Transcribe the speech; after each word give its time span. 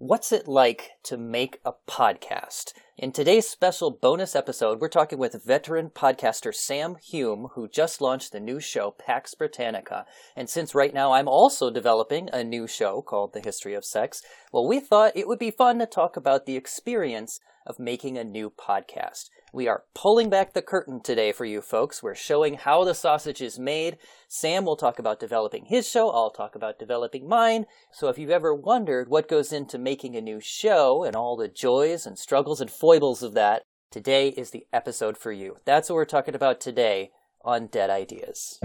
What's 0.00 0.30
it 0.30 0.46
like 0.46 0.92
to 1.02 1.16
make 1.16 1.58
a 1.64 1.72
podcast? 1.88 2.72
In 2.96 3.10
today's 3.10 3.48
special 3.48 3.90
bonus 3.90 4.36
episode, 4.36 4.80
we're 4.80 4.86
talking 4.86 5.18
with 5.18 5.42
veteran 5.44 5.90
podcaster 5.90 6.54
Sam 6.54 6.94
Hume, 7.02 7.48
who 7.56 7.66
just 7.66 8.00
launched 8.00 8.30
the 8.30 8.38
new 8.38 8.60
show 8.60 8.92
Pax 8.92 9.34
Britannica. 9.34 10.06
And 10.36 10.48
since 10.48 10.72
right 10.72 10.94
now 10.94 11.14
I'm 11.14 11.26
also 11.26 11.68
developing 11.68 12.30
a 12.32 12.44
new 12.44 12.68
show 12.68 13.02
called 13.02 13.32
The 13.32 13.40
History 13.40 13.74
of 13.74 13.84
Sex, 13.84 14.22
well, 14.52 14.68
we 14.68 14.78
thought 14.78 15.16
it 15.16 15.26
would 15.26 15.40
be 15.40 15.50
fun 15.50 15.80
to 15.80 15.86
talk 15.86 16.16
about 16.16 16.46
the 16.46 16.54
experience 16.54 17.40
of 17.66 17.80
making 17.80 18.16
a 18.16 18.22
new 18.22 18.50
podcast. 18.50 19.30
We 19.52 19.66
are 19.66 19.84
pulling 19.94 20.28
back 20.28 20.52
the 20.52 20.60
curtain 20.60 21.00
today 21.02 21.32
for 21.32 21.46
you 21.46 21.62
folks. 21.62 22.02
We're 22.02 22.14
showing 22.14 22.54
how 22.54 22.84
the 22.84 22.94
sausage 22.94 23.40
is 23.40 23.58
made. 23.58 23.96
Sam 24.28 24.66
will 24.66 24.76
talk 24.76 24.98
about 24.98 25.20
developing 25.20 25.66
his 25.66 25.88
show. 25.88 26.10
I'll 26.10 26.30
talk 26.30 26.54
about 26.54 26.78
developing 26.78 27.26
mine. 27.26 27.64
So 27.92 28.08
if 28.08 28.18
you've 28.18 28.30
ever 28.30 28.54
wondered 28.54 29.08
what 29.08 29.28
goes 29.28 29.52
into 29.52 29.78
making 29.78 30.16
a 30.16 30.20
new 30.20 30.40
show 30.40 31.02
and 31.02 31.16
all 31.16 31.36
the 31.36 31.48
joys 31.48 32.04
and 32.04 32.18
struggles 32.18 32.60
and 32.60 32.70
foibles 32.70 33.22
of 33.22 33.32
that, 33.34 33.62
today 33.90 34.28
is 34.28 34.50
the 34.50 34.66
episode 34.72 35.16
for 35.16 35.32
you. 35.32 35.56
That's 35.64 35.88
what 35.88 35.96
we're 35.96 36.04
talking 36.04 36.34
about 36.34 36.60
today 36.60 37.10
on 37.42 37.68
Dead 37.68 37.88
Ideas. 37.88 38.58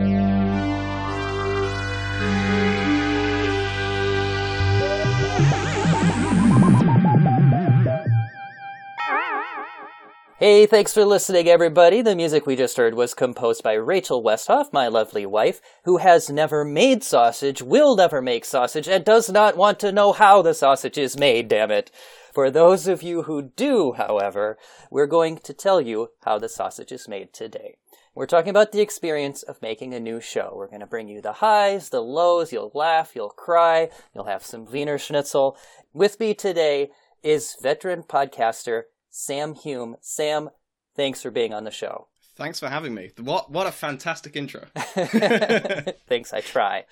Hey, 10.43 10.65
thanks 10.65 10.93
for 10.93 11.05
listening, 11.05 11.47
everybody. 11.47 12.02
The 12.02 12.17
music 12.17 12.45
we 12.45 12.57
just 12.57 12.75
heard 12.75 12.95
was 12.95 13.13
composed 13.13 13.63
by 13.63 13.75
Rachel 13.75 14.21
Westhoff, 14.21 14.73
my 14.73 14.89
lovely 14.89 15.25
wife, 15.25 15.61
who 15.85 15.99
has 15.99 16.29
never 16.29 16.66
made 16.66 17.02
sausage, 17.02 17.61
will 17.61 17.95
never 17.95 18.21
make 18.21 18.43
sausage, 18.43 18.89
and 18.89 19.05
does 19.05 19.29
not 19.29 19.55
want 19.55 19.79
to 19.79 19.93
know 19.93 20.11
how 20.11 20.41
the 20.41 20.53
sausage 20.53 20.97
is 20.97 21.17
made, 21.17 21.47
damn 21.47 21.71
it. 21.71 21.91
For 22.33 22.52
those 22.52 22.89
of 22.89 23.02
you 23.02 23.23
who 23.23 23.53
do, 23.55 23.93
however, 23.93 24.57
we're 24.91 25.08
going 25.08 25.38
to 25.38 25.53
tell 25.53 25.80
you 25.80 26.09
how 26.25 26.39
the 26.39 26.50
sausage 26.50 26.91
is 26.91 27.07
made 27.07 27.31
today. 27.31 27.78
We're 28.13 28.25
talking 28.25 28.50
about 28.50 28.73
the 28.73 28.81
experience 28.81 29.44
of 29.44 29.61
making 29.61 29.94
a 29.94 30.00
new 30.02 30.19
show. 30.19 30.52
We're 30.57 30.67
going 30.67 30.81
to 30.81 30.85
bring 30.85 31.07
you 31.07 31.22
the 31.22 31.31
highs, 31.31 31.88
the 31.88 32.02
lows, 32.02 32.52
you'll 32.52 32.72
laugh, 32.73 33.13
you'll 33.16 33.30
cry, 33.30 33.88
you'll 34.13 34.25
have 34.25 34.44
some 34.44 34.66
Wiener 34.66 34.97
Schnitzel. 34.97 35.57
With 35.94 36.19
me 36.19 36.33
today 36.33 36.89
is 37.23 37.55
veteran 37.61 38.03
podcaster 38.03 38.83
Sam 39.16 39.53
Hume. 39.53 39.95
Sam, 40.02 40.50
thanks 40.95 41.22
for 41.22 41.30
being 41.30 41.53
on 41.53 41.66
the 41.66 41.72
show. 41.72 42.08
Thanks 42.36 42.59
for 42.59 42.67
having 42.67 42.95
me. 42.95 43.11
What 43.19 43.52
what 43.52 43.67
a 43.67 43.72
fantastic 43.72 44.36
intro. 44.36 44.66
thanks, 44.75 46.33
I 46.33 46.42
try. 46.42 46.86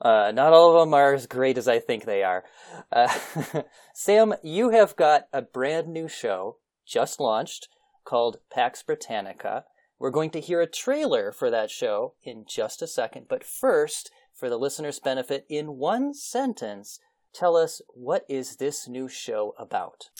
Uh, 0.00 0.30
not 0.32 0.52
all 0.52 0.76
of 0.76 0.80
them 0.80 0.94
are 0.94 1.14
as 1.14 1.26
great 1.26 1.58
as 1.58 1.66
I 1.66 1.80
think 1.80 2.04
they 2.04 2.22
are. 2.22 2.44
Uh, 2.92 3.12
Sam, 3.92 4.34
you 4.44 4.70
have 4.70 4.94
got 4.94 5.24
a 5.32 5.42
brand 5.42 5.88
new 5.88 6.06
show 6.06 6.58
just 6.86 7.18
launched 7.18 7.68
called 8.04 8.36
Pax 8.52 8.84
Britannica. 8.84 9.64
We're 9.98 10.12
going 10.12 10.30
to 10.30 10.40
hear 10.40 10.60
a 10.60 10.70
trailer 10.70 11.32
for 11.32 11.50
that 11.50 11.72
show 11.72 12.14
in 12.22 12.44
just 12.48 12.80
a 12.82 12.86
second, 12.86 13.26
but 13.28 13.42
first, 13.42 14.12
for 14.32 14.48
the 14.48 14.58
listener's 14.58 15.00
benefit, 15.00 15.44
in 15.48 15.76
one 15.76 16.14
sentence, 16.14 17.00
tell 17.34 17.56
us 17.56 17.82
what 17.88 18.24
is 18.28 18.56
this 18.56 18.86
new 18.86 19.08
show 19.08 19.54
about? 19.58 20.10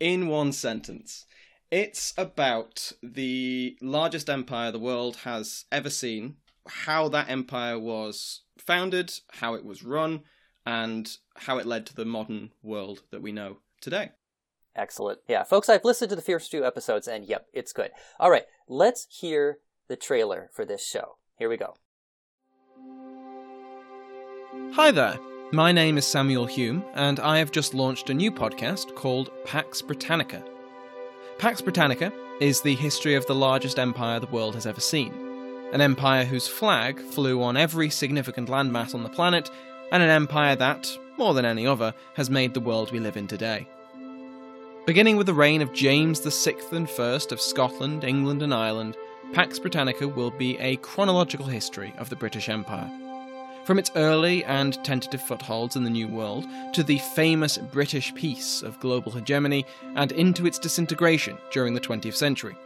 In 0.00 0.28
one 0.28 0.52
sentence. 0.52 1.26
It's 1.70 2.14
about 2.16 2.92
the 3.02 3.76
largest 3.80 4.30
empire 4.30 4.70
the 4.70 4.78
world 4.78 5.16
has 5.24 5.64
ever 5.72 5.90
seen, 5.90 6.36
how 6.68 7.08
that 7.08 7.28
empire 7.28 7.78
was 7.78 8.42
founded, 8.58 9.12
how 9.32 9.54
it 9.54 9.64
was 9.64 9.82
run, 9.82 10.22
and 10.64 11.16
how 11.36 11.58
it 11.58 11.66
led 11.66 11.86
to 11.86 11.94
the 11.94 12.04
modern 12.04 12.50
world 12.62 13.02
that 13.10 13.22
we 13.22 13.32
know 13.32 13.58
today. 13.80 14.10
Excellent. 14.76 15.20
Yeah, 15.28 15.44
folks, 15.44 15.68
I've 15.68 15.84
listened 15.84 16.10
to 16.10 16.16
the 16.16 16.22
first 16.22 16.50
two 16.50 16.64
episodes, 16.64 17.06
and 17.06 17.24
yep, 17.24 17.46
it's 17.52 17.72
good. 17.72 17.90
All 18.18 18.30
right, 18.30 18.44
let's 18.68 19.06
hear 19.08 19.58
the 19.88 19.96
trailer 19.96 20.50
for 20.52 20.64
this 20.64 20.86
show. 20.86 21.16
Here 21.38 21.48
we 21.48 21.56
go. 21.56 21.74
Hi 24.72 24.90
there. 24.90 25.18
My 25.54 25.70
name 25.70 25.98
is 25.98 26.04
Samuel 26.04 26.46
Hume, 26.46 26.84
and 26.94 27.20
I 27.20 27.38
have 27.38 27.52
just 27.52 27.74
launched 27.74 28.10
a 28.10 28.14
new 28.14 28.32
podcast 28.32 28.96
called 28.96 29.30
Pax 29.44 29.82
Britannica. 29.82 30.42
Pax 31.38 31.60
Britannica 31.60 32.12
is 32.40 32.60
the 32.60 32.74
history 32.74 33.14
of 33.14 33.24
the 33.26 33.36
largest 33.36 33.78
empire 33.78 34.18
the 34.18 34.26
world 34.26 34.56
has 34.56 34.66
ever 34.66 34.80
seen. 34.80 35.14
An 35.72 35.80
empire 35.80 36.24
whose 36.24 36.48
flag 36.48 36.98
flew 36.98 37.40
on 37.40 37.56
every 37.56 37.88
significant 37.88 38.48
landmass 38.48 38.96
on 38.96 39.04
the 39.04 39.08
planet, 39.08 39.48
and 39.92 40.02
an 40.02 40.10
empire 40.10 40.56
that, 40.56 40.90
more 41.18 41.34
than 41.34 41.44
any 41.44 41.68
other, 41.68 41.94
has 42.14 42.28
made 42.28 42.52
the 42.52 42.58
world 42.58 42.90
we 42.90 42.98
live 42.98 43.16
in 43.16 43.28
today. 43.28 43.68
Beginning 44.86 45.16
with 45.16 45.26
the 45.26 45.34
reign 45.34 45.62
of 45.62 45.72
James 45.72 46.18
VI 46.18 46.56
and 46.72 46.88
I 46.98 47.14
of 47.30 47.40
Scotland, 47.40 48.02
England, 48.02 48.42
and 48.42 48.52
Ireland, 48.52 48.96
Pax 49.32 49.60
Britannica 49.60 50.08
will 50.08 50.32
be 50.32 50.58
a 50.58 50.78
chronological 50.78 51.46
history 51.46 51.94
of 51.96 52.10
the 52.10 52.16
British 52.16 52.48
Empire. 52.48 52.90
From 53.64 53.78
its 53.78 53.90
early 53.96 54.44
and 54.44 54.82
tentative 54.84 55.22
footholds 55.22 55.74
in 55.74 55.84
the 55.84 55.90
New 55.90 56.06
World 56.06 56.44
to 56.74 56.82
the 56.82 56.98
famous 57.14 57.56
British 57.56 58.14
peace 58.14 58.60
of 58.62 58.78
global 58.78 59.10
hegemony 59.10 59.64
and 59.96 60.12
into 60.12 60.46
its 60.46 60.58
disintegration 60.58 61.38
during 61.50 61.72
the 61.72 61.80
20th 61.80 62.14
century. 62.14 62.56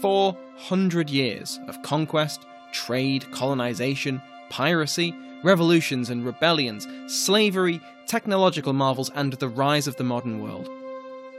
400 0.00 1.08
years 1.08 1.60
of 1.68 1.80
conquest, 1.82 2.44
trade, 2.72 3.30
colonization, 3.30 4.20
piracy, 4.50 5.14
revolutions 5.44 6.10
and 6.10 6.26
rebellions, 6.26 6.88
slavery, 7.06 7.80
technological 8.06 8.72
marvels, 8.72 9.10
and 9.14 9.34
the 9.34 9.48
rise 9.48 9.86
of 9.86 9.96
the 9.96 10.04
modern 10.04 10.42
world. 10.42 10.68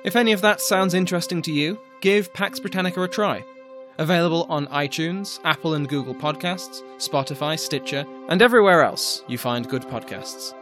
If 0.05 0.15
any 0.15 0.31
of 0.31 0.41
that 0.41 0.61
sounds 0.61 0.93
interesting 0.93 1.41
to 1.43 1.51
you, 1.51 1.79
give 1.99 2.33
Pax 2.33 2.61
Britannica 2.61 3.01
a 3.03 3.09
try. 3.09 3.43
Available 3.99 4.45
on 4.49 4.67
iTunes, 4.67 5.39
Apple 5.43 5.75
and 5.75 5.87
Google 5.87 6.15
Podcasts, 6.15 6.81
Spotify, 6.97 7.59
Stitcher, 7.59 8.05
and 8.27 8.41
everywhere 8.41 8.83
else 8.83 9.23
you 9.27 9.37
find 9.37 9.69
good 9.69 9.83
podcasts. 9.83 10.53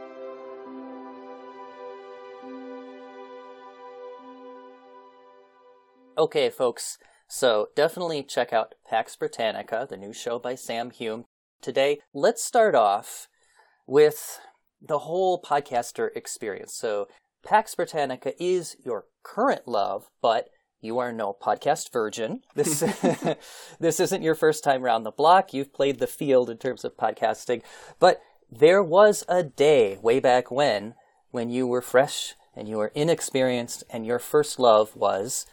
Okay, 6.18 6.50
folks, 6.50 6.98
so 7.28 7.70
definitely 7.76 8.22
check 8.22 8.52
out 8.52 8.76
Pax 8.86 9.16
Britannica, 9.16 9.88
the 9.90 9.96
new 9.96 10.12
show 10.12 10.38
by 10.38 10.56
Sam 10.56 10.92
Hume. 10.92 11.24
Today, 11.62 12.00
let's 12.14 12.44
start 12.44 12.76
off 12.76 13.28
with 13.88 14.40
the 14.82 15.00
whole 15.00 15.42
podcaster 15.42 16.10
experience. 16.16 16.76
So, 16.76 17.08
Pax 17.44 17.74
Britannica 17.76 18.34
is 18.44 18.76
your 18.84 19.06
current 19.24 19.68
love, 19.68 20.10
but 20.22 20.50
you 20.82 20.98
are 20.98 21.12
no 21.12 21.34
podcast 21.40 21.92
virgin. 21.92 22.42
This 22.56 22.80
this 23.80 24.00
isn't 24.00 24.24
your 24.24 24.36
first 24.36 24.64
time 24.64 24.84
around 24.84 25.04
the 25.04 25.12
block. 25.12 25.54
You've 25.54 25.74
played 25.74 26.00
the 26.00 26.08
field 26.08 26.50
in 26.50 26.58
terms 26.58 26.84
of 26.84 26.98
podcasting, 26.98 27.62
but 28.00 28.22
there 28.50 28.84
was 28.84 29.24
a 29.30 29.44
day 29.44 29.98
way 30.02 30.20
back 30.20 30.52
when 30.52 30.96
when 31.30 31.50
you 31.50 31.68
were 31.68 31.82
fresh 31.82 32.36
and 32.56 32.68
you 32.68 32.78
were 32.78 32.92
inexperienced 32.94 33.84
and 33.90 34.06
your 34.06 34.20
first 34.20 34.60
love 34.60 34.96
was 34.96 35.46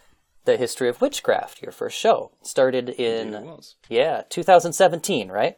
the 0.45 0.57
history 0.57 0.89
of 0.89 0.99
witchcraft. 0.99 1.61
Your 1.61 1.71
first 1.71 1.97
show 1.97 2.31
started 2.41 2.89
in 2.89 3.57
yeah 3.87 4.23
2017, 4.29 5.29
right? 5.29 5.57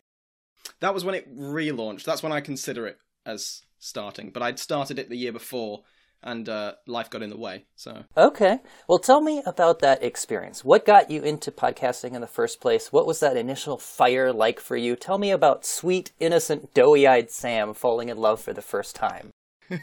That 0.81 0.93
was 0.93 1.05
when 1.05 1.15
it 1.15 1.35
relaunched. 1.35 2.03
That's 2.03 2.21
when 2.21 2.31
I 2.31 2.41
consider 2.41 2.85
it 2.85 2.97
as 3.25 3.63
starting. 3.79 4.29
But 4.31 4.43
I'd 4.43 4.59
started 4.59 4.99
it 4.99 5.09
the 5.09 5.17
year 5.17 5.31
before 5.31 5.81
and 6.23 6.47
uh, 6.47 6.73
life 6.85 7.09
got 7.09 7.21
in 7.21 7.29
the 7.29 7.37
way. 7.37 7.65
So 7.75 8.03
okay, 8.15 8.59
well, 8.87 8.99
tell 8.99 9.21
me 9.21 9.41
about 9.45 9.79
that 9.79 10.03
experience. 10.03 10.63
What 10.63 10.85
got 10.85 11.09
you 11.09 11.21
into 11.21 11.51
podcasting 11.51 12.13
in 12.13 12.21
the 12.21 12.27
first 12.27 12.61
place? 12.61 12.91
What 12.91 13.07
was 13.07 13.19
that 13.19 13.37
initial 13.37 13.77
fire 13.77 14.31
like 14.31 14.59
for 14.59 14.77
you? 14.77 14.95
Tell 14.95 15.17
me 15.17 15.31
about 15.31 15.65
sweet, 15.65 16.11
innocent, 16.19 16.73
doughy-eyed 16.73 17.31
Sam 17.31 17.73
falling 17.73 18.09
in 18.09 18.17
love 18.17 18.41
for 18.41 18.53
the 18.53 18.61
first 18.61 18.95
time. 18.95 19.31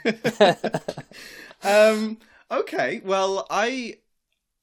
um, 1.62 2.18
okay, 2.50 3.00
well, 3.04 3.46
I 3.50 3.96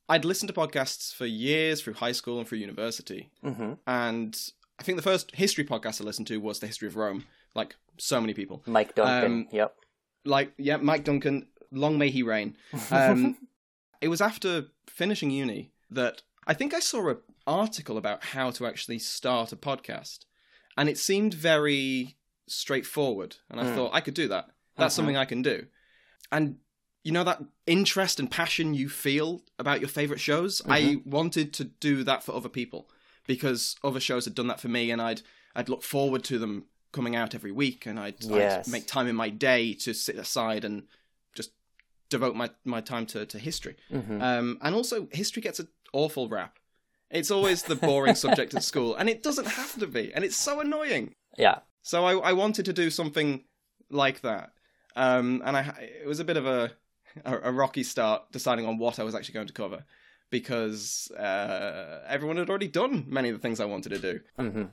I'd 0.07 0.25
listened 0.25 0.49
to 0.49 0.53
podcasts 0.53 1.13
for 1.13 1.25
years 1.25 1.81
through 1.81 1.95
high 1.95 2.11
school 2.11 2.39
and 2.39 2.47
through 2.47 2.59
university, 2.59 3.29
mm-hmm. 3.43 3.73
and 3.87 4.51
I 4.79 4.83
think 4.83 4.97
the 4.97 5.03
first 5.03 5.33
history 5.35 5.65
podcast 5.65 6.01
I 6.01 6.03
listened 6.03 6.27
to 6.27 6.37
was 6.37 6.59
the 6.59 6.67
history 6.67 6.87
of 6.87 6.95
Rome. 6.95 7.25
Like 7.55 7.75
so 7.97 8.19
many 8.19 8.33
people, 8.33 8.61
Mike 8.65 8.95
Duncan. 8.95 9.31
Um, 9.31 9.47
yep. 9.51 9.75
Like 10.25 10.53
yeah, 10.57 10.77
Mike 10.77 11.05
Duncan 11.05 11.47
long 11.75 11.97
may 11.97 12.09
he 12.09 12.23
reign. 12.23 12.57
Um, 12.91 13.37
it 14.01 14.07
was 14.07 14.21
after 14.21 14.65
finishing 14.87 15.31
uni 15.31 15.71
that 15.89 16.21
I 16.47 16.53
think 16.53 16.73
I 16.73 16.79
saw 16.79 17.09
an 17.09 17.17
article 17.47 17.97
about 17.97 18.23
how 18.23 18.51
to 18.51 18.67
actually 18.67 18.99
start 18.99 19.51
a 19.51 19.55
podcast, 19.55 20.25
and 20.77 20.89
it 20.89 20.97
seemed 20.97 21.33
very 21.33 22.17
straightforward. 22.47 23.37
And 23.49 23.59
I 23.59 23.63
mm. 23.63 23.75
thought 23.75 23.93
I 23.93 24.01
could 24.01 24.13
do 24.13 24.27
that. 24.27 24.47
That's 24.77 24.77
uh-huh. 24.77 24.89
something 24.89 25.17
I 25.17 25.25
can 25.25 25.41
do. 25.41 25.65
And 26.31 26.57
you 27.03 27.11
know 27.11 27.23
that 27.23 27.41
interest 27.67 28.19
and 28.19 28.29
passion 28.29 28.73
you 28.73 28.89
feel 28.89 29.41
about 29.57 29.79
your 29.79 29.89
favorite 29.89 30.19
shows. 30.19 30.61
Mm-hmm. 30.61 30.71
I 30.71 30.97
wanted 31.05 31.53
to 31.53 31.65
do 31.65 32.03
that 32.03 32.23
for 32.23 32.33
other 32.33 32.49
people 32.49 32.89
because 33.27 33.75
other 33.83 33.99
shows 33.99 34.25
had 34.25 34.35
done 34.35 34.47
that 34.47 34.59
for 34.59 34.67
me, 34.67 34.91
and 34.91 35.01
I'd 35.01 35.21
I'd 35.55 35.69
look 35.69 35.83
forward 35.83 36.23
to 36.25 36.37
them 36.37 36.65
coming 36.91 37.15
out 37.15 37.35
every 37.35 37.51
week, 37.51 37.85
and 37.85 37.99
I'd, 37.99 38.23
yes. 38.23 38.67
I'd 38.67 38.71
make 38.71 38.87
time 38.87 39.07
in 39.07 39.15
my 39.15 39.29
day 39.29 39.73
to 39.73 39.93
sit 39.93 40.15
aside 40.15 40.63
and 40.63 40.83
devote 42.09 42.35
my, 42.35 42.49
my 42.63 42.81
time 42.81 43.05
to, 43.07 43.25
to 43.25 43.39
history. 43.39 43.75
Mhm. 43.91 44.21
Um, 44.21 44.57
and 44.61 44.75
also, 44.75 45.07
history 45.11 45.41
gets 45.41 45.59
an 45.59 45.67
awful 45.93 46.27
rap. 46.29 46.59
It's 47.09 47.31
always 47.31 47.63
the 47.63 47.75
boring 47.75 48.15
subject 48.15 48.53
at 48.53 48.63
school, 48.63 48.95
and 48.95 49.09
it 49.09 49.23
doesn't 49.23 49.45
have 49.47 49.73
to 49.79 49.87
be, 49.87 50.13
and 50.13 50.23
it's 50.25 50.35
so 50.37 50.59
annoying. 50.59 51.15
yeah. 51.37 51.59
So 51.81 52.03
I, 52.05 52.13
I 52.29 52.33
wanted 52.33 52.65
to 52.65 52.73
do 52.73 52.89
something 52.89 53.43
like 53.91 54.21
that, 54.21 54.51
um, 54.95 55.41
and 55.45 55.55
I 55.55 55.61
it 56.01 56.07
was 56.07 56.19
a 56.19 56.23
bit 56.25 56.35
of 56.37 56.45
a, 56.47 56.71
a 57.23 57.37
a 57.49 57.51
rocky 57.51 57.83
start 57.83 58.31
deciding 58.31 58.65
on 58.65 58.79
what 58.79 58.97
I 58.99 59.03
was 59.03 59.13
actually 59.13 59.35
going 59.35 59.47
to 59.47 59.53
cover 59.53 59.85
because 60.31 61.11
uh, 61.11 62.01
everyone 62.07 62.37
had 62.37 62.49
already 62.49 62.67
done 62.67 63.05
many 63.07 63.29
of 63.29 63.35
the 63.35 63.41
things 63.41 63.59
I 63.59 63.65
wanted 63.65 63.89
to 63.89 63.99
do. 63.99 64.19
hmm 64.37 64.63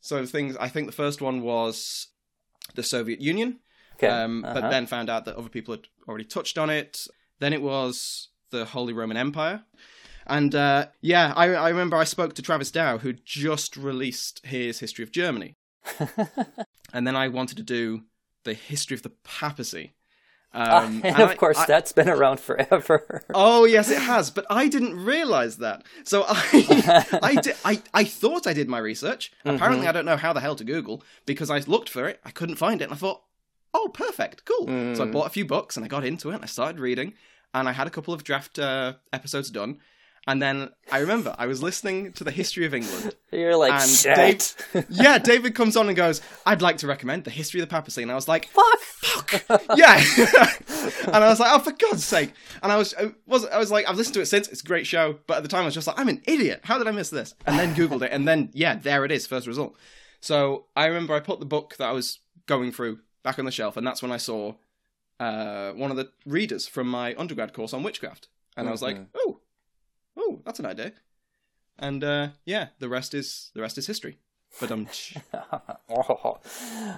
So 0.00 0.26
things 0.26 0.56
I 0.56 0.68
think 0.68 0.86
the 0.86 0.92
first 1.04 1.20
one 1.22 1.42
was 1.42 2.08
the 2.74 2.82
Soviet 2.82 3.20
Union, 3.20 3.60
Okay. 4.02 4.08
um, 4.08 4.42
but 4.42 4.56
Uh-huh. 4.58 4.70
then 4.70 4.86
found 4.86 5.08
out 5.10 5.24
that 5.26 5.36
other 5.36 5.48
people 5.48 5.74
had 5.74 5.86
already 6.08 6.24
touched 6.24 6.58
on 6.58 6.70
it. 6.70 7.06
Then 7.38 7.52
it 7.52 7.62
was 7.62 8.28
the 8.50 8.64
Holy 8.64 8.92
Roman 8.92 9.16
Empire. 9.16 9.62
And 10.26 10.54
uh, 10.54 10.86
yeah, 11.00 11.32
I, 11.36 11.46
I 11.54 11.68
remember 11.70 11.96
I 11.96 12.04
spoke 12.04 12.34
to 12.34 12.42
Travis 12.42 12.70
Dow, 12.70 12.98
who 12.98 13.12
just 13.12 13.76
released 13.76 14.40
his 14.44 14.78
History 14.80 15.02
of 15.02 15.10
Germany. 15.12 15.56
And 16.94 17.06
then 17.06 17.16
I 17.16 17.28
wanted 17.28 17.56
to 17.56 17.62
do 17.62 18.02
the 18.44 18.52
history 18.52 18.94
of 18.94 19.02
the 19.02 19.12
papacy. 19.24 19.94
Um, 20.52 20.96
and 21.02 21.06
and 21.06 21.20
of 21.22 21.30
I- 21.30 21.34
course, 21.36 21.56
I- 21.56 21.64
that's 21.64 21.92
been 21.92 22.08
around 22.10 22.38
forever. 22.38 23.22
Oh 23.32 23.64
yes, 23.64 23.90
it 23.90 23.98
has, 24.02 24.30
but 24.30 24.44
I 24.50 24.68
didn't 24.68 25.02
realize 25.02 25.56
that. 25.58 25.84
So 26.04 26.24
I, 26.28 27.08
I, 27.22 27.34
did, 27.36 27.56
I, 27.64 27.80
I 27.94 28.04
thought 28.04 28.46
I 28.46 28.52
did 28.52 28.68
my 28.68 28.76
research. 28.78 29.32
Apparently, 29.46 29.86
I 29.88 29.92
don't 29.92 30.04
know 30.04 30.18
how 30.18 30.34
the 30.34 30.40
hell 30.40 30.54
to 30.56 30.64
Google 30.64 31.02
because 31.24 31.48
I 31.50 31.60
looked 31.60 31.88
for 31.88 32.06
it, 32.06 32.20
I 32.26 32.30
couldn't 32.30 32.56
find 32.56 32.82
it, 32.82 32.84
and 32.84 32.92
I 32.92 32.96
thought, 32.96 33.22
oh, 33.74 33.90
perfect, 33.92 34.44
cool. 34.44 34.66
So 34.94 35.04
I 35.04 35.06
Mm. 35.06 35.12
bought 35.12 35.26
a 35.26 35.30
few 35.30 35.44
books 35.44 35.76
and 35.76 35.84
I 35.84 35.88
got 35.88 36.04
into 36.04 36.30
it. 36.30 36.34
and 36.34 36.42
I 36.44 36.46
started 36.46 36.78
reading, 36.80 37.14
and 37.54 37.68
I 37.68 37.72
had 37.72 37.86
a 37.86 37.90
couple 37.90 38.12
of 38.14 38.24
draft 38.24 38.58
uh, 38.58 38.94
episodes 39.12 39.50
done. 39.50 39.78
And 40.24 40.40
then 40.40 40.68
I 40.92 40.98
remember 40.98 41.34
I 41.36 41.46
was 41.46 41.64
listening 41.64 42.12
to 42.12 42.22
the 42.22 42.30
history 42.30 42.64
of 42.64 42.72
England. 42.74 43.16
You're 43.32 43.56
like, 43.56 43.72
And 43.72 43.90
shit. 43.90 44.54
yeah, 44.88 45.18
David 45.18 45.56
comes 45.56 45.76
on 45.76 45.88
and 45.88 45.96
goes, 45.96 46.20
"I'd 46.46 46.62
like 46.62 46.76
to 46.78 46.86
recommend 46.86 47.24
the 47.24 47.30
history 47.30 47.60
of 47.60 47.68
the 47.68 47.72
papacy," 47.74 48.02
and 48.02 48.10
I 48.12 48.14
was 48.14 48.28
like, 48.28 48.46
fuck, 48.50 48.78
Fuck. 48.78 49.62
yeah. 49.76 49.96
and 51.06 51.16
I 51.16 51.28
was 51.28 51.40
like, 51.40 51.50
oh, 51.52 51.58
for 51.58 51.72
God's 51.72 52.04
sake. 52.04 52.32
And 52.62 52.70
I 52.70 52.76
was, 52.76 52.94
I 52.94 53.12
was, 53.26 53.46
I 53.46 53.58
was 53.58 53.72
like, 53.72 53.88
I've 53.88 53.96
listened 53.96 54.14
to 54.14 54.20
it 54.20 54.26
since. 54.26 54.46
It's 54.46 54.60
a 54.62 54.64
great 54.66 54.86
show. 54.86 55.18
But 55.26 55.38
at 55.38 55.42
the 55.42 55.48
time, 55.48 55.62
I 55.62 55.64
was 55.64 55.74
just 55.74 55.88
like, 55.88 55.98
I'm 55.98 56.08
an 56.08 56.22
idiot. 56.24 56.60
How 56.62 56.78
did 56.78 56.86
I 56.86 56.92
miss 56.92 57.10
this? 57.10 57.34
And 57.46 57.58
then 57.58 57.74
Googled 57.74 58.02
it. 58.02 58.12
And 58.12 58.28
then, 58.28 58.50
yeah, 58.52 58.76
there 58.76 59.04
it 59.04 59.10
is, 59.10 59.26
first 59.26 59.48
result. 59.48 59.74
So 60.20 60.66
I 60.76 60.86
remember 60.86 61.14
I 61.14 61.20
put 61.20 61.40
the 61.40 61.46
book 61.46 61.74
that 61.78 61.88
I 61.88 61.92
was 61.92 62.20
going 62.46 62.70
through 62.70 63.00
back 63.22 63.38
on 63.38 63.44
the 63.44 63.50
shelf. 63.50 63.76
And 63.76 63.86
that's 63.86 64.02
when 64.02 64.12
I 64.12 64.16
saw 64.16 64.54
uh, 65.20 65.72
one 65.72 65.90
of 65.90 65.96
the 65.96 66.10
readers 66.26 66.66
from 66.66 66.88
my 66.88 67.14
undergrad 67.16 67.52
course 67.52 67.72
on 67.72 67.82
witchcraft. 67.82 68.28
And 68.56 68.68
I 68.68 68.70
was 68.70 68.82
like, 68.82 68.98
oh, 69.14 69.40
oh, 70.16 70.40
that's 70.44 70.58
an 70.58 70.66
idea. 70.66 70.92
And 71.78 72.04
uh, 72.04 72.28
yeah, 72.44 72.68
the 72.78 72.88
rest 72.88 73.14
is 73.14 73.50
the 73.54 73.62
rest 73.62 73.78
is 73.78 73.86
history. 73.86 74.18
But 74.60 74.70
um, 74.70 74.86
Oh. 75.88 76.38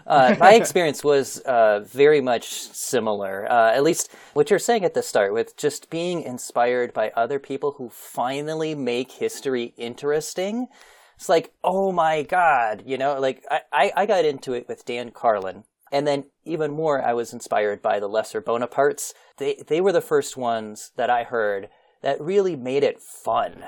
Uh, 0.06 0.34
my 0.38 0.54
experience 0.54 1.04
was 1.04 1.38
uh, 1.40 1.80
very 1.80 2.20
much 2.20 2.48
similar. 2.50 3.50
Uh, 3.50 3.72
at 3.72 3.82
least 3.82 4.12
what 4.32 4.50
you're 4.50 4.58
saying 4.58 4.84
at 4.84 4.94
the 4.94 5.02
start, 5.02 5.32
with 5.32 5.56
just 5.56 5.90
being 5.90 6.22
inspired 6.22 6.92
by 6.92 7.10
other 7.10 7.38
people 7.38 7.72
who 7.72 7.88
finally 7.88 8.74
make 8.74 9.12
history 9.12 9.74
interesting. 9.76 10.68
It's 11.16 11.28
like, 11.28 11.52
oh 11.62 11.92
my 11.92 12.22
god, 12.22 12.82
you 12.86 12.98
know, 12.98 13.20
like 13.20 13.44
I, 13.50 13.60
I, 13.72 13.92
I 13.96 14.06
got 14.06 14.24
into 14.24 14.52
it 14.52 14.66
with 14.68 14.84
Dan 14.84 15.10
Carlin. 15.10 15.64
And 15.94 16.08
then 16.08 16.24
even 16.44 16.72
more, 16.72 17.00
I 17.00 17.12
was 17.12 17.32
inspired 17.32 17.80
by 17.80 18.00
the 18.00 18.08
Lesser 18.08 18.42
Bonapartes. 18.42 19.14
They, 19.36 19.62
they 19.64 19.80
were 19.80 19.92
the 19.92 20.00
first 20.00 20.36
ones 20.36 20.90
that 20.96 21.08
I 21.08 21.22
heard 21.22 21.68
that 22.02 22.20
really 22.20 22.56
made 22.56 22.82
it 22.82 23.00
fun. 23.00 23.66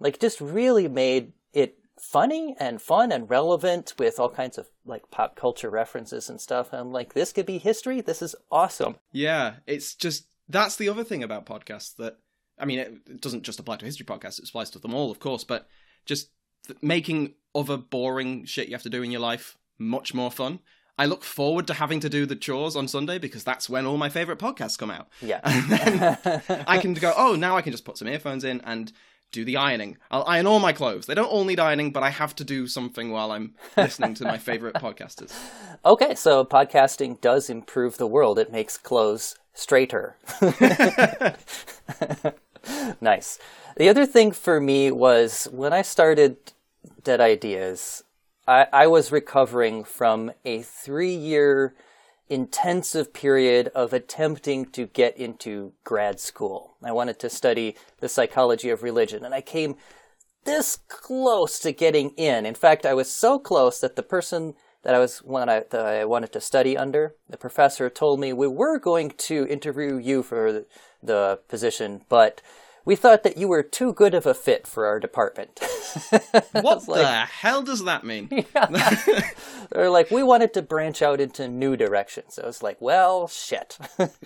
Like, 0.00 0.18
just 0.18 0.40
really 0.40 0.88
made 0.88 1.34
it 1.52 1.76
funny 2.00 2.56
and 2.58 2.80
fun 2.80 3.12
and 3.12 3.28
relevant 3.28 3.92
with 3.98 4.18
all 4.18 4.30
kinds 4.30 4.56
of 4.56 4.70
like 4.86 5.10
pop 5.10 5.36
culture 5.36 5.68
references 5.68 6.30
and 6.30 6.40
stuff. 6.40 6.72
And 6.72 6.80
I'm 6.80 6.92
like, 6.92 7.12
this 7.12 7.30
could 7.34 7.44
be 7.44 7.58
history. 7.58 8.00
This 8.00 8.22
is 8.22 8.34
awesome. 8.50 8.96
Yeah, 9.12 9.56
it's 9.66 9.94
just 9.94 10.28
that's 10.48 10.76
the 10.76 10.88
other 10.88 11.04
thing 11.04 11.22
about 11.22 11.44
podcasts 11.44 11.94
that 11.96 12.16
I 12.58 12.64
mean, 12.64 12.78
it, 12.78 13.20
doesn't 13.20 13.42
just 13.42 13.60
apply 13.60 13.76
to 13.76 13.84
history 13.84 14.06
podcasts; 14.06 14.38
it 14.38 14.48
applies 14.48 14.70
to 14.70 14.78
them 14.78 14.94
all, 14.94 15.10
of 15.10 15.20
course. 15.20 15.44
But 15.44 15.68
just 16.06 16.30
making 16.80 17.34
other 17.54 17.76
boring 17.76 18.46
shit 18.46 18.68
you 18.68 18.74
have 18.74 18.82
to 18.84 18.88
do 18.88 19.02
in 19.02 19.10
your 19.10 19.20
life 19.20 19.58
much 19.78 20.14
more 20.14 20.30
fun. 20.30 20.60
I 20.98 21.06
look 21.06 21.24
forward 21.24 21.66
to 21.66 21.74
having 21.74 22.00
to 22.00 22.08
do 22.08 22.24
the 22.26 22.36
chores 22.36 22.74
on 22.74 22.88
Sunday 22.88 23.18
because 23.18 23.44
that's 23.44 23.68
when 23.68 23.84
all 23.84 23.98
my 23.98 24.08
favorite 24.08 24.38
podcasts 24.38 24.78
come 24.78 24.90
out. 24.90 25.08
Yeah. 25.20 25.40
I 26.66 26.78
can 26.78 26.94
go, 26.94 27.12
oh, 27.16 27.34
now 27.36 27.56
I 27.56 27.62
can 27.62 27.72
just 27.72 27.84
put 27.84 27.98
some 27.98 28.08
earphones 28.08 28.44
in 28.44 28.60
and 28.62 28.92
do 29.32 29.44
the 29.44 29.56
ironing. 29.56 29.98
I'll 30.10 30.24
iron 30.26 30.46
all 30.46 30.58
my 30.58 30.72
clothes. 30.72 31.06
They 31.06 31.14
don't 31.14 31.26
all 31.28 31.44
need 31.44 31.60
ironing, 31.60 31.90
but 31.90 32.02
I 32.02 32.10
have 32.10 32.34
to 32.36 32.44
do 32.44 32.66
something 32.66 33.10
while 33.10 33.32
I'm 33.32 33.54
listening 33.76 34.14
to 34.14 34.24
my 34.24 34.38
favorite 34.38 34.74
podcasters. 34.76 35.34
okay, 35.84 36.14
so 36.14 36.44
podcasting 36.44 37.20
does 37.20 37.50
improve 37.50 37.98
the 37.98 38.06
world. 38.06 38.38
It 38.38 38.50
makes 38.50 38.78
clothes 38.78 39.36
straighter. 39.52 40.16
nice. 43.00 43.38
The 43.76 43.88
other 43.88 44.06
thing 44.06 44.32
for 44.32 44.60
me 44.60 44.90
was 44.90 45.48
when 45.52 45.72
I 45.72 45.82
started 45.82 46.36
Dead 47.02 47.20
Ideas, 47.20 48.04
I, 48.46 48.66
I 48.72 48.86
was 48.86 49.10
recovering 49.10 49.84
from 49.84 50.32
a 50.44 50.62
three 50.62 51.14
year 51.14 51.74
intensive 52.28 53.12
period 53.12 53.68
of 53.68 53.92
attempting 53.92 54.66
to 54.66 54.86
get 54.86 55.16
into 55.16 55.72
grad 55.84 56.18
school. 56.20 56.76
I 56.82 56.92
wanted 56.92 57.18
to 57.20 57.30
study 57.30 57.76
the 58.00 58.08
psychology 58.08 58.68
of 58.70 58.82
religion, 58.82 59.24
and 59.24 59.34
I 59.34 59.40
came 59.40 59.76
this 60.44 60.78
close 60.88 61.58
to 61.60 61.72
getting 61.72 62.10
in. 62.10 62.46
In 62.46 62.54
fact, 62.54 62.86
I 62.86 62.94
was 62.94 63.10
so 63.10 63.38
close 63.38 63.80
that 63.80 63.96
the 63.96 64.02
person 64.02 64.54
that 64.82 64.94
I 64.94 65.00
was 65.00 65.18
when 65.18 65.48
I, 65.48 65.64
that 65.70 65.84
I 65.84 66.04
wanted 66.04 66.32
to 66.32 66.40
study 66.40 66.76
under, 66.76 67.16
the 67.28 67.36
professor 67.36 67.90
told 67.90 68.20
me 68.20 68.32
we 68.32 68.46
were 68.46 68.78
going 68.78 69.10
to 69.10 69.46
interview 69.48 69.96
you 69.96 70.22
for 70.22 70.52
the, 70.52 70.66
the 71.02 71.40
position, 71.48 72.02
but 72.08 72.40
we 72.86 72.96
thought 72.96 73.24
that 73.24 73.36
you 73.36 73.48
were 73.48 73.64
too 73.64 73.92
good 73.92 74.14
of 74.14 74.24
a 74.24 74.32
fit 74.32 74.66
for 74.66 74.86
our 74.86 74.98
department. 74.98 75.60
What 76.52 76.78
It's 76.78 76.86
the 76.86 77.06
hell 77.06 77.62
does 77.62 77.84
that 77.84 78.04
mean? 78.04 78.28
They're 79.70 79.90
like, 79.90 80.10
we 80.10 80.22
wanted 80.22 80.54
to 80.54 80.62
branch 80.62 81.02
out 81.02 81.20
into 81.20 81.48
new 81.48 81.76
directions. 81.76 82.38
I 82.42 82.46
was 82.46 82.62
like, 82.62 82.80
well, 82.80 83.28
shit. 83.28 83.78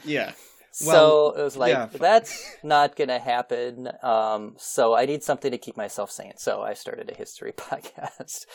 yeah. 0.04 0.32
so 0.70 1.32
it 1.36 1.42
was 1.42 1.56
like, 1.56 1.72
yeah. 1.72 1.86
that's 1.86 2.56
not 2.62 2.96
going 2.96 3.08
to 3.08 3.18
happen. 3.18 3.88
Um, 4.02 4.54
so 4.58 4.94
I 4.94 5.06
need 5.06 5.22
something 5.22 5.50
to 5.50 5.58
keep 5.58 5.76
myself 5.76 6.10
sane. 6.10 6.34
So 6.36 6.62
I 6.62 6.74
started 6.74 7.10
a 7.10 7.14
history 7.14 7.52
podcast. 7.52 8.46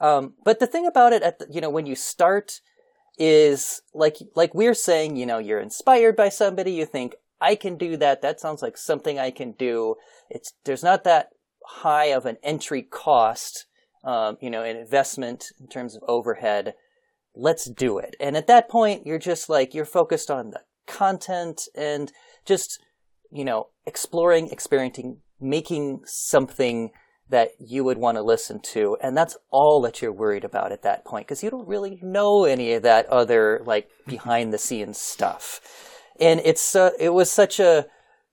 Um, 0.00 0.34
but 0.44 0.60
the 0.60 0.66
thing 0.66 0.86
about 0.86 1.12
it, 1.12 1.22
at 1.22 1.38
the, 1.38 1.46
you 1.50 1.60
know, 1.60 1.70
when 1.70 1.86
you 1.86 1.96
start, 1.96 2.60
is 3.18 3.82
like 3.92 4.16
like 4.34 4.54
we're 4.54 4.72
saying, 4.72 5.14
you 5.16 5.26
know, 5.26 5.36
you're 5.36 5.60
inspired 5.60 6.16
by 6.16 6.30
somebody. 6.30 6.72
You 6.72 6.86
think 6.86 7.16
I 7.40 7.54
can 7.54 7.76
do 7.76 7.96
that. 7.96 8.22
That 8.22 8.40
sounds 8.40 8.62
like 8.62 8.76
something 8.76 9.18
I 9.18 9.30
can 9.30 9.52
do. 9.52 9.96
It's 10.28 10.52
there's 10.64 10.82
not 10.82 11.04
that 11.04 11.30
high 11.64 12.06
of 12.06 12.26
an 12.26 12.36
entry 12.42 12.82
cost, 12.82 13.66
um, 14.04 14.36
you 14.40 14.50
know, 14.50 14.62
an 14.62 14.76
investment 14.76 15.46
in 15.58 15.68
terms 15.68 15.96
of 15.96 16.02
overhead. 16.06 16.74
Let's 17.34 17.70
do 17.70 17.98
it. 17.98 18.16
And 18.20 18.36
at 18.36 18.46
that 18.48 18.68
point, 18.68 19.06
you're 19.06 19.18
just 19.18 19.48
like 19.48 19.74
you're 19.74 19.84
focused 19.84 20.30
on 20.30 20.50
the 20.50 20.60
content 20.86 21.62
and 21.74 22.12
just 22.44 22.78
you 23.30 23.44
know 23.44 23.68
exploring, 23.86 24.50
experimenting, 24.50 25.18
making 25.40 26.02
something 26.04 26.90
that 27.30 27.50
you 27.60 27.84
would 27.84 27.98
want 27.98 28.16
to 28.16 28.22
listen 28.22 28.60
to 28.60 28.96
and 29.00 29.16
that's 29.16 29.36
all 29.50 29.80
that 29.80 30.02
you're 30.02 30.12
worried 30.12 30.44
about 30.44 30.72
at 30.72 30.82
that 30.82 31.04
point 31.04 31.24
because 31.26 31.44
you 31.44 31.48
don't 31.48 31.68
really 31.68 31.96
know 32.02 32.44
any 32.44 32.72
of 32.72 32.82
that 32.82 33.06
other 33.06 33.62
like 33.64 33.88
behind 34.04 34.52
the 34.52 34.58
scenes 34.58 34.98
stuff 34.98 35.89
and 36.20 36.40
it's 36.44 36.76
uh, 36.76 36.90
it 36.98 37.10
was 37.10 37.30
such 37.30 37.58
a 37.58 37.86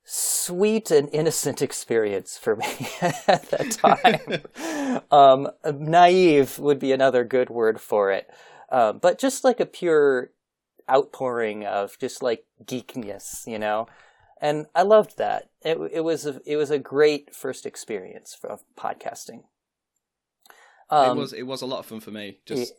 sweet 0.03 0.89
and 0.89 1.09
innocent 1.11 1.61
experience 1.61 2.37
for 2.37 2.55
me 2.55 2.67
at 3.01 3.49
that 3.49 3.71
time 3.71 5.01
um, 5.11 5.49
naive 5.73 6.59
would 6.59 6.79
be 6.79 6.91
another 6.91 7.23
good 7.23 7.49
word 7.49 7.81
for 7.81 8.11
it 8.11 8.29
um, 8.71 8.99
but 8.99 9.19
just 9.19 9.43
like 9.43 9.59
a 9.59 9.65
pure 9.65 10.31
outpouring 10.89 11.65
of 11.65 11.97
just 11.99 12.23
like 12.23 12.45
geekness 12.65 13.45
you 13.45 13.59
know 13.59 13.87
and 14.41 14.67
I 14.75 14.83
loved 14.83 15.17
that. 15.17 15.49
It 15.61 15.77
it 15.91 16.01
was 16.01 16.25
a, 16.25 16.39
it 16.45 16.57
was 16.57 16.69
a 16.69 16.79
great 16.79 17.35
first 17.35 17.65
experience 17.65 18.37
of 18.43 18.63
podcasting. 18.77 19.43
Um, 20.89 21.17
it 21.17 21.21
was 21.21 21.33
it 21.33 21.47
was 21.47 21.61
a 21.61 21.65
lot 21.65 21.79
of 21.79 21.85
fun 21.85 21.99
for 21.99 22.11
me. 22.11 22.39
Just 22.45 22.73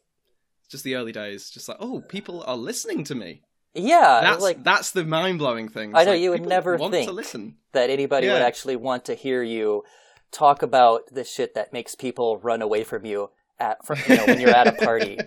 just 0.71 0.85
the 0.85 0.95
early 0.95 1.13
days. 1.13 1.51
Just 1.51 1.69
like, 1.69 1.79
oh, 1.81 2.01
people 2.01 2.43
are 2.47 2.57
listening 2.57 3.05
to 3.05 3.15
me. 3.15 3.43
Yeah, 3.75 4.21
That's 4.23 4.43
like 4.43 4.65
that's 4.65 4.91
the 4.91 5.05
mind 5.05 5.39
blowing 5.39 5.69
thing. 5.69 5.95
I 5.95 6.05
know, 6.05 6.13
like, 6.13 6.21
you 6.21 6.31
would 6.31 6.47
never 6.47 6.77
want 6.77 6.93
think. 6.93 7.09
to 7.09 7.15
listen. 7.15 7.57
that 7.73 7.91
anybody 7.91 8.29
would 8.29 8.43
actually 8.43 8.77
want 8.77 9.05
to 9.07 9.15
hear 9.15 9.43
you 9.43 9.85
talk 10.31 10.63
about 10.63 11.03
the 11.11 11.25
shit 11.25 11.55
that 11.55 11.73
makes 11.73 11.95
people 11.95 12.39
run 12.39 12.63
away 12.63 12.85
from 12.85 13.05
you 13.05 13.31
at 13.59 13.85
for, 13.85 13.97
you 13.97 14.17
know 14.17 14.25
when 14.27 14.41
you're 14.41 14.51
at 14.51 14.67
a 14.67 14.73
party. 14.73 15.19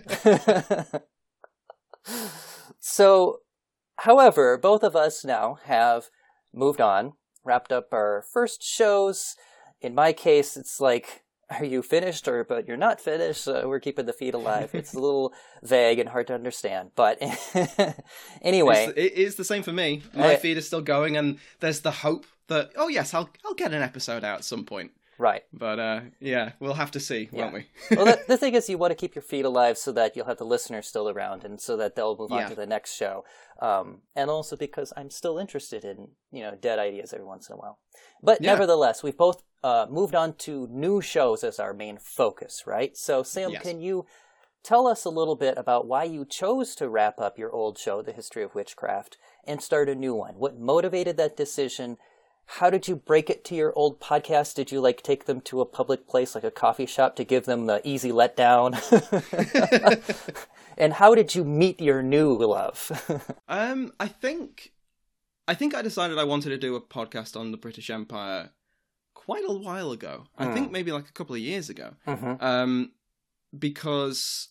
so, 2.80 3.40
however, 3.98 4.58
both 4.58 4.82
of 4.82 4.96
us 4.96 5.24
now 5.24 5.58
have 5.64 6.08
moved 6.52 6.80
on, 6.80 7.12
wrapped 7.44 7.72
up 7.72 7.88
our 7.92 8.24
first 8.32 8.62
shows. 8.62 9.36
In 9.80 9.94
my 9.94 10.12
case, 10.12 10.56
it's 10.56 10.80
like, 10.80 11.24
are 11.60 11.64
you 11.64 11.82
finished 11.82 12.26
or 12.28 12.44
but 12.44 12.66
you're 12.68 12.76
not 12.76 13.00
finished? 13.00 13.46
Uh, 13.48 13.62
we're 13.66 13.80
keeping 13.80 14.06
the 14.06 14.12
feed 14.12 14.34
alive. 14.34 14.70
It's 14.74 14.94
a 14.94 14.98
little 14.98 15.32
vague 15.62 15.98
and 15.98 16.08
hard 16.08 16.26
to 16.28 16.34
understand, 16.34 16.90
but 16.94 17.20
anyway, 18.42 18.84
It's- 18.84 18.92
it 18.96 19.12
is 19.14 19.36
the 19.36 19.44
same 19.44 19.62
for 19.62 19.72
me. 19.72 20.02
My 20.14 20.34
Uh, 20.34 20.38
feed 20.38 20.56
is 20.56 20.66
still 20.66 20.80
going, 20.82 21.16
and 21.16 21.38
there's 21.60 21.80
the 21.80 21.90
hope 21.90 22.26
that 22.48 22.70
oh 22.76 22.88
yes, 22.88 23.14
I'll 23.14 23.30
I'll 23.44 23.54
get 23.54 23.72
an 23.72 23.82
episode 23.82 24.24
out 24.24 24.38
at 24.38 24.44
some 24.44 24.64
point. 24.64 24.92
Right. 25.18 25.42
But 25.52 25.78
uh, 25.78 26.00
yeah, 26.20 26.52
we'll 26.60 26.74
have 26.74 26.90
to 26.92 27.00
see, 27.00 27.28
won't 27.32 27.52
we? 27.52 27.66
well, 27.96 28.06
the, 28.06 28.20
the 28.28 28.36
thing 28.36 28.54
is, 28.54 28.68
you 28.68 28.78
want 28.82 28.90
to 28.90 28.94
keep 28.96 29.14
your 29.14 29.22
feed 29.22 29.44
alive 29.44 29.78
so 29.78 29.92
that 29.92 30.16
you'll 30.16 30.26
have 30.26 30.38
the 30.38 30.44
listeners 30.46 30.86
still 30.86 31.08
around, 31.08 31.44
and 31.44 31.60
so 31.60 31.76
that 31.76 31.94
they'll 31.96 32.16
move 32.16 32.32
on 32.32 32.48
to 32.48 32.54
the 32.54 32.66
next 32.66 32.94
show. 32.94 33.24
Um, 33.60 34.02
and 34.16 34.30
also 34.30 34.56
because 34.56 34.92
I'm 34.96 35.10
still 35.10 35.38
interested 35.38 35.84
in 35.84 36.08
you 36.30 36.42
know 36.42 36.56
dead 36.60 36.78
ideas 36.78 37.12
every 37.12 37.26
once 37.26 37.48
in 37.48 37.54
a 37.54 37.58
while. 37.58 37.78
But 38.22 38.40
Yeah. 38.40 38.52
nevertheless, 38.52 39.02
we've 39.02 39.16
both 39.16 39.42
uh, 39.62 39.86
moved 39.88 40.14
on 40.14 40.34
to 40.34 40.66
new 40.70 41.00
shows 41.00 41.44
as 41.44 41.60
our 41.60 41.72
main 41.72 41.98
focus, 41.98 42.64
right? 42.66 42.96
So, 42.96 43.22
Sam, 43.22 43.52
Yes. 43.52 43.62
can 43.62 43.80
you 43.80 44.06
tell 44.64 44.86
us 44.86 45.04
a 45.04 45.10
little 45.10 45.36
bit 45.36 45.56
about 45.58 45.86
why 45.86 46.04
you 46.04 46.24
chose 46.24 46.74
to 46.76 46.88
wrap 46.88 47.20
up 47.20 47.38
your 47.38 47.52
old 47.52 47.78
show, 47.78 48.02
The 48.02 48.12
History 48.12 48.42
of 48.42 48.54
Witchcraft, 48.54 49.18
and 49.44 49.62
start 49.62 49.88
a 49.88 49.94
new 49.94 50.14
one? 50.14 50.34
What 50.34 50.58
motivated 50.58 51.16
that 51.16 51.36
decision? 51.36 51.96
How 52.46 52.68
did 52.70 52.86
you 52.86 52.96
break 52.96 53.30
it 53.30 53.44
to 53.46 53.54
your 53.54 53.72
old 53.74 53.98
podcast? 54.00 54.54
Did 54.54 54.70
you 54.70 54.80
like 54.80 55.02
take 55.02 55.24
them 55.24 55.40
to 55.42 55.60
a 55.60 55.66
public 55.66 56.06
place 56.06 56.34
like 56.34 56.44
a 56.44 56.50
coffee 56.50 56.86
shop 56.86 57.16
to 57.16 57.24
give 57.24 57.44
them 57.46 57.66
the 57.66 57.80
easy 57.86 58.10
letdown? 58.10 58.76
and 60.78 60.92
how 60.94 61.14
did 61.14 61.34
you 61.34 61.44
meet 61.44 61.80
your 61.80 62.02
new 62.02 62.34
love? 62.36 62.90
Um, 63.48 63.92
I 64.00 64.08
think, 64.08 64.72
I 65.46 65.54
think 65.54 65.74
I 65.74 65.82
decided 65.82 66.18
I 66.18 66.24
wanted 66.24 66.50
to 66.50 66.58
do 66.58 66.74
a 66.74 66.80
podcast 66.80 67.38
on 67.38 67.50
the 67.52 67.56
British 67.58 67.90
Empire 67.90 68.50
quite 69.14 69.44
a 69.46 69.52
while 69.52 69.92
ago. 69.92 70.24
I 70.36 70.46
Hmm. 70.46 70.54
think 70.54 70.70
maybe 70.72 70.90
like 70.92 71.08
a 71.08 71.12
couple 71.12 71.34
of 71.34 71.40
years 71.40 71.68
ago. 71.70 71.94
mm-hmm. 72.06 72.42
Um, 72.42 72.92
because, 73.58 74.48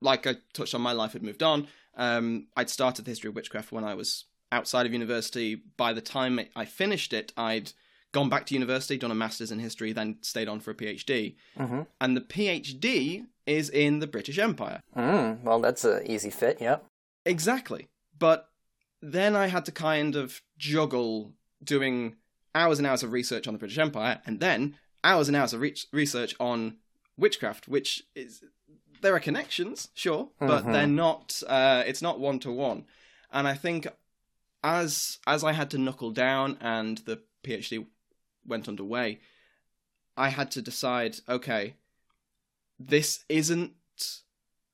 like 0.00 0.26
I 0.26 0.36
touched 0.52 0.74
on, 0.74 0.80
my 0.80 0.92
life 0.92 1.12
had 1.12 1.22
moved 1.22 1.42
on. 1.42 1.68
Um, 1.96 2.48
I'd 2.56 2.68
started 2.70 3.04
the 3.04 3.10
history 3.12 3.28
of 3.28 3.34
witchcraft 3.36 3.70
when 3.72 3.84
I 3.84 3.94
was 3.94 4.24
outside 4.52 4.86
of 4.86 4.92
university. 4.92 5.56
By 5.76 5.92
the 5.92 6.00
time 6.00 6.40
I 6.54 6.64
finished 6.64 7.12
it, 7.12 7.32
I'd 7.36 7.72
gone 8.12 8.28
back 8.28 8.46
to 8.46 8.54
university, 8.54 8.96
done 8.96 9.10
a 9.10 9.14
master's 9.14 9.50
in 9.50 9.58
history, 9.58 9.92
then 9.92 10.16
stayed 10.22 10.48
on 10.48 10.60
for 10.60 10.70
a 10.70 10.74
PhD. 10.74 11.34
Mm-hmm. 11.58 11.82
And 12.00 12.16
the 12.16 12.20
PhD 12.20 13.26
is 13.46 13.68
in 13.68 13.98
the 13.98 14.06
British 14.06 14.38
Empire. 14.38 14.80
Mm, 14.96 15.42
well, 15.42 15.60
that's 15.60 15.84
an 15.84 16.02
easy 16.06 16.30
fit, 16.30 16.58
yeah. 16.60 16.78
Exactly. 17.24 17.88
But 18.18 18.48
then 19.02 19.36
I 19.36 19.48
had 19.48 19.64
to 19.66 19.72
kind 19.72 20.16
of 20.16 20.40
juggle 20.56 21.32
doing 21.62 22.16
hours 22.54 22.78
and 22.78 22.86
hours 22.86 23.02
of 23.02 23.12
research 23.12 23.46
on 23.46 23.52
the 23.54 23.58
British 23.58 23.78
Empire 23.78 24.20
and 24.24 24.40
then 24.40 24.76
hours 25.04 25.28
and 25.28 25.36
hours 25.36 25.52
of 25.52 25.60
re- 25.60 25.74
research 25.92 26.34
on 26.40 26.76
witchcraft, 27.18 27.68
which 27.68 28.04
is 28.14 28.42
there 29.02 29.14
are 29.14 29.20
connections, 29.20 29.88
sure, 29.94 30.30
but 30.40 30.64
Mhm. 30.64 30.72
they're 30.72 30.86
not. 30.86 31.42
Uh, 31.46 31.82
it's 31.86 32.00
not 32.00 32.18
one 32.18 32.38
to 32.40 32.50
one. 32.50 32.86
And 33.30 33.46
I 33.46 33.54
think 33.54 33.86
as 34.62 35.18
as 35.26 35.44
I 35.44 35.52
had 35.52 35.70
to 35.70 35.78
knuckle 35.78 36.10
down 36.10 36.58
and 36.60 36.98
the 36.98 37.22
PhD 37.44 37.86
went 38.44 38.68
underway, 38.68 39.20
I 40.16 40.28
had 40.30 40.50
to 40.52 40.62
decide. 40.62 41.16
Okay, 41.28 41.74
this 42.78 43.24
isn't 43.28 43.72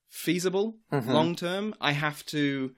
feasible 0.08 0.78
Mhm. 0.92 1.06
long 1.06 1.36
term. 1.36 1.74
I 1.80 1.92
have 1.92 2.24
to 2.26 2.74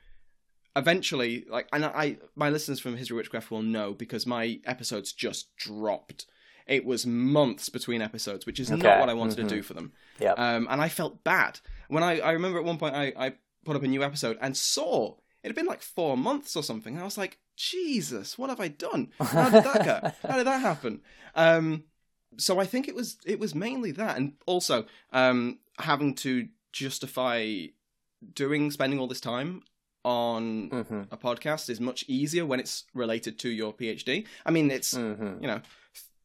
eventually 0.77 1.45
like 1.49 1.69
and 1.73 1.85
I 1.85 2.19
my 2.35 2.51
listeners 2.51 2.81
from 2.81 2.97
History 2.97 3.15
of 3.15 3.19
Witchcraft 3.19 3.51
will 3.51 3.63
know 3.63 3.93
because 3.95 4.27
my 4.27 4.61
episodes 4.65 5.13
just 5.13 5.55
dropped. 5.57 6.27
It 6.67 6.85
was 6.85 7.05
months 7.07 7.69
between 7.69 8.01
episodes, 8.01 8.47
which 8.47 8.59
is 8.59 8.73
Okay. 8.73 8.83
not 8.83 8.99
what 8.99 9.11
I 9.11 9.15
wanted 9.15 9.39
Mhm. 9.45 9.49
to 9.49 9.55
do 9.57 9.63
for 9.63 9.75
them. 9.75 9.93
Yep. 10.19 10.39
Um, 10.39 10.67
and 10.71 10.81
I 10.81 10.89
felt 10.89 11.23
bad 11.25 11.61
when 11.89 12.03
I 12.03 12.19
I 12.21 12.33
remember 12.33 12.59
at 12.59 12.65
one 12.65 12.79
point 12.79 12.95
I 12.95 13.13
I 13.17 13.37
put 13.65 13.77
up 13.77 13.83
a 13.83 13.89
new 13.89 14.03
episode 14.03 14.39
and 14.41 14.57
saw 14.57 15.17
it 15.45 15.49
had 15.49 15.55
been 15.55 15.67
like 15.67 15.83
four 15.83 16.17
months 16.17 16.57
or 16.57 16.63
something. 16.63 16.95
And 16.95 17.03
I 17.03 17.05
was 17.05 17.19
like, 17.19 17.39
Jesus, 17.55 18.39
what 18.39 18.49
have 18.49 18.61
I 18.61 18.69
done? 18.69 19.13
How 19.21 19.51
did 19.51 19.63
that 19.63 19.85
go? 19.85 20.29
How 20.29 20.39
did 20.39 20.47
that 20.47 20.63
happen? 20.63 21.03
Um, 21.35 21.85
so 22.39 22.59
I 22.59 22.65
think 22.65 22.89
it 22.89 22.95
was 22.95 23.19
it 23.27 23.39
was 23.39 23.55
mainly 23.55 23.93
that, 23.93 24.17
and 24.17 24.33
also 24.47 24.87
um, 25.13 25.59
having 25.79 26.15
to 26.17 26.49
justify 26.73 27.67
doing 28.33 28.71
spending 28.71 28.99
all 28.99 29.07
this 29.07 29.21
time 29.21 29.63
on 30.03 30.71
mm-hmm. 30.71 31.03
a 31.11 31.17
podcast 31.17 31.69
is 31.69 31.79
much 31.79 32.05
easier 32.09 32.47
when 32.47 32.59
it's 32.59 32.85
related 32.95 33.39
to 33.41 33.51
your 33.51 33.73
PhD. 33.75 34.27
I 34.47 34.51
mean, 34.51 34.71
it's 34.71 34.95
Mm-hmm. 34.95 35.43
you 35.43 35.47
know 35.47 35.61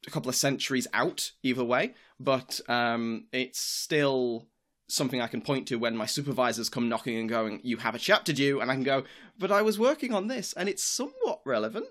a 0.07 0.11
couple 0.11 0.29
of 0.29 0.35
centuries 0.35 0.87
out 0.93 1.33
either 1.43 1.63
way, 1.63 1.93
but 2.21 2.61
um, 2.69 3.25
it's 3.33 3.59
still 3.59 4.47
something 4.91 5.21
I 5.21 5.27
can 5.27 5.41
point 5.41 5.67
to 5.69 5.75
when 5.75 5.95
my 5.95 6.05
supervisors 6.05 6.69
come 6.69 6.89
knocking 6.89 7.17
and 7.17 7.29
going, 7.29 7.61
"You 7.63 7.77
have 7.77 7.95
a 7.95 7.99
chapter 7.99 8.33
due," 8.33 8.59
and 8.59 8.71
I 8.71 8.75
can 8.75 8.83
go, 8.83 9.03
"But 9.37 9.51
I 9.51 9.61
was 9.61 9.79
working 9.79 10.13
on 10.13 10.27
this, 10.27 10.53
and 10.53 10.67
it's 10.67 10.83
somewhat 10.83 11.41
relevant. 11.45 11.87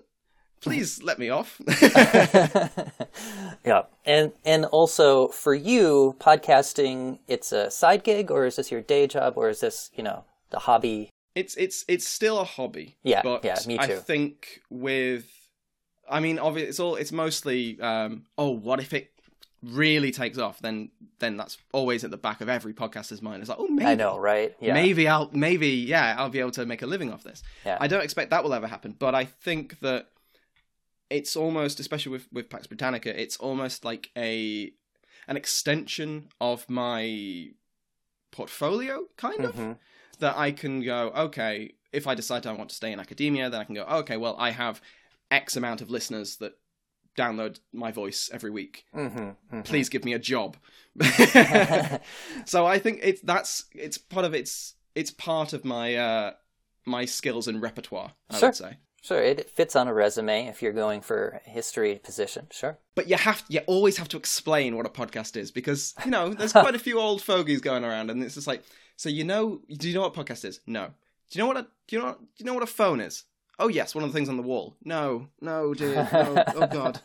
Please 0.61 1.01
let 1.01 1.19
me 1.19 1.29
off." 1.29 1.61
yeah, 3.65 3.83
and 4.05 4.33
and 4.45 4.65
also 4.65 5.29
for 5.29 5.53
you, 5.53 6.15
podcasting, 6.19 7.19
it's 7.27 7.51
a 7.51 7.71
side 7.71 8.03
gig, 8.03 8.31
or 8.31 8.45
is 8.45 8.57
this 8.57 8.71
your 8.71 8.81
day 8.81 9.07
job, 9.07 9.33
or 9.37 9.49
is 9.49 9.61
this 9.61 9.89
you 9.95 10.03
know 10.03 10.25
the 10.49 10.59
hobby? 10.59 11.09
it's 11.39 11.55
it's 11.55 11.85
it's 11.87 12.07
still 12.07 12.39
a 12.39 12.43
hobby. 12.43 12.97
Yeah, 13.03 13.21
but 13.23 13.43
yeah, 13.43 13.57
me 13.65 13.77
too. 13.77 13.83
I 13.83 13.87
think 13.95 14.61
with, 14.69 15.25
I 16.09 16.19
mean, 16.19 16.39
obviously, 16.39 16.69
it's 16.69 16.79
all 16.79 16.95
it's 16.95 17.11
mostly. 17.11 17.79
Um, 17.79 18.25
oh, 18.37 18.49
what 18.49 18.79
if 18.79 18.93
it 18.93 19.11
really 19.63 20.11
takes 20.11 20.37
off? 20.37 20.59
Then 20.59 20.89
then 21.19 21.37
that's 21.37 21.57
always 21.73 22.03
at 22.03 22.11
the 22.11 22.17
back 22.17 22.41
of 22.41 22.49
every 22.49 22.73
podcaster's 22.73 23.21
mind. 23.21 23.41
It's 23.41 23.49
like, 23.49 23.59
oh, 23.59 23.67
maybe 23.67 23.85
I 23.87 23.95
know, 23.95 24.17
right? 24.17 24.55
Yeah, 24.59 24.73
maybe 24.73 25.07
I'll 25.07 25.29
maybe 25.33 25.69
yeah 25.69 26.15
I'll 26.17 26.29
be 26.29 26.39
able 26.39 26.51
to 26.51 26.65
make 26.65 26.81
a 26.81 26.85
living 26.87 27.11
off 27.11 27.23
this. 27.23 27.43
Yeah. 27.65 27.77
I 27.79 27.87
don't 27.87 28.03
expect 28.03 28.29
that 28.31 28.43
will 28.43 28.53
ever 28.53 28.67
happen, 28.67 28.95
but 28.97 29.15
I 29.15 29.25
think 29.25 29.79
that 29.81 30.07
it's 31.09 31.35
almost, 31.35 31.79
especially 31.79 32.11
with 32.13 32.27
with 32.31 32.49
Pax 32.49 32.67
Britannica, 32.67 33.19
it's 33.19 33.37
almost 33.37 33.83
like 33.83 34.09
a 34.17 34.71
an 35.27 35.37
extension 35.37 36.29
of 36.41 36.69
my 36.69 37.49
portfolio, 38.31 39.05
kind 39.17 39.45
of 39.45 39.55
Mhm. 39.55 39.77
that 40.19 40.37
I 40.37 40.51
can 40.51 40.81
go, 40.81 41.09
okay, 41.15 41.73
if 41.91 42.07
I 42.07 42.15
decide 42.15 42.45
I 42.45 42.53
want 42.53 42.69
to 42.69 42.75
stay 42.75 42.91
in 42.91 42.99
academia, 42.99 43.49
then 43.49 43.61
I 43.61 43.63
can 43.63 43.75
go, 43.75 43.83
okay, 43.83 44.17
well, 44.17 44.35
I 44.37 44.51
have 44.51 44.81
X 45.31 45.55
amount 45.55 45.81
of 45.81 45.89
listeners 45.89 46.37
that 46.37 46.53
download 47.17 47.59
my 47.73 47.91
voice 47.91 48.29
every 48.33 48.49
week. 48.51 48.85
Mhm. 48.95 49.35
Mhm. 49.51 49.65
Please 49.65 49.89
give 49.89 50.05
me 50.05 50.13
a 50.13 50.19
job. 50.19 50.57
so 52.45 52.65
I 52.65 52.79
think 52.79 52.99
it's 53.03 53.21
that's 53.21 53.65
it's 53.73 53.97
part 53.97 54.25
of 54.25 54.33
it's 54.33 54.75
it's 54.95 55.11
part 55.11 55.53
of 55.53 55.65
my 55.65 55.95
uh 55.95 56.33
my 56.85 57.05
skills 57.05 57.47
and 57.47 57.61
repertoire, 57.61 58.13
I 58.29 58.39
Sure. 58.39 58.49
would 58.49 58.55
say. 58.55 58.77
Sure, 59.01 59.21
it 59.21 59.49
fits 59.49 59.75
on 59.77 59.87
a 59.87 59.93
resume 59.93 60.47
if 60.47 60.61
you're 60.61 60.73
going 60.73 60.99
for 61.01 61.39
a 61.45 61.49
history 61.49 62.01
position. 62.03 62.47
Sure. 62.51 62.77
But 62.95 63.07
you 63.09 63.15
have 63.15 63.43
you 63.47 63.61
always 63.67 63.97
have 63.97 64.09
to 64.09 64.17
explain 64.17 64.75
what 64.75 64.85
a 64.85 64.89
podcast 64.89 65.37
is 65.37 65.51
because 65.51 65.93
you 66.03 66.11
know 66.11 66.33
there's 66.33 66.51
quite 66.65 66.75
a 66.75 66.79
few 66.79 66.99
old 66.99 67.21
fogies 67.21 67.61
going 67.61 67.85
around, 67.85 68.11
and 68.11 68.21
it's 68.23 68.35
just 68.35 68.47
like, 68.47 68.63
so 68.97 69.07
you 69.09 69.23
know, 69.23 69.61
do 69.77 69.87
you 69.87 69.93
know 69.95 70.01
what 70.01 70.17
a 70.17 70.19
podcast 70.23 70.43
is? 70.45 70.59
No. 70.67 70.87
Do 71.29 71.37
you 71.37 71.43
know 71.43 71.47
what 71.47 71.57
a 71.57 71.67
do 71.87 71.95
you 71.95 72.01
know 72.01 72.13
do 72.19 72.25
you 72.39 72.45
know 72.45 72.53
what 72.53 72.63
a 72.63 72.67
phone 72.67 72.99
is? 72.99 73.23
Oh 73.59 73.67
yes, 73.67 73.93
one 73.93 74.03
of 74.03 74.11
the 74.11 74.17
things 74.17 74.29
on 74.29 74.37
the 74.37 74.43
wall. 74.43 74.75
No, 74.83 75.27
no, 75.41 75.73
dear, 75.73 76.07
no. 76.13 76.43
oh 76.55 76.67
god. 76.67 77.01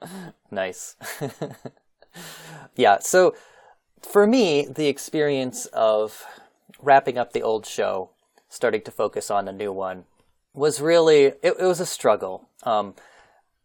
nice. 0.50 0.96
yeah, 2.76 2.98
so 3.00 3.34
for 4.02 4.26
me, 4.26 4.66
the 4.66 4.88
experience 4.88 5.66
of 5.66 6.24
wrapping 6.80 7.16
up 7.16 7.32
the 7.32 7.42
old 7.42 7.64
show, 7.64 8.10
starting 8.48 8.82
to 8.82 8.90
focus 8.90 9.30
on 9.30 9.48
a 9.48 9.52
new 9.52 9.72
one, 9.72 10.04
was 10.52 10.80
really 10.80 11.24
it, 11.24 11.40
it 11.42 11.60
was 11.60 11.80
a 11.80 11.86
struggle. 11.86 12.50
Um, 12.62 12.94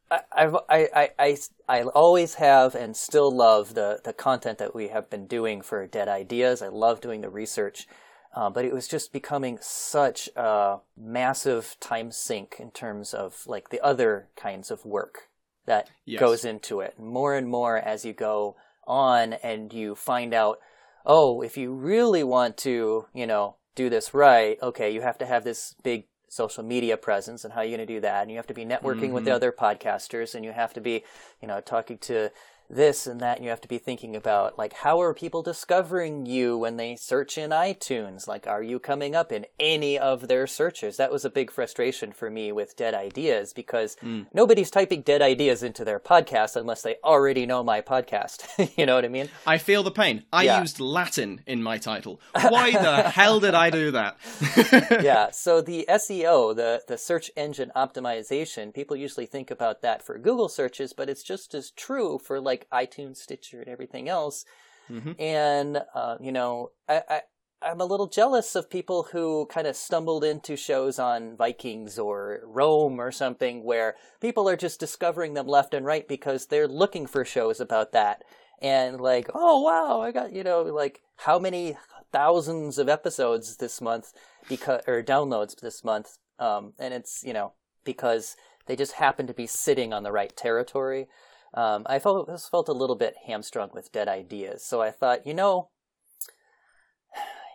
I, 0.10 0.22
I, 0.70 0.89
I, 0.93 1.10
I, 1.20 1.38
I 1.70 1.84
always 1.84 2.36
have 2.36 2.75
and 2.75 2.96
still 2.98 3.31
love 3.31 3.75
the, 3.75 4.01
the 4.03 4.12
content 4.12 4.58
that 4.58 4.75
we 4.75 4.89
have 4.89 5.10
been 5.10 5.25
doing 5.25 5.62
for 5.62 5.88
Dead 5.88 6.10
Ideas. 6.10 6.62
I 6.62 6.67
love 6.67 7.00
doing 7.00 7.22
the 7.22 7.29
research, 7.29 7.88
uh, 8.33 8.50
but 8.50 8.65
it 8.65 8.73
was 8.73 8.88
just 8.88 9.11
becoming 9.11 9.57
such 9.61 10.29
a 10.35 10.77
massive 10.97 11.75
time 11.79 12.11
sink 12.11 12.55
in 12.59 12.71
terms 12.71 13.13
of 13.13 13.45
like 13.45 13.69
the 13.69 13.81
other 13.81 14.27
kinds 14.35 14.71
of 14.71 14.85
work 14.85 15.29
that 15.65 15.89
Yes. 16.05 16.19
goes 16.19 16.45
into 16.45 16.79
it. 16.79 16.97
More 17.00 17.35
and 17.35 17.47
more 17.47 17.77
as 17.77 18.05
you 18.05 18.13
go 18.13 18.55
on 18.88 19.33
and 19.33 19.71
you 19.73 19.95
find 19.95 20.33
out, 20.33 20.59
oh, 21.05 21.41
if 21.41 21.57
you 21.57 21.73
really 21.73 22.23
want 22.23 22.57
to, 22.57 23.05
you 23.13 23.27
know, 23.27 23.55
do 23.75 23.89
this 23.89 24.13
right, 24.13 24.57
okay, 24.61 24.91
you 24.91 25.01
have 25.01 25.17
to 25.19 25.25
have 25.25 25.43
this 25.43 25.75
big 25.83 26.05
social 26.27 26.63
media 26.63 26.95
presence 26.95 27.43
and 27.43 27.53
how 27.53 27.59
are 27.59 27.65
you 27.65 27.75
going 27.75 27.85
to 27.85 27.93
do 27.93 28.00
that? 28.00 28.21
And 28.21 28.31
you 28.31 28.38
have 28.38 28.47
to 28.47 28.53
be 28.53 28.65
networking 28.65 29.11
with 29.11 29.25
the 29.25 29.31
other 29.31 29.51
podcasters 29.51 30.33
and 30.33 30.45
you 30.45 30.51
have 30.53 30.73
to 30.73 30.81
be, 30.81 31.03
you 31.41 31.47
know, 31.47 31.59
talking 31.59 31.97
to 32.00 32.31
this 32.72 33.06
and 33.08 33.20
that. 33.20 33.38
And 33.38 33.44
you 33.44 33.50
have 33.50 33.62
to 33.62 33.68
be 33.68 33.78
thinking 33.78 34.16
about 34.16 34.58
like 34.58 34.74
how 34.74 35.01
are 35.01 35.13
people 35.13 35.42
discovering 35.44 36.25
you 36.25 36.58
when 36.58 36.78
they 36.78 36.96
search 36.96 37.38
in 37.38 37.51
iTunes? 37.51 38.28
Like, 38.28 38.48
are 38.48 38.63
you 38.63 38.80
coming 38.80 39.16
up 39.16 39.32
in 39.32 39.46
any 39.60 40.00
of 40.00 40.28
their 40.28 40.48
searches? 40.48 40.98
That 40.98 41.12
was 41.12 41.25
a 41.25 41.30
big 41.30 41.51
frustration 41.51 42.12
for 42.12 42.30
me 42.30 42.51
with 42.51 42.75
Dead 42.75 42.94
Ideas 42.94 43.54
because 43.54 43.96
Mm. 44.04 44.28
nobody's 44.34 44.72
typing 44.72 45.01
Dead 45.01 45.22
Ideas 45.22 45.63
into 45.63 45.84
their 45.84 46.00
podcast 46.00 46.56
unless 46.56 46.82
they 46.82 46.96
already 47.04 47.46
know 47.46 47.63
my 47.63 47.82
podcast. 47.82 48.44
you 48.78 48.86
know 48.86 48.96
what 48.96 49.06
I 49.06 49.10
mean? 49.10 49.30
I 49.46 49.58
feel 49.58 49.84
the 49.84 49.92
pain. 49.92 50.24
I 50.32 50.44
Yeah. 50.44 50.62
used 50.62 50.80
Latin 50.80 51.42
in 51.46 51.62
my 51.62 51.78
title. 51.78 52.20
Why 52.50 52.72
the 52.72 53.04
hell 53.10 53.40
did 53.40 53.54
I 53.54 53.70
do 53.70 53.92
that? 53.92 54.18
yeah. 55.04 55.32
So 55.32 55.62
the 55.62 55.86
SEO, 55.90 56.56
the 56.56 56.82
the 56.88 56.98
search 56.98 57.30
engine 57.36 57.72
optimization, 57.75 58.74
people 58.74 58.96
usually 58.96 59.25
think 59.25 59.51
about 59.51 59.82
that 59.82 60.01
for 60.04 60.18
Google 60.18 60.50
searches, 60.50 60.94
but 60.94 61.10
it's 61.10 61.24
just 61.24 61.54
as 61.54 61.72
true 61.72 62.18
for 62.18 62.40
like 62.40 62.61
iTunes, 62.72 63.18
Stitcher, 63.18 63.60
and 63.62 63.70
everything 63.70 64.10
else. 64.10 64.46
Mhm. 64.89 65.20
And 65.20 65.84
uh, 65.94 66.18
you 66.20 66.32
know, 66.32 66.72
I, 66.88 67.03
I 67.10 67.22
I'm 67.63 67.80
a 67.80 67.86
little 67.86 68.08
jealous 68.08 68.56
of 68.56 68.72
people 68.72 69.03
who 69.12 69.46
kind 69.46 69.68
of 69.68 69.75
stumbled 69.75 70.24
into 70.24 70.56
shows 70.56 70.98
on 70.98 71.38
Vikings 71.38 72.00
or 72.00 72.41
Rome 72.44 73.00
or 73.00 73.12
something 73.12 73.63
where 73.63 73.96
people 74.20 74.50
are 74.50 74.58
just 74.58 74.80
discovering 74.80 75.36
them 75.36 75.46
left 75.48 75.75
and 75.75 75.86
right 75.86 76.08
because 76.08 76.48
they're 76.48 76.68
looking 76.68 77.06
for 77.06 77.24
shows 77.24 77.60
about 77.60 77.91
that. 77.91 78.24
And 78.62 79.00
like, 79.00 79.30
oh 79.34 79.62
wow, 79.62 80.01
I 80.01 80.12
got 80.12 80.34
you 80.34 80.44
know 80.44 80.62
like 80.63 81.01
how 81.18 81.38
many 81.39 81.77
thousands 82.12 82.77
of 82.77 82.89
episodes 82.89 83.58
this 83.58 83.80
month 83.80 84.12
because 84.50 84.82
or 84.88 85.01
downloads 85.03 85.60
this 85.60 85.84
month, 85.84 86.18
um, 86.39 86.74
and 86.80 86.94
it's 86.94 87.24
you 87.24 87.34
know 87.34 87.53
because 87.84 88.36
they 88.65 88.75
just 88.75 88.94
happen 88.94 89.27
to 89.27 89.34
be 89.34 89.48
sitting 89.48 89.94
on 89.94 90.03
the 90.03 90.12
right 90.12 90.36
territory. 90.36 91.08
Um, 91.53 91.86
I 91.88 92.00
felt 92.00 92.29
felt 92.50 92.70
a 92.70 92.74
little 92.74 92.96
bit 92.96 93.15
hamstrung 93.25 93.72
with 93.74 93.91
dead 93.91 94.08
ideas, 94.08 94.63
so 94.63 94.81
I 94.81 94.91
thought, 94.91 95.27
you 95.27 95.34
know, 95.34 95.70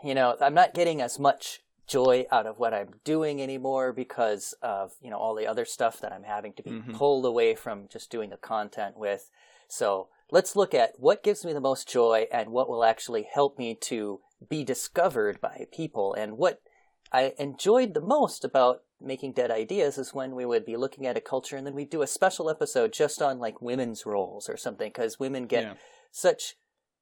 you 0.04 0.14
know, 0.14 0.36
I'm 0.40 0.54
not 0.54 0.74
getting 0.74 1.00
as 1.00 1.18
much 1.18 1.60
joy 1.86 2.26
out 2.32 2.46
of 2.46 2.58
what 2.58 2.74
I'm 2.74 2.94
doing 3.04 3.40
anymore 3.40 3.92
because 3.92 4.54
of 4.60 4.94
you 5.00 5.10
know 5.10 5.18
all 5.18 5.34
the 5.34 5.46
other 5.46 5.64
stuff 5.64 6.00
that 6.00 6.12
I'm 6.12 6.24
having 6.24 6.52
to 6.54 6.62
be 6.62 6.72
Mhm. 6.72 6.94
pulled 6.94 7.24
away 7.24 7.54
from 7.54 7.88
just 7.88 8.10
doing 8.10 8.30
the 8.30 8.36
content 8.36 8.96
with. 8.96 9.30
So 9.68 10.08
let's 10.30 10.56
look 10.56 10.74
at 10.74 10.98
what 10.98 11.22
gives 11.22 11.44
me 11.44 11.52
the 11.52 11.60
most 11.60 11.88
joy 11.88 12.28
and 12.32 12.50
what 12.50 12.68
will 12.68 12.84
actually 12.84 13.22
help 13.22 13.58
me 13.58 13.74
to 13.74 14.20
be 14.48 14.64
discovered 14.64 15.40
by 15.40 15.68
people. 15.72 16.12
And 16.14 16.36
what 16.36 16.60
I 17.12 17.34
enjoyed 17.38 17.94
the 17.94 18.00
most 18.00 18.44
about 18.44 18.82
making 19.00 19.32
Dead 19.32 19.50
Ideas 19.50 19.98
is 19.98 20.14
when 20.14 20.34
we 20.34 20.46
would 20.46 20.64
be 20.64 20.76
looking 20.76 21.06
at 21.06 21.16
a 21.16 21.20
culture 21.20 21.56
and 21.56 21.66
then 21.66 21.74
we'd 21.74 21.90
do 21.90 22.02
a 22.02 22.06
special 22.06 22.48
episode 22.48 22.92
just 22.92 23.20
on 23.20 23.38
like 23.38 23.60
women's 23.60 24.06
roles 24.06 24.48
or 24.48 24.56
something 24.56 24.88
because 24.88 25.18
women 25.20 25.46
get 25.46 25.64
Yeah. 25.64 25.74
such 26.10 26.54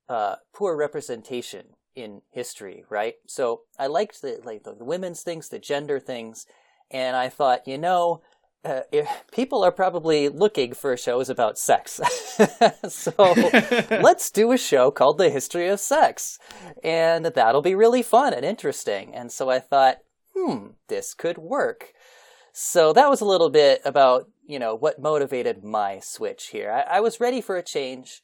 uh, 0.08 0.36
poor 0.52 0.76
representation 0.76 1.76
in 1.94 2.22
history, 2.32 2.84
right? 2.90 3.14
So 3.26 3.62
I 3.78 3.86
liked 3.86 4.20
the 4.22 4.40
like 4.44 4.64
the, 4.64 4.74
women's 4.74 5.22
things, 5.22 5.48
the 5.48 5.58
gender 5.58 6.00
things, 6.00 6.46
and 6.90 7.16
I 7.16 7.28
thought, 7.28 7.66
you 7.66 7.78
know, 7.78 8.20
uh, 8.64 8.80
if, 8.90 9.06
people 9.32 9.62
are 9.62 9.70
probably 9.72 10.28
looking 10.28 10.72
for 10.74 10.96
shows 10.96 11.28
about 11.30 11.58
sex, 11.58 12.00
so 12.88 13.12
let's 13.90 14.30
do 14.30 14.52
a 14.52 14.58
show 14.58 14.90
called 14.90 15.18
The 15.18 15.30
History 15.30 15.68
of 15.68 15.80
Sex, 15.80 16.38
and 16.82 17.26
that'll 17.26 17.62
be 17.62 17.74
really 17.74 18.02
fun 18.02 18.32
and 18.34 18.44
interesting. 18.44 19.14
And 19.14 19.30
so 19.30 19.48
I 19.50 19.60
thought, 19.60 19.98
hmm, 20.36 20.68
this 20.88 21.14
could 21.14 21.38
work. 21.38 21.92
So 22.52 22.92
that 22.92 23.10
was 23.10 23.20
a 23.20 23.24
little 23.26 23.50
bit 23.50 23.80
about 23.84 24.28
you 24.46 24.58
know 24.58 24.74
what 24.74 25.00
motivated 25.00 25.64
my 25.64 26.00
switch 26.00 26.48
here. 26.48 26.70
I, 26.70 26.96
I 26.96 27.00
was 27.00 27.20
ready 27.20 27.40
for 27.40 27.56
a 27.56 27.62
change, 27.62 28.22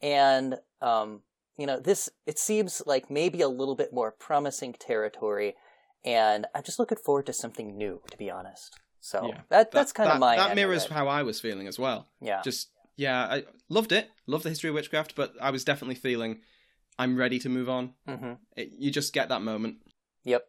and 0.00 0.56
um, 0.80 1.20
you 1.58 1.66
know 1.66 1.78
this 1.78 2.08
it 2.26 2.38
seems 2.38 2.82
like 2.86 3.10
maybe 3.10 3.42
a 3.42 3.48
little 3.48 3.74
bit 3.74 3.92
more 3.92 4.12
promising 4.12 4.72
territory, 4.72 5.54
and 6.04 6.46
I'm 6.54 6.62
just 6.62 6.78
looking 6.78 6.98
forward 6.98 7.26
to 7.26 7.32
something 7.32 7.76
new, 7.76 8.00
to 8.10 8.16
be 8.16 8.30
honest. 8.30 8.78
So 9.00 9.28
Yeah. 9.28 9.40
that 9.50 9.70
that's 9.72 9.92
kind 9.92 10.08
that, 10.08 10.14
of 10.14 10.20
my 10.20 10.36
That 10.36 10.54
mirrors 10.56 10.86
how 10.86 11.08
I 11.08 11.22
was 11.22 11.40
feeling 11.40 11.66
as 11.68 11.78
well. 11.78 12.08
yeah 12.20 12.42
Just 12.42 12.70
yeah, 12.96 13.26
I 13.26 13.44
loved 13.68 13.92
it. 13.92 14.10
Loved 14.26 14.44
the 14.44 14.48
history 14.48 14.70
of 14.70 14.74
witchcraft, 14.74 15.14
but 15.14 15.34
I 15.40 15.50
was 15.50 15.64
definitely 15.64 15.96
feeling 15.96 16.40
I'm 16.98 17.16
ready 17.16 17.38
to 17.40 17.48
move 17.48 17.68
on. 17.68 17.92
hmm 18.06 18.34
It, 18.56 18.70
you 18.78 18.90
just 18.90 19.12
get 19.12 19.28
that 19.28 19.42
moment. 19.42 19.76
Yep. 20.24 20.44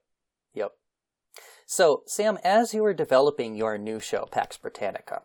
So, 1.70 2.04
Sam, 2.06 2.40
as 2.46 2.74
you 2.74 2.82
were 2.82 2.94
developing 2.94 3.54
your 3.54 3.78
new 3.78 4.00
show, 4.00 4.26
Pax 4.32 4.56
Britannica, 4.56 5.24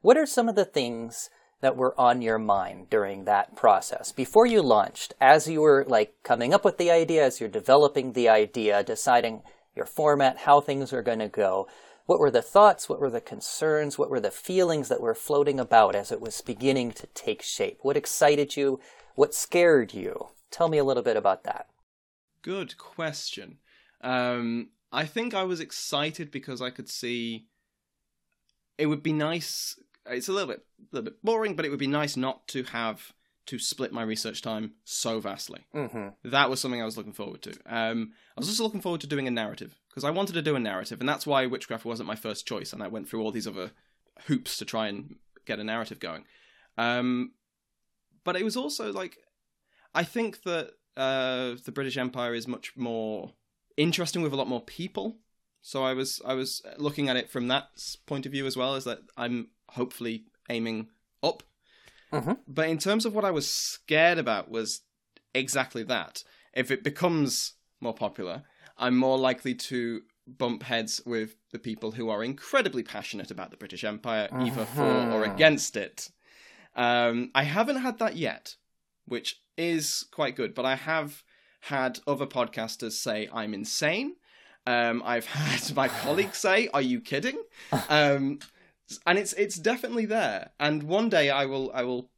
what 0.00 0.16
are 0.16 0.26
some 0.26 0.48
of 0.48 0.56
the 0.56 0.64
things 0.64 1.30
that 1.60 1.76
were 1.76 1.98
on 1.98 2.20
your 2.20 2.36
mind 2.36 2.90
during 2.90 3.26
that 3.26 3.54
process 3.54 4.10
before 4.10 4.44
you 4.44 4.60
launched? 4.60 5.14
As 5.20 5.46
you 5.46 5.60
were 5.60 5.84
like 5.86 6.16
coming 6.24 6.52
up 6.52 6.64
with 6.64 6.78
the 6.78 6.90
idea, 6.90 7.24
as 7.24 7.38
you're 7.38 7.48
developing 7.48 8.12
the 8.12 8.28
idea, 8.28 8.82
deciding 8.82 9.42
your 9.76 9.86
format, 9.86 10.38
how 10.38 10.60
things 10.60 10.92
are 10.92 11.00
going 11.00 11.20
to 11.20 11.28
go, 11.28 11.68
what 12.06 12.18
were 12.18 12.30
the 12.30 12.42
thoughts? 12.42 12.88
What 12.88 12.98
were 13.00 13.08
the 13.08 13.20
concerns? 13.20 13.96
What 13.96 14.10
were 14.10 14.20
the 14.20 14.32
feelings 14.32 14.88
that 14.88 15.00
were 15.00 15.14
floating 15.14 15.60
about 15.60 15.94
as 15.94 16.10
it 16.10 16.20
was 16.20 16.40
beginning 16.40 16.90
to 16.94 17.06
take 17.14 17.40
shape? 17.40 17.78
What 17.82 17.96
excited 17.96 18.56
you? 18.56 18.80
What 19.14 19.32
scared 19.32 19.94
you? 19.94 20.30
Tell 20.50 20.68
me 20.68 20.78
a 20.78 20.84
little 20.84 21.04
bit 21.04 21.16
about 21.16 21.44
that. 21.44 21.68
Good 22.42 22.76
question. 22.78 23.58
Um, 24.00 24.70
I 24.94 25.06
think 25.06 25.34
I 25.34 25.42
was 25.42 25.60
excited 25.60 26.30
because 26.30 26.62
I 26.62 26.70
could 26.70 26.88
see 26.88 27.46
it 28.78 28.86
would 28.86 29.02
be 29.02 29.12
nice. 29.12 29.78
It's 30.06 30.28
a 30.28 30.32
little 30.32 30.48
bit, 30.48 30.64
a 30.80 30.96
little 30.96 31.10
bit 31.10 31.22
boring, 31.22 31.56
but 31.56 31.64
it 31.64 31.70
would 31.70 31.78
be 31.78 31.86
nice 31.86 32.16
not 32.16 32.46
to 32.48 32.62
have 32.64 33.12
to 33.46 33.58
split 33.58 33.92
my 33.92 34.02
research 34.02 34.40
time 34.40 34.72
so 34.84 35.20
vastly. 35.20 35.66
Mm-hmm. 35.74 36.30
That 36.30 36.48
was 36.48 36.60
something 36.60 36.80
I 36.80 36.86
was 36.86 36.96
looking 36.96 37.12
forward 37.12 37.42
to. 37.42 37.52
Um, 37.66 38.12
I 38.36 38.40
was 38.40 38.48
also 38.48 38.64
looking 38.64 38.80
forward 38.80 39.02
to 39.02 39.06
doing 39.06 39.26
a 39.26 39.30
narrative 39.30 39.78
because 39.88 40.04
I 40.04 40.10
wanted 40.10 40.32
to 40.34 40.42
do 40.42 40.56
a 40.56 40.60
narrative, 40.60 41.00
and 41.00 41.08
that's 41.08 41.26
why 41.26 41.46
witchcraft 41.46 41.84
wasn't 41.84 42.06
my 42.06 42.16
first 42.16 42.46
choice. 42.46 42.72
And 42.72 42.82
I 42.82 42.88
went 42.88 43.08
through 43.08 43.22
all 43.22 43.32
these 43.32 43.46
other 43.46 43.72
hoops 44.26 44.56
to 44.58 44.64
try 44.64 44.88
and 44.88 45.16
get 45.44 45.58
a 45.58 45.64
narrative 45.64 46.00
going. 46.00 46.24
Um, 46.78 47.32
but 48.24 48.36
it 48.36 48.44
was 48.44 48.56
also 48.56 48.92
like 48.92 49.18
I 49.94 50.04
think 50.04 50.42
that 50.44 50.72
uh, 50.96 51.54
the 51.64 51.72
British 51.72 51.96
Empire 51.96 52.34
is 52.34 52.48
much 52.48 52.76
more 52.76 53.32
interesting 53.76 54.22
with 54.22 54.32
a 54.32 54.36
lot 54.36 54.48
more 54.48 54.62
people. 54.62 55.18
So 55.62 55.82
I 55.82 55.94
was 55.94 56.20
I 56.24 56.34
was 56.34 56.62
looking 56.76 57.08
at 57.08 57.16
it 57.16 57.30
from 57.30 57.48
that 57.48 57.68
point 58.06 58.26
of 58.26 58.32
view 58.32 58.46
as 58.46 58.56
well 58.56 58.74
is 58.74 58.84
that 58.84 59.00
I'm 59.16 59.48
hopefully 59.70 60.24
aiming 60.48 60.88
up. 61.22 61.42
Mhm. 62.12 62.38
But 62.46 62.68
in 62.68 62.78
terms 62.78 63.06
of 63.06 63.14
what 63.14 63.24
I 63.24 63.30
was 63.30 63.50
scared 63.50 64.18
about 64.18 64.50
was 64.50 64.82
exactly 65.34 65.82
that. 65.84 66.22
If 66.52 66.70
it 66.70 66.84
becomes 66.84 67.54
more 67.80 67.94
popular, 67.94 68.44
I'm 68.76 68.96
more 68.96 69.18
likely 69.18 69.54
to 69.54 70.02
bump 70.26 70.62
heads 70.64 71.00
with 71.04 71.36
the 71.50 71.58
people 71.58 71.92
who 71.92 72.08
are 72.08 72.22
incredibly 72.24 72.82
passionate 72.82 73.30
about 73.30 73.50
the 73.50 73.56
British 73.56 73.84
Empire, 73.84 74.28
either 74.32 74.64
for 74.64 74.82
or 74.84 75.26
Mhm. 75.26 75.34
against 75.34 75.76
it. 75.76 76.10
Um, 76.76 77.30
I 77.34 77.44
haven't 77.44 77.76
had 77.76 77.98
that 77.98 78.16
yet, 78.16 78.56
which 79.06 79.40
is 79.56 80.06
quite 80.10 80.36
good, 80.36 80.54
but 80.54 80.64
I 80.64 80.76
have 80.76 81.22
had 81.68 81.98
other 82.06 82.26
podcasters 82.26 82.92
say 82.92 83.28
I'm 83.32 83.54
insane. 83.54 84.16
Um, 84.66 85.02
I've 85.04 85.26
had 85.40 85.74
my 85.74 85.88
colleagues 85.88 86.38
say, 86.38 86.68
"Are 86.74 86.82
you 86.82 87.00
kidding?" 87.00 87.42
Um, 87.88 88.38
and 89.06 89.18
it's 89.18 89.32
it's 89.34 89.56
definitely 89.56 90.06
there. 90.06 90.50
And 90.60 90.82
one 90.82 91.08
day 91.08 91.30
I 91.30 91.46
will 91.46 91.70
I 91.74 91.82
will 91.84 92.10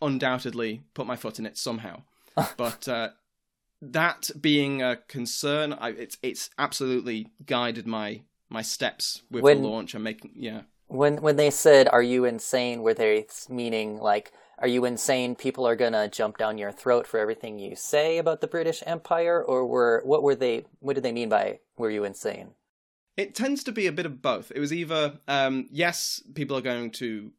undoubtedly 0.00 0.82
put 0.94 1.06
my 1.06 1.16
foot 1.16 1.38
in 1.38 1.46
it 1.46 1.58
somehow. 1.58 2.02
but 2.56 2.86
uh, 2.88 3.10
that 3.82 4.30
being 4.40 4.82
a 4.82 4.96
concern, 5.08 5.72
I, 5.72 5.90
it's 5.90 6.16
it's 6.22 6.50
absolutely 6.58 7.28
guided 7.44 7.86
my 7.86 8.22
my 8.48 8.62
steps 8.62 9.22
with 9.30 9.42
When- 9.42 9.62
the 9.62 9.68
launch 9.68 9.94
and 9.94 10.04
making 10.04 10.32
yeah. 10.34 10.62
When 10.88 11.20
when 11.20 11.36
they 11.36 11.50
said, 11.50 11.88
"Are 11.88 12.02
you 12.02 12.24
insane?" 12.24 12.82
were 12.82 12.94
they 12.94 13.26
meaning 13.48 13.98
like, 13.98 14.32
"Are 14.58 14.68
you 14.68 14.84
insane?" 14.84 15.34
People 15.34 15.66
are 15.66 15.76
gonna 15.76 16.08
jump 16.08 16.38
down 16.38 16.58
your 16.58 16.72
throat 16.72 17.06
for 17.06 17.18
everything 17.18 17.58
you 17.58 17.76
say 17.76 18.18
about 18.18 18.40
the 18.40 18.46
British 18.46 18.82
Empire, 18.86 19.42
or 19.42 19.66
were 19.66 20.02
what 20.04 20.22
were 20.22 20.34
they? 20.34 20.64
What 20.80 20.94
did 20.94 21.02
they 21.02 21.12
mean 21.12 21.28
by 21.28 21.60
"Were 21.76 21.90
you 21.90 22.04
insane"? 22.04 22.54
It 23.16 23.34
tends 23.34 23.64
to 23.64 23.72
be 23.72 23.86
a 23.86 23.92
bit 23.92 24.06
of 24.06 24.20
both. 24.20 24.52
It 24.54 24.60
was 24.60 24.72
either 24.72 25.20
um, 25.26 25.68
yes, 25.70 26.22
people 26.34 26.56
are 26.56 26.62
going 26.62 26.90
to. 26.92 27.32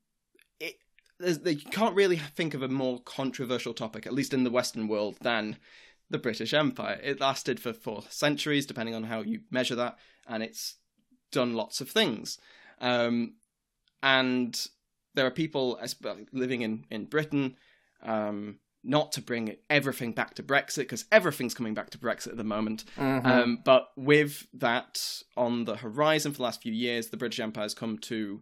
They 1.20 1.56
can't 1.56 1.96
really 1.96 2.18
think 2.18 2.54
of 2.54 2.62
a 2.62 2.68
more 2.68 3.02
controversial 3.02 3.74
topic, 3.74 4.06
at 4.06 4.14
least 4.14 4.36
in 4.36 4.44
the 4.44 4.52
Western 4.52 4.88
world, 4.88 5.18
than 5.22 5.58
the 6.12 6.20
British 6.20 6.54
Empire. 6.54 7.00
It 7.04 7.20
lasted 7.20 7.60
for 7.60 7.74
four 7.74 8.04
centuries, 8.10 8.68
depending 8.68 8.94
on 8.94 9.06
how 9.06 9.22
you 9.22 9.42
measure 9.50 9.76
that, 9.76 9.98
and 10.28 10.44
it's 10.44 10.76
done 11.32 11.56
lots 11.56 11.82
of 11.82 11.90
things. 11.90 12.38
Um, 12.80 13.34
and 14.04 14.68
there 15.18 15.26
are 15.26 15.32
people 15.32 15.78
living 16.32 16.62
in 16.62 16.86
in 16.90 17.06
Britain. 17.06 17.58
Um, 18.02 18.60
not 18.84 19.12
to 19.12 19.22
bring 19.22 19.58
everything 19.70 20.14
back 20.14 20.36
to 20.36 20.44
Brexit, 20.44 20.84
because 20.84 21.04
everything's 21.12 21.54
coming 21.54 21.74
back 21.74 21.90
to 21.90 21.98
Brexit 21.98 22.28
at 22.28 22.38
the 22.38 22.44
moment. 22.44 22.86
Um, 22.98 23.60
but 23.66 23.90
with 23.98 24.48
that 24.54 25.24
on 25.36 25.66
the 25.66 25.76
horizon 25.76 26.32
for 26.32 26.38
the 26.38 26.44
last 26.44 26.62
few 26.62 26.72
years, 26.72 27.10
the 27.10 27.18
British 27.18 27.42
Empire 27.42 27.64
has 27.66 27.74
come 27.74 27.98
to 27.98 28.42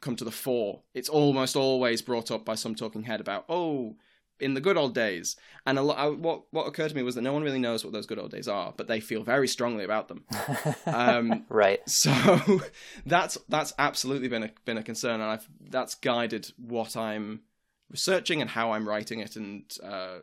come 0.00 0.16
to 0.16 0.24
the 0.24 0.30
fore. 0.30 0.82
It's 0.92 1.08
almost 1.08 1.56
always 1.56 2.02
brought 2.02 2.30
up 2.30 2.44
by 2.44 2.54
some 2.54 2.74
talking 2.74 3.04
head 3.04 3.20
about, 3.20 3.46
oh, 3.48 3.96
in 4.40 4.54
the 4.54 4.60
good 4.60 4.76
old 4.76 4.94
days. 4.94 5.36
And 5.66 5.78
a 5.78 5.82
lot, 5.82 5.98
I, 5.98 6.08
what 6.08 6.44
what 6.50 6.66
occurred 6.66 6.90
to 6.90 6.96
me 6.96 7.02
was 7.02 7.14
that 7.14 7.22
no 7.22 7.32
one 7.32 7.42
really 7.42 7.58
knows 7.58 7.84
what 7.84 7.92
those 7.92 8.06
good 8.06 8.18
old 8.18 8.30
days 8.30 8.48
are, 8.48 8.72
but 8.76 8.86
they 8.86 9.00
feel 9.00 9.22
very 9.22 9.48
strongly 9.48 9.84
about 9.84 10.08
them. 10.08 10.24
Um, 10.86 11.44
right. 11.48 11.80
so 11.88 12.60
that's 13.06 13.36
that's 13.48 13.72
absolutely 13.78 14.28
been 14.28 14.44
a 14.44 14.50
been 14.64 14.78
a 14.78 14.82
concern, 14.82 15.20
and 15.20 15.30
I've 15.30 15.48
that's 15.68 15.94
guided 15.94 16.50
what 16.56 16.96
I'm 16.96 17.40
researching 17.90 18.40
and 18.40 18.50
how 18.50 18.72
I'm 18.72 18.88
writing 18.88 19.20
it, 19.20 19.36
and 19.36 19.64
uh, 19.82 20.18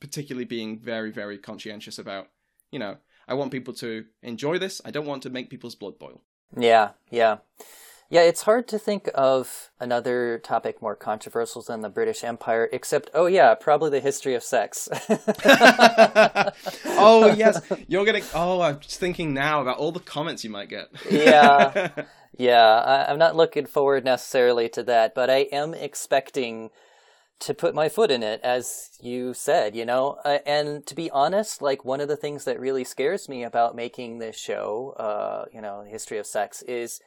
particularly 0.00 0.44
being 0.44 0.78
very 0.78 1.10
very 1.10 1.38
conscientious 1.38 1.98
about, 1.98 2.28
you 2.70 2.78
know, 2.78 2.98
I 3.26 3.34
want 3.34 3.52
people 3.52 3.74
to 3.74 4.04
enjoy 4.22 4.58
this. 4.58 4.80
I 4.84 4.90
don't 4.90 5.06
want 5.06 5.22
to 5.24 5.30
make 5.30 5.50
people's 5.50 5.74
blood 5.74 5.98
boil. 5.98 6.20
Yeah, 6.56 6.90
yeah. 7.10 7.38
Yeah, 8.12 8.24
it's 8.24 8.42
hard 8.42 8.68
to 8.68 8.78
think 8.78 9.08
of 9.14 9.70
another 9.80 10.38
topic 10.44 10.82
more 10.82 10.94
controversial 10.94 11.62
than 11.62 11.80
the 11.80 11.88
British 11.88 12.22
Empire, 12.22 12.68
except, 12.70 13.08
oh, 13.14 13.24
yeah, 13.24 13.54
probably 13.54 13.88
the 13.88 14.00
history 14.00 14.34
of 14.34 14.42
sex. 14.42 14.86
oh, 16.84 17.32
yes. 17.38 17.62
You're 17.88 18.04
going 18.04 18.22
to. 18.22 18.28
Oh, 18.34 18.60
I'm 18.60 18.80
just 18.80 19.00
thinking 19.00 19.32
now 19.32 19.62
about 19.62 19.78
all 19.78 19.92
the 19.92 20.00
comments 20.00 20.44
you 20.44 20.50
might 20.50 20.68
get. 20.68 20.88
yeah. 21.10 21.88
Yeah. 22.38 22.62
I, 22.62 23.10
I'm 23.10 23.18
not 23.18 23.34
looking 23.34 23.64
forward 23.64 24.04
necessarily 24.04 24.68
to 24.70 24.82
that, 24.82 25.14
but 25.14 25.30
I 25.30 25.46
am 25.50 25.72
expecting 25.72 26.68
to 27.40 27.54
put 27.54 27.74
my 27.74 27.88
foot 27.88 28.10
in 28.10 28.22
it, 28.22 28.40
as 28.42 28.90
you 29.00 29.32
said, 29.32 29.74
you 29.74 29.86
know. 29.86 30.18
Uh, 30.24 30.38
and 30.44 30.86
to 30.86 30.94
be 30.94 31.10
honest, 31.10 31.62
like 31.62 31.84
one 31.84 32.00
of 32.00 32.08
the 32.08 32.16
things 32.16 32.44
that 32.44 32.60
really 32.60 32.84
scares 32.84 33.26
me 33.26 33.42
about 33.42 33.74
making 33.74 34.18
this 34.18 34.36
show, 34.36 34.94
uh, 34.98 35.46
you 35.52 35.62
know, 35.62 35.82
the 35.84 35.90
history 35.90 36.18
of 36.18 36.26
sex, 36.26 36.62
is 36.62 37.00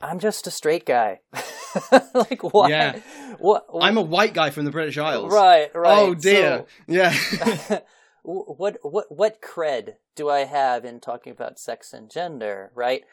I'm 0.00 0.18
just 0.18 0.46
a 0.46 0.50
straight 0.50 0.86
guy. 0.86 1.20
like 2.14 2.42
why? 2.42 2.68
Yeah. 2.68 3.00
What, 3.38 3.66
I'm 3.80 3.96
a 3.96 4.02
white 4.02 4.34
guy 4.34 4.50
from 4.50 4.64
the 4.64 4.70
British 4.70 4.98
Isles. 4.98 5.32
right, 5.32 5.74
right. 5.74 5.98
Oh 5.98 6.14
dear. 6.14 6.64
yeah. 6.86 7.14
What 8.22 8.76
what 8.82 9.06
what 9.10 9.40
cred 9.40 9.94
do 10.14 10.28
I 10.28 10.40
have 10.40 10.84
in 10.84 11.00
talking 11.00 11.32
about 11.32 11.58
sex 11.58 11.94
and 11.94 12.10
gender, 12.10 12.70
right? 12.74 13.04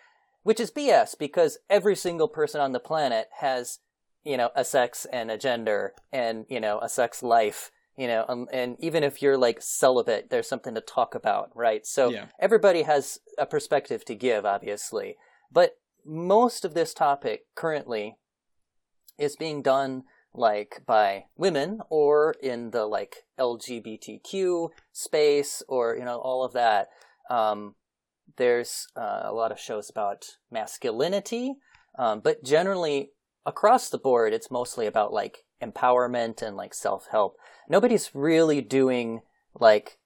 Which 0.44 0.60
is 0.60 0.70
BS 0.70 1.18
because 1.18 1.60
every 1.70 1.96
single 1.96 2.28
person 2.28 2.60
on 2.60 2.74
the 2.74 2.80
planet 2.82 3.30
has, 3.40 3.80
you 4.26 4.36
know, 4.36 4.50
a 4.54 4.66
sex 4.66 5.06
and 5.12 5.32
a 5.32 5.38
gender 5.38 5.94
and, 6.12 6.46
you 6.50 6.60
know, 6.60 6.80
a 6.82 6.90
sex 6.90 7.24
life, 7.24 7.72
you 7.98 8.08
know, 8.08 8.26
um, 8.28 8.48
and 8.52 8.76
even 8.80 9.02
if 9.04 9.22
you're 9.22 9.38
like 9.38 9.62
celibate, 9.62 10.30
there's 10.30 10.50
something 10.50 10.76
to 10.76 10.82
talk 10.82 11.16
about, 11.16 11.52
right? 11.56 11.86
So 11.88 12.10
Yeah. 12.10 12.26
everybody 12.38 12.82
has 12.84 13.20
a 13.38 13.46
perspective 13.46 14.04
to 14.06 14.16
give, 14.16 14.46
obviously. 14.46 15.16
But 15.52 15.78
most 16.08 16.64
of 16.64 16.74
this 16.74 16.94
topic 16.94 17.46
currently 17.56 18.18
is 19.18 19.36
being 19.36 19.62
done 19.62 20.04
like 20.34 20.84
by 20.86 21.26
women 21.36 21.80
or 21.90 22.36
in 22.42 22.72
the 22.72 22.86
like 22.86 23.26
LGBTQ 23.40 24.70
space 24.92 25.64
or 25.68 25.96
you 25.98 26.06
know 26.06 26.20
all 26.20 26.44
of 26.44 26.54
that. 26.54 26.90
Um, 27.30 27.76
there's 28.38 28.88
uh, 28.96 29.22
a 29.24 29.34
lot 29.34 29.52
of 29.52 29.60
shows 29.60 29.90
about 29.90 30.26
masculinity, 30.52 31.56
um, 31.98 32.20
but 32.20 32.44
generally 32.44 33.12
across 33.46 33.90
the 33.90 33.98
board, 33.98 34.34
it's 34.34 34.52
mostly 34.52 34.86
about 34.86 35.12
like 35.12 35.46
empowerment 35.62 36.42
and 36.42 36.56
like 36.56 36.74
self 36.74 37.08
help. 37.12 37.38
Nobody's 37.68 38.12
really 38.14 38.62
doing 38.62 39.22
like 39.60 39.98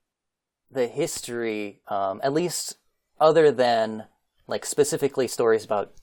the 0.70 0.88
history, 0.88 1.82
um, 1.88 2.22
at 2.24 2.34
least 2.34 2.78
other 3.20 3.52
than 3.52 4.06
like 4.52 4.66
specifically 4.66 5.28
stories 5.28 5.66
about 5.66 5.94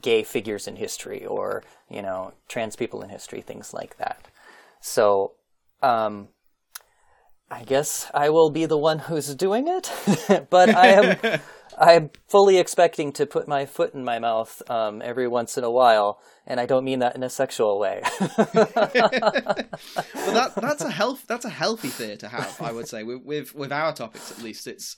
gay 0.00 0.22
figures 0.22 0.66
in 0.66 0.76
history 0.76 1.24
or 1.24 1.62
you 1.90 2.02
know 2.02 2.32
trans 2.48 2.74
people 2.74 3.02
in 3.02 3.10
history 3.10 3.40
things 3.40 3.74
like 3.74 3.96
that 3.98 4.26
so 4.80 5.32
um 5.82 6.28
i 7.50 7.62
guess 7.64 8.10
i 8.14 8.28
will 8.30 8.50
be 8.50 8.66
the 8.66 8.78
one 8.78 9.00
who's 9.00 9.34
doing 9.34 9.68
it 9.68 9.92
but 10.50 10.70
i 10.70 10.88
am 10.88 11.40
i'm 11.78 12.10
fully 12.26 12.58
expecting 12.58 13.12
to 13.12 13.26
put 13.26 13.46
my 13.46 13.66
foot 13.66 13.94
in 13.94 14.04
my 14.04 14.18
mouth 14.18 14.62
um, 14.68 15.00
every 15.04 15.28
once 15.28 15.58
in 15.58 15.64
a 15.64 15.70
while 15.70 16.20
and 16.46 16.58
i 16.58 16.66
don't 16.66 16.84
mean 16.84 17.00
that 17.00 17.14
in 17.14 17.22
a 17.22 17.30
sexual 17.30 17.78
way 17.78 18.02
But 20.28 20.34
that 20.34 20.52
that's 20.56 20.82
a 20.82 20.90
health 20.90 21.24
that's 21.26 21.44
a 21.44 21.50
healthy 21.50 21.88
fear 21.88 22.16
to 22.16 22.28
have, 22.28 22.60
I 22.60 22.72
would 22.72 22.88
say. 22.88 23.02
With 23.02 23.22
with, 23.24 23.54
with 23.54 23.72
our 23.72 23.92
topics 23.94 24.30
at 24.30 24.42
least, 24.42 24.66
it's 24.66 24.96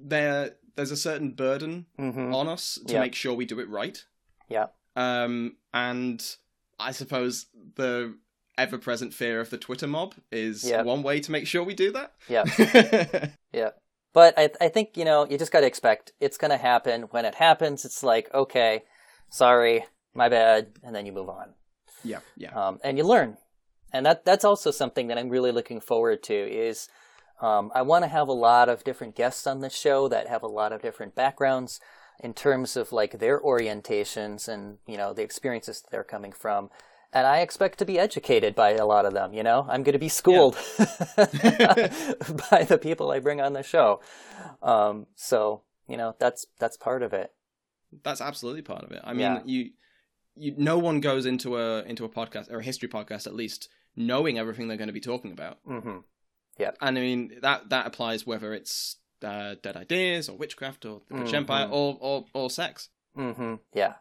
there 0.00 0.56
there's 0.76 0.90
a 0.92 0.96
certain 0.96 1.30
burden 1.32 1.86
hmm 1.98 2.32
on 2.34 2.48
us 2.48 2.78
to 2.86 2.94
Yeah. 2.94 3.00
make 3.00 3.14
sure 3.14 3.34
we 3.34 3.44
do 3.46 3.58
it 3.60 3.68
right. 3.68 4.04
yeah 4.48 4.66
Um 4.94 5.56
and 5.74 6.24
I 6.78 6.92
suppose 6.92 7.46
the 7.76 8.14
ever 8.58 8.78
present 8.78 9.12
fear 9.14 9.40
of 9.40 9.50
the 9.50 9.58
Twitter 9.58 9.86
mob 9.86 10.14
is 10.30 10.64
Yeah. 10.64 10.82
one 10.82 11.02
way 11.02 11.20
to 11.20 11.30
make 11.32 11.46
sure 11.46 11.62
we 11.64 11.74
do 11.74 11.92
that. 11.92 12.12
yeah 12.28 12.44
Yeah. 13.52 13.70
But 14.12 14.32
I, 14.38 14.50
I 14.62 14.68
think, 14.68 14.96
you 14.96 15.04
know, 15.04 15.26
you 15.28 15.36
just 15.36 15.52
got 15.52 15.60
to 15.60 15.66
expect 15.66 16.12
it's 16.20 16.38
going 16.38 16.50
to 16.50 16.56
happen. 16.56 17.02
When 17.10 17.26
it 17.26 17.34
happens, 17.34 17.84
it's 17.84 18.02
like, 18.02 18.32
okay, 18.32 18.82
sorry, 19.28 19.84
my 20.14 20.28
bad. 20.30 20.68
And 20.82 20.94
then 20.94 21.04
you 21.04 21.12
move 21.12 21.28
on. 21.28 21.52
yeah, 22.02 22.20
yeah. 22.36 22.52
Um, 22.54 22.78
and 22.82 22.96
you 22.96 23.04
learn. 23.04 23.36
And 23.92 24.06
that, 24.06 24.24
that's 24.24 24.44
also 24.44 24.70
something 24.70 25.08
that 25.08 25.18
I'm 25.18 25.28
really 25.28 25.52
looking 25.52 25.80
forward 25.80 26.22
to 26.24 26.34
is, 26.34 26.88
um, 27.40 27.70
I 27.74 27.82
want 27.82 28.04
to 28.04 28.08
have 28.08 28.28
a 28.28 28.32
lot 28.32 28.68
of 28.68 28.84
different 28.84 29.14
guests 29.14 29.46
on 29.46 29.60
the 29.60 29.70
show 29.70 30.08
that 30.08 30.28
have 30.28 30.42
a 30.42 30.48
lot 30.48 30.72
of 30.72 30.82
different 30.82 31.14
backgrounds 31.14 31.80
in 32.20 32.32
terms 32.32 32.76
of 32.76 32.92
like 32.92 33.18
their 33.18 33.38
orientations 33.40 34.48
and, 34.48 34.78
you 34.86 34.96
know, 34.96 35.12
the 35.12 35.22
experiences 35.22 35.82
that 35.82 35.90
they're 35.90 36.02
coming 36.04 36.32
from. 36.32 36.70
And 37.12 37.26
I 37.26 37.40
expect 37.40 37.78
to 37.78 37.84
be 37.84 37.98
educated 37.98 38.54
by 38.54 38.72
a 38.72 38.86
lot 38.86 39.04
of 39.06 39.12
them, 39.12 39.32
you 39.32 39.42
know? 39.42 39.66
I'm 39.68 39.82
going 39.82 39.92
to 39.92 39.98
be 39.98 40.08
schooled 40.08 40.54
by 42.50 42.64
the 42.64 42.78
people 42.80 43.10
I 43.10 43.20
bring 43.20 43.40
on 43.40 43.52
the 43.52 43.62
show. 43.62 44.00
Um, 44.62 45.06
so, 45.14 45.62
you 45.88 45.96
know, 45.96 46.14
that's 46.18 46.46
that's 46.58 46.76
part 46.76 47.02
of 47.02 47.12
it. 47.12 47.32
That's 48.02 48.20
absolutely 48.20 48.62
part 48.62 48.84
of 48.84 48.92
it. 48.92 49.00
I 49.04 49.12
mean, 49.12 49.20
Yeah. 49.20 49.40
you 49.44 49.70
you 50.34 50.54
no 50.56 50.78
one 50.78 51.00
goes 51.00 51.26
into 51.26 51.56
a 51.56 51.82
into 51.82 52.04
a 52.04 52.08
podcast 52.08 52.50
or 52.50 52.58
a 52.58 52.64
history 52.64 52.88
podcast 52.88 53.26
at 53.26 53.34
least 53.34 53.68
knowing 53.94 54.38
everything 54.38 54.68
they're 54.68 54.76
going 54.76 54.88
to 54.88 54.92
be 54.92 55.00
talking 55.00 55.32
about. 55.32 55.58
Hmm 56.58 56.64
And 56.80 56.98
I 56.98 57.00
mean 57.00 57.32
that 57.42 57.68
that 57.70 57.86
applies 57.86 58.26
whether 58.26 58.54
it's 58.54 58.96
uh, 59.22 59.54
dead 59.62 59.76
ideas 59.76 60.28
or 60.28 60.36
witchcraft 60.36 60.84
or 60.84 61.00
the 61.08 61.14
British 61.14 61.32
Mhm. 61.32 61.38
Empire 61.38 61.68
or, 61.70 61.96
or 62.00 62.26
or 62.34 62.50
sex. 62.50 62.90
hmm 63.14 63.54
Yeah. 63.72 63.94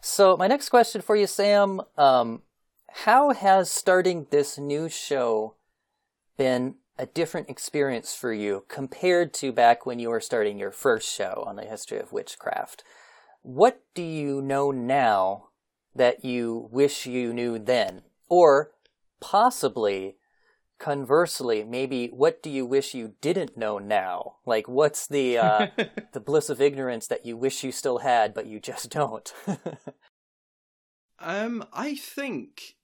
So 0.00 0.36
my 0.36 0.46
next 0.46 0.68
question 0.70 1.00
for 1.02 1.16
you, 1.16 1.26
Sam, 1.26 1.82
um, 1.96 2.42
how 2.88 3.30
has 3.32 3.70
starting 3.70 4.26
this 4.30 4.58
new 4.58 4.88
show 4.88 5.54
been 6.36 6.76
a 6.98 7.06
different 7.06 7.48
experience 7.48 8.14
for 8.14 8.32
you 8.32 8.64
compared 8.68 9.32
to 9.34 9.52
back 9.52 9.86
when 9.86 9.98
you 9.98 10.10
were 10.10 10.20
starting 10.20 10.58
your 10.58 10.70
first 10.72 11.12
show 11.12 11.44
on 11.46 11.56
the 11.56 11.64
history 11.64 11.98
of 11.98 12.12
witchcraft? 12.12 12.82
What 13.42 13.82
do 13.94 14.02
you 14.02 14.42
know 14.42 14.70
now 14.70 15.48
that 15.94 16.24
you 16.24 16.68
wish 16.70 17.06
you 17.06 17.32
knew 17.32 17.58
then? 17.58 18.02
Or 18.28 18.72
possibly 19.20 20.16
conversely, 20.80 21.62
maybe 21.62 22.08
what 22.08 22.42
do 22.42 22.50
you 22.50 22.66
wish 22.66 22.92
you 22.94 23.14
didn't 23.20 23.56
know 23.56 23.78
now? 23.78 24.38
Like 24.44 24.66
what's 24.66 25.06
the 25.06 25.38
uh 25.38 25.66
the 26.12 26.20
bliss 26.20 26.50
of 26.50 26.60
ignorance 26.60 27.06
that 27.06 27.24
you 27.24 27.36
wish 27.36 27.62
you 27.62 27.70
still 27.70 27.98
had 27.98 28.34
but 28.34 28.46
you 28.46 28.58
just 28.58 28.90
don't? 28.90 29.32
Um, 31.22 31.66
I 31.72 31.96
think 31.96 32.76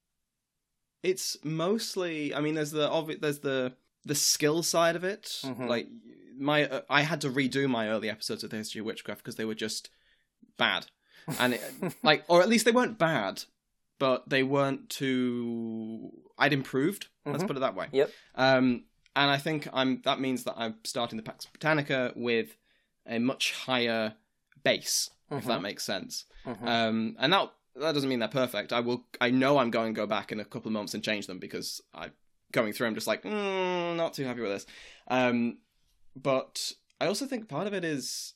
it's 1.03 1.39
mostly. 1.43 2.35
I 2.35 2.41
mean, 2.41 2.55
there's 2.55 2.71
the 2.71 2.89
obvi- 2.89 3.21
there's 3.21 3.39
the 3.41 3.73
the 4.05 4.15
skill 4.15 4.63
side 4.63 4.95
of 4.95 5.05
it. 5.05 5.41
Mhm. 5.43 5.69
Like 5.69 5.89
my, 6.39 6.69
uh, 6.69 6.83
I 6.91 7.01
had 7.03 7.23
to 7.23 7.31
redo 7.31 7.69
my 7.69 7.89
early 7.89 8.11
episodes 8.11 8.45
of 8.45 8.51
the 8.51 8.59
history 8.59 8.81
of 8.81 8.87
witchcraft 8.87 9.23
because 9.23 9.37
they 9.37 9.47
were 9.47 9.55
just 9.55 9.89
bad, 10.59 10.87
and 11.39 11.55
it, 11.55 11.63
like, 12.03 12.25
or 12.29 12.43
at 12.43 12.49
least 12.51 12.67
they 12.67 12.73
weren't 12.73 12.99
bad, 12.99 13.45
but 13.99 14.29
they 14.29 14.43
weren't 14.43 14.91
too. 14.91 16.13
I'd 16.39 16.53
improved. 16.53 17.09
Let's 17.25 17.43
Mhm. 17.43 17.47
put 17.47 17.57
it 17.57 17.61
that 17.61 17.75
way. 17.75 17.89
Yep. 17.93 18.11
Um, 18.35 18.85
and 19.15 19.31
I 19.31 19.39
think 19.39 19.69
I'm. 19.73 20.03
That 20.03 20.21
means 20.21 20.45
that 20.45 20.55
I'm 20.57 20.77
starting 20.85 21.17
the 21.17 21.23
Pax 21.23 21.47
Britannica 21.47 22.13
with 22.15 22.57
a 23.07 23.19
much 23.19 23.53
higher 23.53 24.15
base, 24.63 25.11
if 25.31 25.45
that 25.47 25.59
Mhm. 25.59 25.63
makes 25.63 25.85
sense. 25.85 26.27
Mhm. 26.45 26.67
Um, 26.69 27.17
and 27.19 27.33
that 27.33 27.53
that 27.77 27.93
doesn't 27.93 28.09
mean 28.09 28.19
they're 28.21 28.29
perfect. 28.29 28.73
I 28.73 28.81
will. 28.81 29.07
I 29.21 29.31
know 29.31 29.59
I'm 29.59 29.71
going 29.71 29.95
to 29.95 29.99
go 29.99 30.07
back 30.07 30.33
in 30.33 30.41
a 30.41 30.45
couple 30.45 30.69
of 30.69 30.73
months 30.73 30.95
and 30.95 31.03
change 31.03 31.27
them 31.27 31.39
because 31.39 31.81
I 31.95 32.11
going 32.53 32.73
through. 32.73 32.87
I'm 32.87 32.95
just 32.95 33.07
like, 33.07 33.23
mm, 33.23 33.97
not 33.97 34.15
too 34.15 34.25
happy 34.25 34.41
with 34.41 34.51
this. 34.51 34.67
Um, 35.09 35.59
but 36.15 36.73
I 37.01 37.07
also 37.07 37.27
think 37.27 37.49
part 37.49 37.67
of 37.67 37.75
it 37.75 37.85
is, 37.85 38.35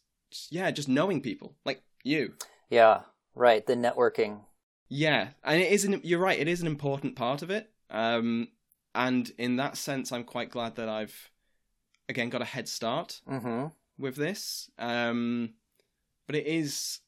yeah, 0.50 0.70
just 0.70 0.88
knowing 0.88 1.20
people 1.22 1.56
like 1.64 1.82
you. 2.02 2.34
yeah, 2.70 3.02
right, 3.34 3.66
the 3.66 3.74
networking. 3.74 4.44
Yeah, 4.88 5.30
and 5.44 5.60
it 5.62 5.70
is. 5.72 5.84
An, 5.84 6.00
you're 6.02 6.18
right. 6.18 6.38
It 6.38 6.48
is 6.48 6.60
an 6.60 6.66
important 6.66 7.16
part 7.16 7.42
of 7.42 7.50
it. 7.50 7.69
Um, 7.90 8.48
and 8.94 9.30
in 9.38 9.56
that 9.56 9.76
sense, 9.76 10.12
I'm 10.12 10.24
quite 10.24 10.50
glad 10.50 10.76
that 10.76 10.88
I've 10.88 11.30
again 12.08 12.28
got 12.30 12.42
a 12.42 12.46
head 12.46 12.68
start 12.68 13.20
Mhm. 13.28 13.72
with 13.98 14.16
this. 14.16 14.70
Um, 14.78 15.54
but 16.26 16.36
it 16.36 16.46
is 16.46 17.00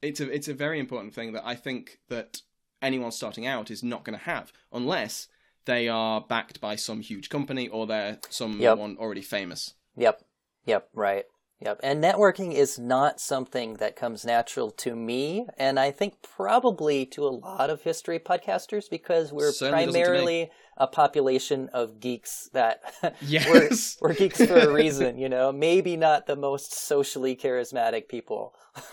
it's 0.00 0.20
a 0.20 0.28
it's 0.30 0.48
a 0.48 0.54
very 0.54 0.78
important 0.80 1.14
thing 1.14 1.32
that 1.32 1.46
I 1.46 1.54
think 1.54 2.00
that 2.08 2.42
anyone 2.80 3.12
starting 3.12 3.46
out 3.46 3.70
is 3.70 3.82
not 3.82 4.04
going 4.04 4.18
to 4.18 4.24
have 4.24 4.52
unless 4.72 5.28
they 5.64 5.88
are 5.88 6.20
backed 6.20 6.60
by 6.60 6.74
some 6.74 7.00
huge 7.00 7.28
company 7.28 7.68
or 7.68 7.86
they're 7.86 8.18
someone 8.28 8.60
Yep. 8.90 8.98
already 8.98 9.22
famous. 9.22 9.74
Yep. 9.96 10.24
Yep. 10.66 10.88
Right. 10.92 11.24
Yep. 11.64 11.80
And 11.82 12.02
networking 12.02 12.52
is 12.52 12.78
not 12.78 13.20
something 13.20 13.74
that 13.74 13.94
comes 13.96 14.24
natural 14.24 14.70
to 14.72 14.96
me, 14.96 15.46
and 15.56 15.78
I 15.78 15.90
think 15.92 16.20
probably 16.22 17.06
to 17.06 17.24
a 17.26 17.30
lot 17.30 17.70
of 17.70 17.82
history 17.82 18.18
podcasters 18.18 18.90
because 18.90 19.32
we're 19.32 19.52
Certainly 19.52 19.86
doesn't 19.86 19.92
to 19.92 19.98
me. 19.98 20.04
primarily 20.14 20.50
a 20.76 20.86
population 20.88 21.68
of 21.72 22.00
geeks 22.00 22.48
that 22.52 22.82
Yes. 23.20 23.96
we're, 24.00 24.08
we're 24.08 24.14
geeks 24.14 24.44
for 24.44 24.58
a 24.58 24.72
reason, 24.72 25.18
you 25.18 25.28
know. 25.28 25.52
Maybe 25.52 25.96
not 25.96 26.26
the 26.26 26.36
most 26.36 26.74
socially 26.74 27.36
charismatic 27.36 28.08
people. 28.08 28.54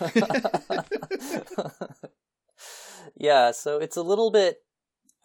yeah, 3.16 3.50
so 3.50 3.78
it's 3.78 3.96
a 3.96 4.02
little 4.02 4.30
bit 4.30 4.58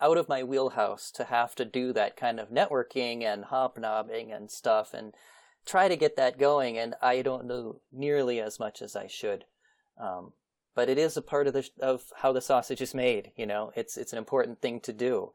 out 0.02 0.18
of 0.18 0.28
my 0.30 0.44
wheelhouse 0.44 1.12
to 1.12 1.26
have 1.26 1.56
to 1.56 1.66
do 1.66 1.94
that 1.94 2.18
kind 2.18 2.40
of 2.40 2.50
networking 2.50 3.24
and 3.24 3.46
hobnobbing 3.46 4.32
and 4.32 4.52
stuff 4.52 4.94
and 4.94 5.14
try 5.66 5.88
to 5.88 5.96
get 5.96 6.16
that 6.16 6.38
going 6.38 6.78
and 6.78 6.96
i 7.02 7.22
don't 7.22 7.46
know 7.46 7.80
nearly 7.92 8.40
as 8.40 8.60
much 8.60 8.82
as 8.82 8.96
i 8.96 9.08
should. 9.08 9.46
Um, 10.00 10.34
but 10.76 10.90
it 10.90 10.98
is 10.98 11.16
a 11.16 11.22
part 11.22 11.48
of 11.48 11.54
the 11.54 11.68
of 11.80 12.04
how 12.18 12.34
the 12.34 12.42
sausage 12.42 12.82
is 12.82 12.94
made 12.94 13.32
you 13.38 13.46
know? 13.46 13.72
It's 13.76 13.98
it's 13.98 14.12
an 14.14 14.18
important 14.20 14.62
thing 14.62 14.80
to 14.82 14.94
do. 14.94 15.32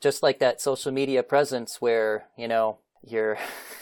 Just 0.00 0.22
like 0.22 0.38
that 0.38 0.60
social 0.60 0.92
media 0.92 1.22
presence 1.22 1.80
where 1.80 2.26
you 2.36 2.46
know 2.48 2.78
you're 3.06 3.36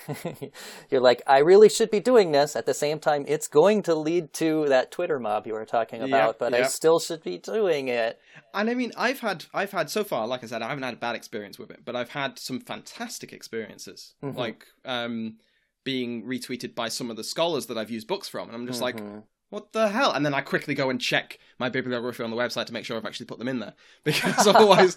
you're 0.90 1.00
like 1.00 1.22
i 1.26 1.38
really 1.38 1.68
should 1.68 1.90
be 1.90 2.00
doing 2.00 2.32
this. 2.32 2.56
At 2.56 2.66
the 2.66 2.74
same 2.74 2.98
time 2.98 3.24
it's 3.28 3.46
going 3.48 3.82
to 3.82 3.94
lead 3.94 4.32
to 4.34 4.66
that 4.68 4.90
twitter 4.90 5.18
mob 5.20 5.46
you 5.46 5.52
were 5.52 5.64
talking 5.64 6.00
Yep, 6.00 6.08
about 6.10 6.38
but 6.38 6.54
i 6.54 6.62
still 6.66 6.98
should 6.98 7.22
be 7.22 7.38
doing 7.38 7.88
it. 7.88 8.18
And 8.54 8.68
I 8.68 8.74
mean, 8.74 8.92
I've 8.96 9.20
had, 9.20 9.44
I've 9.54 9.70
had 9.70 9.88
so 9.90 10.04
far, 10.04 10.26
like 10.26 10.42
I 10.44 10.46
said, 10.46 10.60
I 10.62 10.68
haven't 10.68 10.82
had 10.84 10.94
a 10.94 10.98
bad 10.98 11.14
experience 11.14 11.58
with 11.58 11.70
it, 11.70 11.84
but 11.86 11.96
I've 11.96 12.10
had 12.10 12.38
some 12.38 12.60
fantastic 12.60 13.32
experiences, 13.32 14.14
Mhm. 14.22 14.36
like 14.36 14.66
um, 14.84 15.36
being 15.84 16.24
retweeted 16.24 16.74
by 16.74 16.88
some 16.88 17.10
of 17.10 17.16
the 17.16 17.24
scholars 17.24 17.66
that 17.66 17.78
I've 17.78 17.90
used 17.90 18.06
books 18.08 18.28
from, 18.28 18.48
and 18.48 18.54
I'm 18.56 18.66
just 18.66 18.80
like, 18.80 18.96
Mhm. 18.96 19.24
what 19.50 19.72
the 19.72 19.88
hell? 19.88 20.12
And 20.12 20.24
then 20.24 20.34
I 20.34 20.40
quickly 20.40 20.74
go 20.74 20.90
and 20.90 21.00
check 21.00 21.38
my 21.58 21.68
bibliography 21.68 22.22
on 22.22 22.30
the 22.30 22.36
website 22.36 22.66
to 22.66 22.72
make 22.72 22.84
sure 22.84 22.96
I've 22.96 23.04
actually 23.04 23.26
put 23.26 23.38
them 23.38 23.48
in 23.48 23.58
there, 23.58 23.74
because 24.04 24.46
otherwise, 24.46 24.96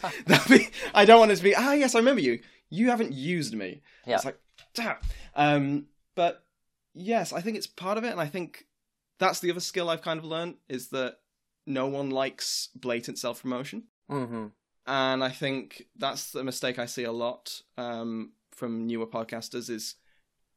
be, 0.50 0.68
I 0.94 1.06
don't 1.06 1.20
want 1.20 1.32
it 1.32 1.38
to 1.38 1.44
be, 1.44 1.56
ah, 1.56 1.74
yes, 1.74 1.96
I 1.96 2.00
remember 2.00 2.22
you. 2.22 2.40
You 2.70 2.90
haven't 2.90 3.12
used 3.14 3.54
me. 3.54 3.82
Yeah. 4.08 4.16
It's 4.16 4.26
like, 4.26 4.40
damn. 4.74 4.98
Um, 5.36 5.86
but 6.16 6.44
yes, 6.94 7.34
I 7.34 7.42
think 7.42 7.58
it's 7.58 7.68
part 7.68 7.98
of 7.98 8.04
it, 8.04 8.12
and 8.12 8.22
I 8.22 8.28
think 8.28 8.66
that's 9.20 9.40
the 9.40 9.52
other 9.52 9.60
skill 9.60 9.90
I've 9.90 10.02
kind 10.02 10.18
of 10.20 10.26
learned 10.26 10.56
is 10.68 10.90
that 10.90 11.18
no 11.66 11.88
one 11.88 12.10
likes 12.12 12.70
blatant 12.76 13.18
self 13.18 13.42
promotion. 13.42 13.84
Mhm. 14.10 14.52
And 14.88 15.24
I 15.24 15.30
think 15.30 15.88
that's 15.96 16.32
the 16.32 16.44
mistake 16.44 16.78
I 16.78 16.86
see 16.86 17.06
a 17.06 17.12
lot 17.12 17.62
um, 17.78 18.34
from 18.52 18.86
newer 18.86 19.08
podcasters 19.08 19.70
is 19.70 19.96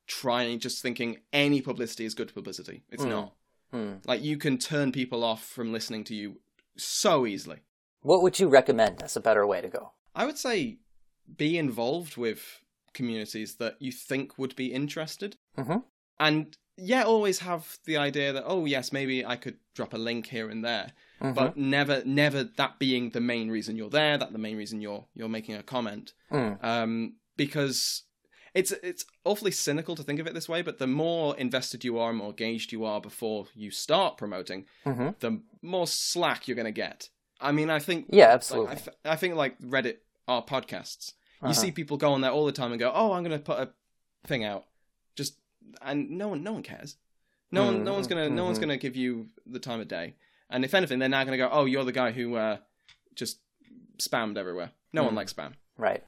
trying 0.09 0.59
just 0.59 0.83
thinking 0.83 1.18
any 1.33 1.61
publicity 1.61 2.05
is 2.05 2.14
good 2.14 2.33
publicity. 2.35 2.83
It's 2.90 3.05
Mm. 3.05 3.09
not. 3.11 3.35
Mm. 3.73 4.07
Like 4.07 4.23
you 4.23 4.37
can 4.38 4.59
turn 4.59 4.90
people 4.92 5.23
off 5.23 5.44
from 5.44 5.73
listening 5.73 6.03
to 6.05 6.14
you 6.14 6.40
so 6.77 7.27
easily. 7.27 7.59
what 8.01 8.23
would 8.23 8.38
you 8.38 8.49
recommend 8.49 9.03
as 9.03 9.16
a 9.16 9.21
better 9.21 9.44
way 9.47 9.61
to 9.61 9.68
go 9.68 9.90
I 10.14 10.25
would 10.25 10.38
say 10.38 10.79
be 11.37 11.59
involved 11.59 12.16
with 12.16 12.40
communities 12.94 13.57
that 13.57 13.75
you 13.81 13.92
think 13.92 14.38
would 14.38 14.55
be 14.57 14.73
interested. 14.73 15.37
Mhm. 15.57 15.83
And 16.18 16.57
yeah, 16.77 17.03
always 17.03 17.40
have 17.40 17.79
the 17.85 17.97
idea 17.97 18.33
that 18.33 18.44
oh 18.47 18.64
yes, 18.66 18.92
maybe 18.92 19.27
I 19.27 19.37
could 19.37 19.59
drop 19.75 19.92
a 19.94 19.99
link 19.99 20.27
here 20.29 20.49
and 20.49 20.64
there, 20.64 20.92
Mhm. 21.21 21.35
but 21.35 21.57
never, 21.57 22.03
never 22.05 22.44
that 22.44 22.79
being 22.79 23.11
the 23.11 23.21
main 23.21 23.51
reason 23.51 23.77
you're 23.77 23.90
there. 23.90 24.16
That 24.16 24.33
the 24.33 24.38
main 24.38 24.57
reason 24.57 24.81
you're 24.81 25.07
you're 25.14 25.29
making 25.38 25.57
a 25.57 25.62
comment. 25.62 26.14
Mm. 26.31 26.59
um, 26.64 27.16
because 27.37 28.05
it's 28.54 28.70
it's 28.72 29.04
awfully 29.24 29.50
cynical 29.50 29.94
to 29.96 30.02
think 30.02 30.20
of 30.20 30.26
it 30.26 30.34
this 30.34 30.48
way. 30.48 30.62
But 30.62 30.78
the 30.78 30.87
more 30.87 31.37
invested 31.37 31.84
you 31.84 31.98
are, 31.98 32.11
and 32.11 32.18
more 32.18 32.30
engaged 32.30 32.72
you 32.72 32.84
are 32.84 33.00
before 33.00 33.46
you 33.54 33.70
start 33.70 34.16
promoting, 34.18 34.66
Mhm. 34.84 35.18
the 35.20 35.40
more 35.62 35.87
slack 35.87 36.48
you're 36.48 36.54
going 36.56 36.64
to 36.66 36.70
get. 36.72 37.08
I 37.40 37.52
mean, 37.52 37.70
I 37.70 37.78
think 37.78 38.06
Yeah, 38.11 38.26
like, 38.26 38.34
absolutely. 38.34 38.72
I, 38.72 38.74
th- 38.76 38.96
I 39.04 39.16
think 39.16 39.34
like 39.37 39.58
Reddit 39.61 39.98
are 40.26 40.42
podcasts. 40.44 41.12
You 41.40 41.48
Uh-huh. 41.48 41.52
see 41.52 41.70
people 41.70 41.96
go 41.96 42.12
on 42.12 42.20
there 42.20 42.32
all 42.32 42.46
the 42.46 42.52
time 42.52 42.72
and 42.72 42.80
go, 42.80 42.90
"Oh, 42.92 43.12
I'm 43.12 43.22
going 43.22 43.38
to 43.38 43.44
put 43.44 43.58
a 43.61 43.72
thing 44.26 44.42
out," 44.44 44.66
just 45.14 45.38
and 45.82 46.11
no 46.11 46.28
one 46.28 46.42
no 46.42 46.52
one 46.52 46.62
cares. 46.62 46.96
No 47.52 47.64
one 47.66 47.84
no 47.84 47.92
one's 47.94 48.06
gonna 48.08 48.28
no 48.28 48.44
one's 48.44 48.58
Mhm. 48.58 48.62
gonna 48.62 48.76
give 48.76 48.96
you 48.96 49.28
the 49.46 49.58
time 49.61 49.80
of 49.80 49.88
day. 49.88 50.16
And 50.50 50.64
if 50.64 50.74
anything, 50.74 50.98
they're 50.98 51.08
now 51.08 51.24
going 51.24 51.38
to 51.38 51.44
go, 51.44 51.48
"Oh, 51.52 51.64
you're 51.66 51.84
the 51.84 51.92
guy 51.92 52.11
who 52.12 52.34
uh, 52.37 52.58
just 53.14 53.38
spammed 53.98 54.37
everywhere." 54.37 54.70
No 54.92 55.04
one 55.04 55.12
Mm. 55.12 55.16
likes 55.16 55.32
spam. 55.34 55.52
Right. 55.76 56.02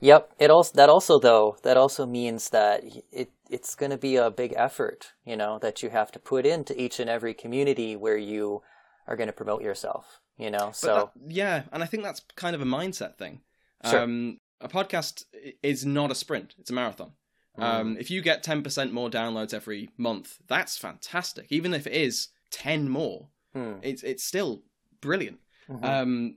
Yep. 0.00 0.32
It 0.38 0.50
also 0.50 0.72
that 0.76 0.88
also 0.88 1.18
though 1.18 1.56
that 1.62 1.76
also 1.76 2.06
means 2.06 2.50
that 2.50 2.82
it 3.12 3.30
it's 3.48 3.74
going 3.74 3.90
to 3.90 3.98
be 3.98 4.16
a 4.16 4.30
big 4.30 4.52
effort, 4.56 5.12
you 5.24 5.36
know, 5.36 5.58
that 5.60 5.82
you 5.82 5.90
have 5.90 6.10
to 6.12 6.18
put 6.18 6.44
into 6.44 6.78
each 6.80 6.98
and 7.00 7.08
every 7.08 7.32
community 7.34 7.94
where 7.96 8.16
you 8.18 8.62
are 9.06 9.16
going 9.16 9.28
to 9.28 9.32
promote 9.32 9.62
yourself. 9.62 10.20
You 10.36 10.50
know, 10.50 10.70
so 10.72 11.10
that- 11.14 11.32
yeah, 11.34 11.62
and 11.72 11.82
I 11.82 11.86
think 11.86 12.02
that's 12.02 12.20
kind 12.36 12.54
of 12.54 12.60
a 12.60 12.66
mindset 12.66 13.16
thing. 13.16 13.40
Sure. 13.88 14.00
Um, 14.00 14.38
a 14.60 14.68
podcast 14.68 15.24
is 15.62 15.86
not 15.86 16.10
a 16.10 16.14
sprint; 16.14 16.54
it's 16.58 16.70
a 16.70 16.74
marathon. 16.74 17.12
Mm. 17.58 17.62
Um, 17.62 17.96
if 17.98 18.10
you 18.10 18.20
get 18.20 18.42
ten 18.42 18.62
percent 18.62 18.92
more 18.92 19.08
downloads 19.08 19.54
every 19.54 19.88
month, 19.96 20.36
that's 20.46 20.76
fantastic. 20.76 21.46
Even 21.50 21.72
if 21.72 21.86
it 21.86 21.94
is 21.94 22.28
ten 22.50 22.88
more, 22.88 23.28
Hmm. 23.54 23.74
it's 23.82 24.02
it's 24.02 24.24
still 24.24 24.62
brilliant. 25.00 25.38
Mhm. 25.70 25.84
Um, 25.84 26.36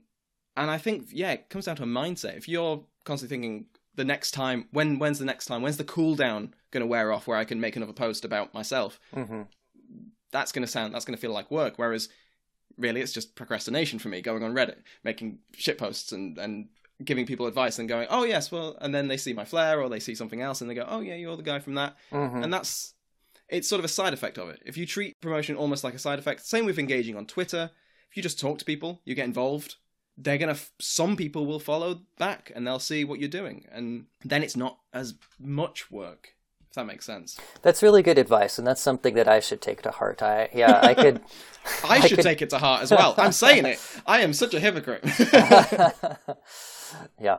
and 0.56 0.70
I 0.70 0.78
think 0.78 1.08
yeah, 1.12 1.32
it 1.32 1.50
comes 1.50 1.66
down 1.66 1.76
to 1.76 1.82
a 1.82 1.86
mindset. 1.86 2.36
If 2.38 2.48
you're 2.48 2.86
constantly 3.04 3.34
thinking 3.36 3.66
the 3.94 4.04
next 4.04 4.30
time, 4.32 4.68
when 4.72 4.98
when's 4.98 5.18
the 5.18 5.24
next 5.24 5.46
time? 5.46 5.62
When's 5.62 5.76
the 5.76 5.84
cooldown 5.84 6.52
going 6.70 6.80
to 6.82 6.86
wear 6.86 7.12
off 7.12 7.26
where 7.26 7.36
I 7.38 7.44
can 7.44 7.60
make 7.60 7.76
another 7.76 7.92
post 7.92 8.24
about 8.24 8.54
myself? 8.54 8.98
Mhm. 9.14 9.46
that's 10.32 10.52
going 10.52 10.64
to 10.64 10.70
sound 10.70 10.94
that's 10.94 11.04
going 11.04 11.16
to 11.16 11.20
feel 11.20 11.32
like 11.32 11.50
work 11.50 11.74
whereas 11.76 12.08
really 12.78 13.00
it's 13.00 13.12
just 13.12 13.34
procrastination 13.34 13.98
for 13.98 14.08
me 14.08 14.22
going 14.22 14.44
on 14.44 14.54
reddit 14.54 14.76
making 15.02 15.38
shit 15.56 15.76
posts 15.76 16.12
and 16.12 16.38
and 16.38 16.68
giving 17.04 17.26
people 17.26 17.46
advice 17.46 17.80
and 17.80 17.88
going 17.88 18.06
oh 18.10 18.22
yes 18.22 18.52
well 18.52 18.76
and 18.80 18.94
then 18.94 19.08
they 19.08 19.16
see 19.16 19.32
my 19.32 19.44
flair 19.44 19.82
or 19.82 19.88
they 19.88 19.98
see 19.98 20.14
something 20.14 20.40
else 20.40 20.60
and 20.60 20.70
they 20.70 20.74
go 20.74 20.84
oh 20.86 21.00
yeah 21.00 21.16
you're 21.16 21.36
the 21.36 21.42
guy 21.42 21.58
from 21.58 21.74
that 21.74 21.96
Mhm. 22.12 22.44
and 22.44 22.54
that's 22.54 22.94
it's 23.48 23.68
sort 23.68 23.80
of 23.80 23.84
a 23.84 23.88
side 23.88 24.12
effect 24.14 24.38
of 24.38 24.48
it 24.50 24.62
if 24.64 24.76
you 24.76 24.86
treat 24.86 25.20
promotion 25.20 25.56
almost 25.56 25.82
like 25.82 25.94
a 25.94 25.98
side 25.98 26.20
effect 26.20 26.46
same 26.46 26.64
with 26.64 26.78
engaging 26.78 27.16
on 27.16 27.26
twitter 27.26 27.72
if 28.08 28.16
you 28.16 28.22
just 28.22 28.38
talk 28.38 28.58
to 28.58 28.64
people 28.64 29.00
you 29.04 29.16
get 29.16 29.24
involved 29.26 29.74
they're 30.16 30.38
gonna 30.38 30.52
f- 30.52 30.72
some 30.80 31.16
people 31.16 31.46
will 31.46 31.60
follow 31.60 32.00
back 32.18 32.50
and 32.54 32.66
they'll 32.66 32.78
see 32.78 33.04
what 33.04 33.20
you're 33.20 33.28
doing 33.28 33.64
and 33.72 34.06
then 34.24 34.42
it's 34.42 34.56
not 34.56 34.78
as 34.92 35.14
much 35.38 35.90
work 35.90 36.34
if 36.68 36.74
that 36.74 36.86
makes 36.86 37.04
sense 37.04 37.38
That's 37.62 37.82
really 37.82 38.02
good 38.02 38.18
advice, 38.18 38.58
and 38.58 38.66
that's 38.66 38.80
something 38.80 39.14
that 39.14 39.26
I 39.26 39.40
should 39.40 39.60
take 39.60 39.82
to 39.82 39.90
heart. 39.90 40.22
I 40.22 40.48
yeah, 40.54 40.78
I 40.80 40.94
could. 40.94 41.20
I, 41.84 41.96
I 41.96 42.00
should 42.00 42.18
could- 42.18 42.22
take 42.22 42.42
it 42.42 42.50
to 42.50 42.58
heart 42.58 42.82
as 42.82 42.92
well. 42.92 43.14
I'm 43.18 43.32
saying 43.32 43.66
it. 43.66 43.80
I 44.06 44.20
am 44.20 44.32
such 44.32 44.54
a 44.54 44.60
hypocrite. 44.60 45.02
yeah. 47.20 47.38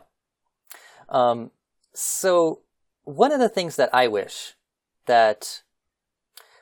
Um, 1.08 1.52
so 1.94 2.62
one 3.04 3.32
of 3.32 3.40
the 3.40 3.48
things 3.50 3.78
that 3.78 3.90
I 3.94 4.08
wish 4.10 4.56
that 5.06 5.62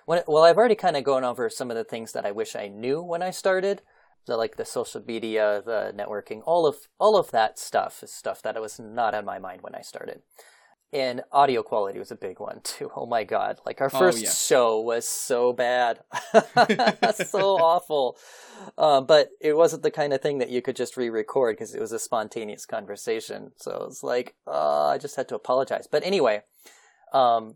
when 0.06 0.22
well, 0.28 0.43
I've 0.43 0.58
already 0.58 0.76
kind 0.76 0.95
of 0.95 1.04
gone 1.04 1.24
over 1.24 1.50
some 1.50 1.72
of 1.72 1.78
the 1.78 1.84
things 1.84 2.12
that 2.13 2.26
I 2.26 2.32
wish 2.32 2.56
I 2.56 2.67
knew 2.67 3.02
when 3.02 3.24
I 3.24 3.32
started. 3.32 3.82
The, 4.25 4.38
like 4.38 4.58
the 4.58 4.65
social 4.65 5.01
media, 5.05 5.62
the 5.65 5.93
networking, 5.95 6.41
all 6.45 6.65
of 6.67 6.75
all 6.99 7.17
of 7.17 7.32
that 7.32 7.58
stuff 7.58 8.03
is 8.03 8.13
stuff 8.13 8.41
that 8.43 8.60
was 8.62 8.79
not 8.79 9.15
on 9.15 9.25
my 9.25 9.39
mind 9.39 9.62
when 9.62 9.73
I 9.75 9.82
started. 9.82 10.21
And 10.91 11.21
audio 11.32 11.62
quality 11.62 11.99
was 11.99 12.10
a 12.12 12.15
big 12.15 12.39
one 12.39 12.62
too. 12.63 12.91
Oh 12.95 13.05
my 13.05 13.23
god! 13.23 13.60
Like 13.65 13.79
our 13.82 13.89
Oh, 13.93 13.99
first 13.99 14.23
yeah. 14.23 14.32
show 14.32 14.79
was 14.82 15.08
so 15.08 15.53
bad, 15.53 15.99
so 17.25 17.58
awful. 17.58 18.17
Um, 18.77 19.05
but 19.05 19.29
it 19.39 19.55
wasn't 19.55 19.84
the 19.84 19.91
kind 19.91 20.13
of 20.13 20.21
thing 20.21 20.39
that 20.39 20.49
you 20.49 20.62
could 20.62 20.75
just 20.75 20.97
re-record 20.97 21.55
because 21.55 21.73
it 21.73 21.79
was 21.82 21.91
a 21.91 21.99
spontaneous 21.99 22.65
conversation. 22.65 23.51
So 23.58 23.86
it's 23.88 24.03
like, 24.03 24.36
uh, 24.47 24.88
I 24.88 24.97
just 24.97 25.15
had 25.15 25.27
to 25.29 25.36
apologize. 25.36 25.88
But 25.89 26.03
anyway, 26.03 26.41
um, 27.13 27.55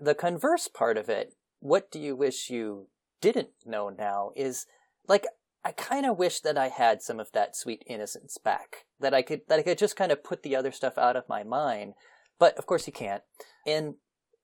the 0.00 0.14
converse 0.14 0.68
part 0.68 0.96
of 0.96 1.08
it, 1.08 1.34
what 1.60 1.90
do 1.90 1.98
you 1.98 2.16
wish 2.16 2.48
you 2.48 2.88
didn't 3.20 3.50
know 3.64 3.88
now 3.88 4.30
is 4.36 4.66
like, 5.08 5.26
I 5.66 5.72
kind 5.72 6.06
of 6.06 6.16
wish 6.16 6.42
that 6.42 6.56
I 6.56 6.68
had 6.68 7.02
some 7.02 7.18
of 7.18 7.32
that 7.32 7.56
sweet 7.56 7.82
innocence 7.88 8.38
back. 8.38 8.84
That 9.00 9.12
I 9.12 9.22
could, 9.22 9.40
that 9.48 9.58
I 9.58 9.62
could 9.62 9.78
just 9.78 9.96
kind 9.96 10.12
of 10.12 10.22
put 10.22 10.44
the 10.44 10.54
other 10.54 10.70
stuff 10.70 10.96
out 10.96 11.16
of 11.16 11.28
my 11.28 11.42
mind. 11.42 11.94
But 12.38 12.56
of 12.56 12.66
course 12.66 12.86
you 12.86 12.92
can't. 12.92 13.24
And 13.66 13.94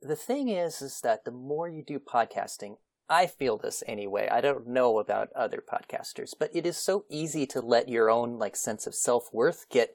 the 0.01 0.17
thing 0.17 0.49
is, 0.49 0.83
is 0.83 1.01
that 1.03 1.25
the 1.25 1.31
more 1.31 1.69
you 1.69 1.85
do 1.87 2.01
podcasting, 2.01 2.75
I 3.09 3.29
feel 3.29 3.57
this 3.57 3.85
anyway. 3.87 4.29
I 4.33 4.41
don't 4.41 4.67
know 4.67 4.99
about 4.99 5.33
other 5.33 5.63
podcasters, 5.63 6.31
but 6.37 6.51
it 6.53 6.67
is 6.67 6.77
so 6.77 7.05
easy 7.09 7.47
to 7.47 7.61
let 7.61 7.89
your 7.89 8.11
own 8.11 8.37
like 8.41 8.57
sense 8.57 8.89
of 8.89 8.95
self-worth 8.95 9.67
get 9.71 9.95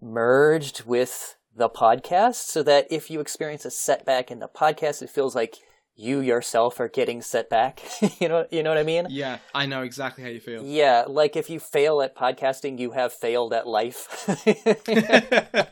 merged 0.00 0.84
with 0.86 1.36
the 1.54 1.68
podcast 1.68 2.46
so 2.46 2.62
that 2.62 2.86
if 2.90 3.10
you 3.10 3.20
experience 3.20 3.66
a 3.66 3.70
setback 3.70 4.30
in 4.30 4.38
the 4.38 4.48
podcast, 4.48 5.02
it 5.02 5.10
feels 5.10 5.34
like 5.34 5.56
you 5.96 6.20
yourself 6.20 6.80
are 6.80 6.88
getting 6.88 7.22
set 7.22 7.48
back. 7.48 7.80
you 8.20 8.28
know, 8.28 8.46
you 8.50 8.62
know 8.62 8.70
what 8.70 8.78
I 8.78 8.82
mean? 8.82 9.06
Yeah, 9.10 9.38
I 9.54 9.66
know 9.66 9.82
exactly 9.82 10.24
how 10.24 10.30
you 10.30 10.40
feel. 10.40 10.64
Yeah, 10.64 11.04
like 11.06 11.36
if 11.36 11.48
you 11.48 11.60
fail 11.60 12.02
at 12.02 12.16
podcasting, 12.16 12.78
you 12.78 12.92
have 12.92 13.12
failed 13.12 13.52
at 13.52 13.66
life. 13.66 14.28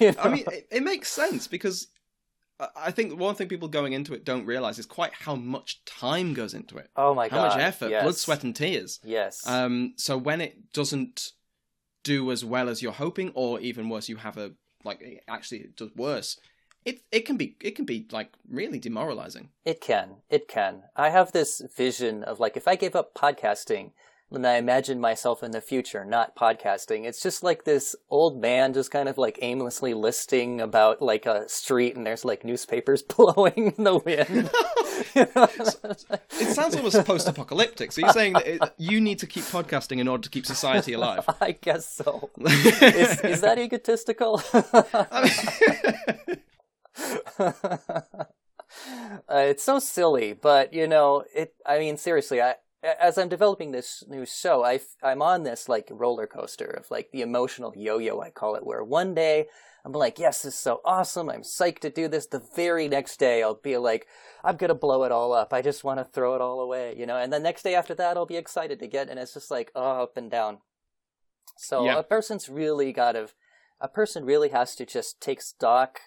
You 0.00 0.14
I 0.18 0.28
mean, 0.28 0.44
it, 0.50 0.66
it 0.72 0.82
makes 0.82 1.08
sense 1.10 1.46
because 1.46 1.88
I- 2.76 2.90
think 2.90 3.18
one 3.18 3.34
thing 3.36 3.46
people 3.48 3.68
going 3.68 3.92
into 3.92 4.12
it 4.14 4.24
don't 4.24 4.44
realize 4.44 4.78
is 4.78 4.86
quite 4.86 5.12
how 5.12 5.36
much 5.36 5.84
time 5.84 6.34
goes 6.34 6.52
into 6.54 6.78
it, 6.78 6.90
oh 6.96 7.14
my 7.14 7.28
how 7.28 7.36
god, 7.36 7.50
How 7.50 7.56
much 7.56 7.64
effort, 7.64 7.90
yes. 7.90 8.02
blood, 8.02 8.16
sweat, 8.16 8.44
and 8.44 8.56
tears. 8.56 8.98
Yes. 9.04 9.46
Um, 9.46 9.94
so 9.96 10.16
when 10.18 10.40
it 10.40 10.72
doesn't 10.72 11.30
do 12.02 12.30
as 12.32 12.44
well 12.44 12.68
as 12.68 12.82
you're 12.82 12.92
hoping, 12.92 13.30
or 13.34 13.60
even 13.60 13.88
worse, 13.88 14.08
you 14.08 14.16
have 14.16 14.36
a 14.36 14.52
like 14.84 15.00
it 15.00 15.22
actually 15.28 15.58
it 15.58 15.76
does 15.76 15.90
worse. 15.94 16.38
It 16.84 17.02
it 17.12 17.26
can 17.26 17.36
be 17.36 17.56
it 17.60 17.76
can 17.76 17.84
be 17.84 18.06
like 18.10 18.32
really 18.48 18.78
demoralizing. 18.78 19.50
It 19.64 19.80
can. 19.80 20.16
It 20.30 20.48
can. 20.48 20.84
I 20.96 21.10
have 21.10 21.32
this 21.32 21.60
vision 21.76 22.22
of 22.24 22.40
like 22.40 22.56
if 22.56 22.66
I 22.66 22.76
gave 22.76 22.96
up 22.96 23.14
podcasting, 23.14 23.90
then 24.30 24.44
I 24.44 24.56
imagine 24.56 25.00
myself 25.00 25.42
in 25.42 25.50
the 25.52 25.60
future 25.60 26.04
not 26.04 26.36
podcasting. 26.36 27.06
It's 27.06 27.22
just 27.22 27.42
like 27.42 27.64
this 27.64 27.96
old 28.10 28.40
man 28.40 28.74
just 28.74 28.90
kind 28.90 29.08
of 29.08 29.18
like 29.18 29.38
aimlessly 29.42 29.94
listing 29.94 30.60
about 30.60 31.00
like 31.00 31.26
a 31.26 31.48
street 31.48 31.96
and 31.96 32.06
there's 32.06 32.24
like 32.24 32.44
newspapers 32.44 33.02
blowing 33.16 33.74
in 33.76 33.84
the 33.84 33.96
wind. 33.96 34.50
It 36.40 36.54
sounds 36.54 36.76
almost 36.76 37.04
post-apocalyptic. 37.04 37.92
So 37.92 38.02
you're 38.02 38.12
saying 38.12 38.34
that 38.34 38.46
it, 38.46 38.62
you 38.76 39.00
need 39.00 39.18
to 39.20 39.26
keep 39.26 39.44
podcasting 39.44 39.98
in 39.98 40.08
order 40.08 40.22
to 40.22 40.30
keep 40.30 40.44
society 40.46 40.92
alive. 40.92 41.24
I 41.40 41.52
guess 41.52 41.88
so. 41.88 42.30
Is, 42.40 43.20
is 43.20 43.40
that 43.40 43.58
egotistical? 43.58 44.42
I 44.52 45.22
mean- 46.26 46.38
uh, 47.38 47.52
it's 49.28 49.62
so 49.62 49.78
silly, 49.78 50.32
but 50.32 50.72
you 50.72 50.86
know, 50.86 51.24
it. 51.34 51.54
I 51.64 51.78
mean, 51.78 51.96
seriously, 51.96 52.40
I 52.40 52.56
as 52.82 53.18
I'm 53.18 53.28
developing 53.28 53.72
this 53.72 54.04
new 54.08 54.24
show, 54.24 54.64
I 54.64 54.80
I'm 55.02 55.22
on 55.22 55.42
this 55.42 55.68
like 55.68 55.88
roller 55.90 56.26
coaster 56.26 56.66
of 56.66 56.90
like 56.90 57.10
the 57.12 57.22
emotional 57.22 57.72
yo-yo 57.76 58.20
I 58.20 58.30
call 58.30 58.54
it, 58.54 58.66
where 58.66 58.84
one 58.84 59.14
day 59.14 59.46
I'm 59.84 59.92
like, 59.92 60.18
yes, 60.18 60.42
this 60.42 60.54
is 60.54 60.60
so 60.60 60.80
awesome, 60.84 61.30
I'm 61.30 61.42
psyched 61.42 61.80
to 61.80 61.90
do 61.90 62.08
this. 62.08 62.26
The 62.26 62.42
very 62.54 62.88
next 62.88 63.18
day, 63.18 63.42
I'll 63.42 63.54
be 63.54 63.76
like, 63.76 64.06
I'm 64.44 64.56
gonna 64.56 64.74
blow 64.74 65.04
it 65.04 65.12
all 65.12 65.32
up. 65.32 65.52
I 65.52 65.62
just 65.62 65.84
want 65.84 65.98
to 65.98 66.04
throw 66.04 66.34
it 66.34 66.40
all 66.40 66.60
away, 66.60 66.94
you 66.96 67.06
know. 67.06 67.16
And 67.16 67.32
the 67.32 67.40
next 67.40 67.62
day 67.62 67.74
after 67.74 67.94
that, 67.94 68.16
I'll 68.16 68.26
be 68.26 68.36
excited 68.36 68.78
to 68.80 68.86
get, 68.86 69.08
and 69.08 69.18
it's 69.18 69.34
just 69.34 69.50
like 69.50 69.72
oh, 69.74 70.02
up 70.02 70.16
and 70.16 70.30
down. 70.30 70.58
So 71.56 71.88
a 71.98 72.04
person's 72.04 72.48
really 72.48 72.92
got 72.92 73.12
to, 73.12 73.30
a 73.80 73.88
person 73.88 74.24
really 74.24 74.50
has 74.50 74.76
to 74.76 74.86
just 74.86 75.20
take 75.20 75.42
stock 75.42 75.98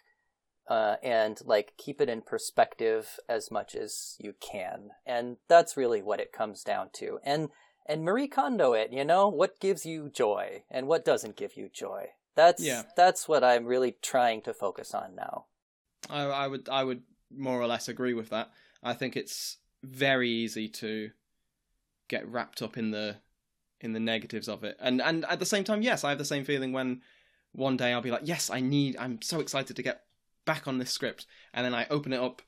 uh, 0.67 0.95
and 1.03 1.39
like 1.45 1.73
keep 1.77 1.99
it 2.01 2.09
in 2.09 2.21
perspective 2.21 3.19
as 3.27 3.51
much 3.51 3.75
as 3.75 4.15
you 4.19 4.33
can, 4.39 4.91
and 5.05 5.37
that's 5.47 5.77
really 5.77 6.01
what 6.01 6.19
it 6.19 6.31
comes 6.31 6.63
down 6.63 6.89
to. 6.93 7.19
And 7.23 7.49
and 7.85 8.03
Marie 8.03 8.27
Kondo 8.27 8.73
it, 8.73 8.91
you 8.91 9.03
know, 9.03 9.27
what 9.27 9.59
gives 9.59 9.85
you 9.85 10.09
joy 10.09 10.63
and 10.69 10.87
what 10.87 11.03
doesn't 11.03 11.35
give 11.35 11.57
you 11.57 11.69
joy. 11.71 12.09
That's 12.35 12.63
Yeah. 12.63 12.83
that's 12.95 13.27
what 13.27 13.43
I'm 13.43 13.65
really 13.65 13.97
trying 14.01 14.41
to 14.43 14.53
focus 14.53 14.93
on 14.93 15.15
now. 15.15 15.45
I, 16.09 16.23
I 16.23 16.47
would 16.47 16.69
I 16.69 16.83
would 16.83 17.03
more 17.35 17.59
or 17.59 17.67
less 17.67 17.87
agree 17.87 18.13
with 18.13 18.29
that. 18.29 18.51
I 18.83 18.93
think 18.93 19.15
it's 19.15 19.57
very 19.83 20.29
easy 20.29 20.67
to 20.69 21.11
get 22.07 22.27
wrapped 22.27 22.61
up 22.61 22.77
in 22.77 22.91
the 22.91 23.17
in 23.79 23.93
the 23.93 23.99
negatives 23.99 24.47
of 24.47 24.63
it, 24.63 24.77
and 24.79 25.01
and 25.01 25.25
at 25.25 25.39
the 25.39 25.45
same 25.45 25.63
time, 25.63 25.81
yes, 25.81 26.03
I 26.03 26.09
have 26.09 26.17
the 26.17 26.25
same 26.25 26.45
feeling 26.45 26.71
when 26.71 27.01
one 27.53 27.77
day 27.77 27.91
I'll 27.91 28.01
be 28.01 28.11
like, 28.11 28.21
yes, 28.23 28.49
I 28.49 28.61
need, 28.61 28.95
I'm 28.97 29.21
so 29.21 29.39
excited 29.39 29.75
to 29.75 29.83
get 29.83 30.03
back 30.45 30.67
on 30.67 30.77
this 30.77 30.91
script, 30.91 31.25
and 31.53 31.65
then 31.65 31.73
I 31.73 31.87
open 31.89 32.13
it 32.13 32.19
up, 32.19 32.41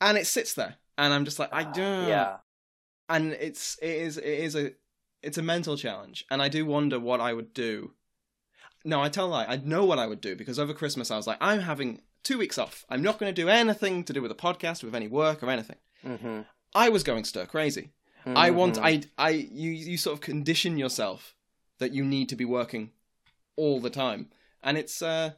and 0.00 0.16
it 0.18 0.26
sits 0.26 0.54
there, 0.54 0.76
and 0.98 1.12
I'm 1.12 1.24
just 1.24 1.38
like, 1.38 1.52
I 1.52 1.64
don't, 1.64 2.08
Yeah. 2.08 2.36
and 3.08 3.32
it's 3.32 3.78
it 3.82 3.90
is 3.90 4.16
it 4.18 4.24
is 4.24 4.54
a 4.56 4.72
it's 5.22 5.38
a 5.38 5.42
mental 5.42 5.76
challenge 5.76 6.24
and 6.30 6.40
i 6.40 6.48
do 6.48 6.64
wonder 6.64 6.98
what 6.98 7.20
i 7.20 7.32
would 7.34 7.52
do. 7.52 7.92
No 8.84 9.02
i 9.02 9.08
tell 9.10 9.26
a 9.26 9.28
lie. 9.28 9.44
I 9.46 9.56
know 9.56 9.84
what 9.84 9.98
i 9.98 10.06
would 10.06 10.20
do 10.22 10.34
because 10.34 10.58
over 10.58 10.72
christmas 10.72 11.10
i 11.10 11.16
was 11.18 11.26
like 11.26 11.36
i'm 11.42 11.60
having 11.60 12.00
two 12.22 12.38
weeks 12.38 12.56
off. 12.58 12.84
I'm 12.88 13.02
not 13.02 13.18
going 13.18 13.34
to 13.34 13.42
do 13.42 13.48
anything 13.48 14.04
to 14.04 14.12
do 14.14 14.22
with 14.22 14.30
a 14.30 14.34
podcast 14.46 14.82
with 14.84 14.94
any 14.94 15.08
work 15.08 15.42
or 15.42 15.50
anything. 15.50 15.76
Mm-hmm. 16.06 16.40
i 16.74 16.88
was 16.88 17.02
going 17.02 17.24
stir 17.24 17.44
crazy. 17.46 17.90
I 18.24 18.50
want 18.50 18.78
i 18.78 19.02
i 19.18 19.30
you 19.30 19.70
you 19.72 19.96
sort 19.98 20.14
of 20.14 20.20
condition 20.20 20.78
yourself 20.78 21.34
that 21.78 21.92
you 21.92 22.04
need 22.04 22.28
to 22.30 22.36
be 22.36 22.44
working 22.46 22.92
all 23.56 23.80
the 23.80 23.90
time. 23.90 24.30
And 24.62 24.78
it's 24.78 25.02
uh 25.02 25.32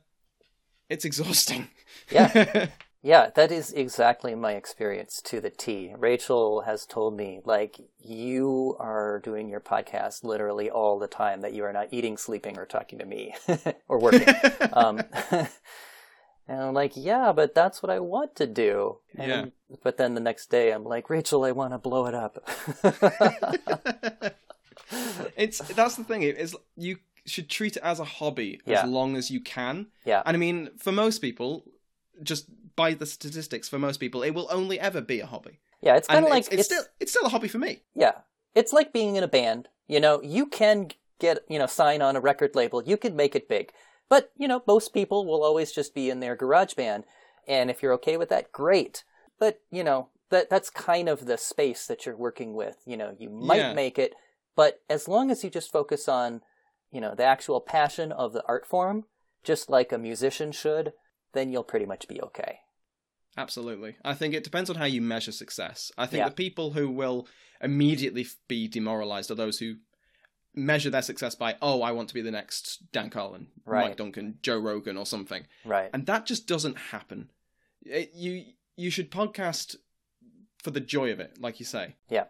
it's 0.93 1.05
exhausting 1.05 1.69
Yeah. 2.11 2.67
Yeah, 3.05 3.31
that 3.35 3.51
is 3.51 3.73
exactly 3.73 4.37
my 4.37 4.53
experience 4.53 5.21
to 5.23 5.41
the 5.41 5.51
T. 5.51 5.93
Rachel 5.99 6.61
has 6.61 6.87
told 6.87 7.17
me, 7.17 7.41
like, 7.45 7.81
you 7.99 8.77
are 8.79 9.19
doing 9.25 9.49
your 9.49 9.59
podcast 9.59 10.23
literally 10.23 10.71
all 10.71 11.01
the 11.01 11.09
time, 11.09 11.41
that 11.41 11.53
you 11.53 11.65
are 11.65 11.73
not 11.73 11.89
eating, 11.91 12.17
sleeping, 12.17 12.57
or 12.57 12.65
talking 12.65 13.01
to 13.01 13.05
me 13.05 13.35
or 13.89 13.99
working. 13.99 14.33
um, 14.73 15.03
and 16.47 16.61
I'm 16.61 16.75
like, 16.75 16.93
yeah, 16.95 17.33
but 17.33 17.57
that's 17.57 17.83
what 17.83 17.91
I 17.91 17.99
want 17.99 18.37
to 18.37 18.47
do. 18.47 18.99
And, 19.19 19.29
Yeah. 19.29 19.47
But 19.83 19.97
then 19.97 20.15
the 20.15 20.21
next 20.21 20.49
day, 20.49 20.71
I'm 20.71 20.85
like, 20.85 21.11
Rachel, 21.11 21.43
I 21.43 21.51
want 21.51 21.73
to 21.73 21.79
blow 21.79 22.07
it 22.07 22.15
up. 22.15 22.49
it's 25.37 25.59
that's 25.59 25.97
the 25.97 26.05
thing. 26.05 26.23
It 26.23 26.39
is 26.39 26.55
you 26.77 26.99
should 27.27 27.49
treat 27.49 27.77
it 27.77 27.83
as 27.83 28.01
a 28.01 28.05
hobby 28.05 28.61
Yeah. 28.67 28.83
as 28.83 28.89
long 28.89 29.17
as 29.17 29.31
you 29.31 29.41
can. 29.41 29.87
yeah. 30.05 30.23
And 30.27 30.37
I 30.37 30.39
mean, 30.39 30.71
for 30.79 30.93
most 30.93 31.21
people, 31.21 31.65
just 32.23 32.47
by 32.77 32.95
the 32.95 33.07
statistics, 33.07 33.69
for 33.69 33.79
most 33.79 33.99
people, 34.01 34.23
it 34.23 34.31
will 34.31 34.49
only 34.51 34.79
ever 34.81 35.01
be 35.01 35.21
a 35.21 35.27
hobby. 35.27 35.61
Yeah, 35.81 35.97
it's 35.97 36.09
kind 36.09 36.25
of 36.25 36.31
like 36.31 36.45
it's, 36.47 36.55
it's 36.55 36.65
still 36.65 36.83
it's 37.01 37.13
still 37.13 37.27
a 37.27 37.29
hobby 37.29 37.49
for 37.49 37.59
me. 37.59 37.83
Yeah. 37.95 38.13
It's 38.55 38.73
like 38.73 38.93
being 38.93 39.17
in 39.17 39.25
a 39.25 39.29
band. 39.29 39.69
You 39.89 40.01
know, 40.01 40.23
you 40.23 40.47
can 40.47 40.89
get, 41.19 41.39
you 41.49 41.59
know, 41.59 41.67
sign 41.67 42.03
on 42.03 42.17
a 42.17 42.21
record 42.21 42.55
label. 42.55 42.83
You 42.85 42.97
can 42.97 43.17
make 43.17 43.35
it 43.35 43.49
big. 43.49 43.73
But, 44.09 44.31
you 44.37 44.47
know, 44.47 44.63
most 44.67 44.93
people 44.93 45.27
will 45.27 45.43
always 45.43 45.73
just 45.73 45.95
be 45.95 46.11
in 46.11 46.21
their 46.21 46.37
garage 46.37 46.75
band. 46.75 47.05
And 47.49 47.71
if 47.71 47.83
you're 47.83 47.95
okay 47.95 48.17
with 48.17 48.29
that, 48.29 48.53
great. 48.53 49.05
But, 49.39 49.61
you 49.71 49.83
know, 49.83 50.09
that 50.31 50.51
that's 50.51 50.71
kind 50.71 51.09
of 51.09 51.27
the 51.27 51.37
space 51.39 51.87
that 51.87 52.05
you're 52.07 52.17
working 52.17 52.55
with. 52.55 52.77
You 52.87 52.97
know, 52.97 53.15
you 53.19 53.29
might 53.31 53.57
Yeah. 53.59 53.73
make 53.75 53.99
it, 53.99 54.15
but 54.55 54.81
as 54.89 55.09
long 55.09 55.31
as 55.31 55.43
you 55.43 55.51
just 55.51 55.73
focus 55.73 56.09
on, 56.09 56.43
you 56.93 57.01
know, 57.01 57.15
the 57.17 57.25
actual 57.25 57.61
passion 57.61 58.13
of 58.13 58.33
the 58.33 58.45
art 58.47 58.65
form, 58.67 59.05
just 59.43 59.69
like 59.69 59.91
a 59.91 59.99
musician 59.99 60.53
should, 60.53 60.93
then 61.33 61.51
you'll 61.51 61.65
pretty 61.65 61.87
much 61.87 62.07
be 62.07 62.21
okay. 62.23 62.61
Absolutely. 63.37 63.97
I 64.05 64.15
think 64.15 64.35
it 64.35 64.45
depends 64.45 64.69
on 64.71 64.77
how 64.77 64.85
you 64.85 65.01
measure 65.01 65.33
success. 65.33 65.91
I 65.97 66.07
think 66.07 66.21
Yeah. 66.21 66.29
the 66.29 66.35
people 66.35 66.73
who 66.73 66.91
will 66.91 67.27
immediately 67.61 68.27
be 68.47 68.69
demoralized 68.69 69.31
are 69.31 69.35
those 69.35 69.59
who 69.59 69.77
measure 70.55 70.91
their 70.91 71.01
success 71.01 71.35
by, 71.35 71.57
oh, 71.63 71.81
I 71.81 71.93
want 71.93 72.09
to 72.09 72.15
be 72.15 72.21
the 72.21 72.31
next 72.31 72.93
Dan 72.93 73.09
Carlin, 73.09 73.47
Right. 73.65 73.89
Mike 73.89 73.97
Duncan, 73.97 74.39
Joe 74.43 74.59
Rogan, 74.59 74.99
or 74.99 75.07
something. 75.07 75.47
Right. 75.65 75.89
and 75.95 76.05
that 76.07 76.27
just 76.27 76.47
doesn't 76.47 76.77
happen. 76.77 77.31
It- 77.85 78.13
you 78.15 78.53
you 78.77 78.91
should 78.91 79.11
podcast 79.11 79.77
for 80.63 80.71
the 80.71 80.81
joy 80.81 81.11
of 81.13 81.21
it, 81.21 81.39
like 81.41 81.59
you 81.61 81.67
say. 81.67 81.97
Yeah. 82.09 82.25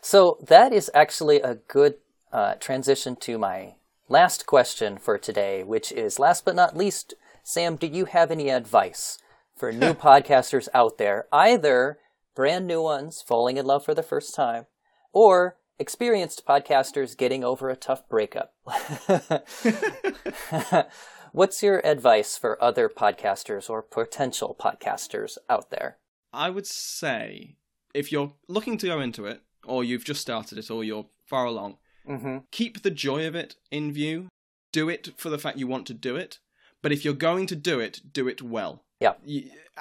So 0.00 0.38
that 0.48 0.72
is 0.72 0.90
actually 0.94 1.40
a 1.40 1.54
good 1.54 1.94
uh, 2.32 2.54
transition 2.54 3.16
to 3.16 3.38
my 3.38 3.74
last 4.08 4.46
question 4.46 4.98
for 4.98 5.18
today, 5.18 5.62
which 5.62 5.92
is 5.92 6.18
last 6.18 6.44
but 6.44 6.54
not 6.54 6.76
least, 6.76 7.14
Sam, 7.42 7.76
do 7.76 7.86
you 7.86 8.06
have 8.06 8.30
any 8.30 8.48
advice 8.48 9.18
for 9.56 9.72
new 9.72 9.94
podcasters 9.94 10.68
out 10.74 10.98
there, 10.98 11.26
either 11.32 11.98
brand 12.34 12.66
new 12.66 12.82
ones 12.82 13.22
falling 13.22 13.56
in 13.56 13.66
love 13.66 13.84
for 13.84 13.94
the 13.94 14.02
first 14.02 14.34
time, 14.34 14.66
or 15.12 15.56
experienced 15.78 16.46
podcasters 16.46 17.16
getting 17.16 17.44
over 17.44 17.68
a 17.68 17.76
tough 17.76 18.08
breakup? 18.08 18.54
What's 21.32 21.62
your 21.62 21.80
advice 21.84 22.36
for 22.36 22.62
other 22.62 22.88
podcasters 22.88 23.70
or 23.70 23.82
potential 23.82 24.56
podcasters 24.58 25.38
out 25.48 25.70
there? 25.70 25.98
I 26.32 26.50
would 26.50 26.66
say 26.66 27.56
if 27.94 28.12
you're 28.12 28.34
looking 28.48 28.78
to 28.78 28.86
go 28.86 29.00
into 29.00 29.26
it, 29.26 29.42
or 29.64 29.84
you've 29.84 30.04
just 30.04 30.20
started 30.20 30.58
it, 30.58 30.70
or 30.70 30.84
you're 30.84 31.06
far 31.26 31.46
along, 31.46 31.78
Mm-hmm. 32.08 32.38
keep 32.50 32.82
the 32.82 32.90
joy 32.90 33.26
of 33.26 33.34
it 33.34 33.54
in 33.70 33.92
view. 33.92 34.28
Do 34.72 34.88
it 34.88 35.10
for 35.16 35.28
the 35.30 35.38
fact 35.38 35.58
you 35.58 35.66
want 35.66 35.86
to 35.86 35.94
do 35.94 36.16
it. 36.16 36.38
But 36.80 36.92
if 36.92 37.04
you're 37.04 37.14
going 37.14 37.46
to 37.46 37.56
do 37.56 37.78
it, 37.78 38.00
do 38.12 38.26
it 38.26 38.42
well. 38.42 38.82
Yeah. 39.00 39.12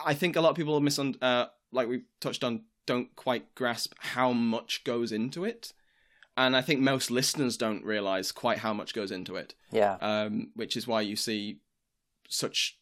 I 0.06 0.14
think 0.14 0.36
a 0.36 0.42
lot 0.42 0.50
of 0.52 0.56
people 0.56 0.80
misun- 0.82 1.18
uh, 1.22 1.48
like 1.72 1.88
we 1.88 2.04
touched 2.20 2.44
on, 2.44 2.64
don't 2.86 3.16
quite 3.16 3.56
grasp 3.56 3.94
how 4.00 4.34
much 4.34 4.84
goes 4.84 5.12
into 5.12 5.46
it. 5.46 5.74
And 6.38 6.56
I 6.56 6.62
think 6.62 6.80
most 6.80 7.10
listeners 7.12 7.58
don't 7.58 7.84
realize 7.84 8.32
quite 8.32 8.60
how 8.60 8.74
much 8.74 8.94
goes 8.94 9.12
into 9.12 9.36
it. 9.36 9.54
Yeah. 9.72 9.98
um, 10.02 10.52
which 10.56 10.76
is 10.78 10.88
why 10.88 11.02
you 11.02 11.16
see 11.16 11.60
such 12.30 12.78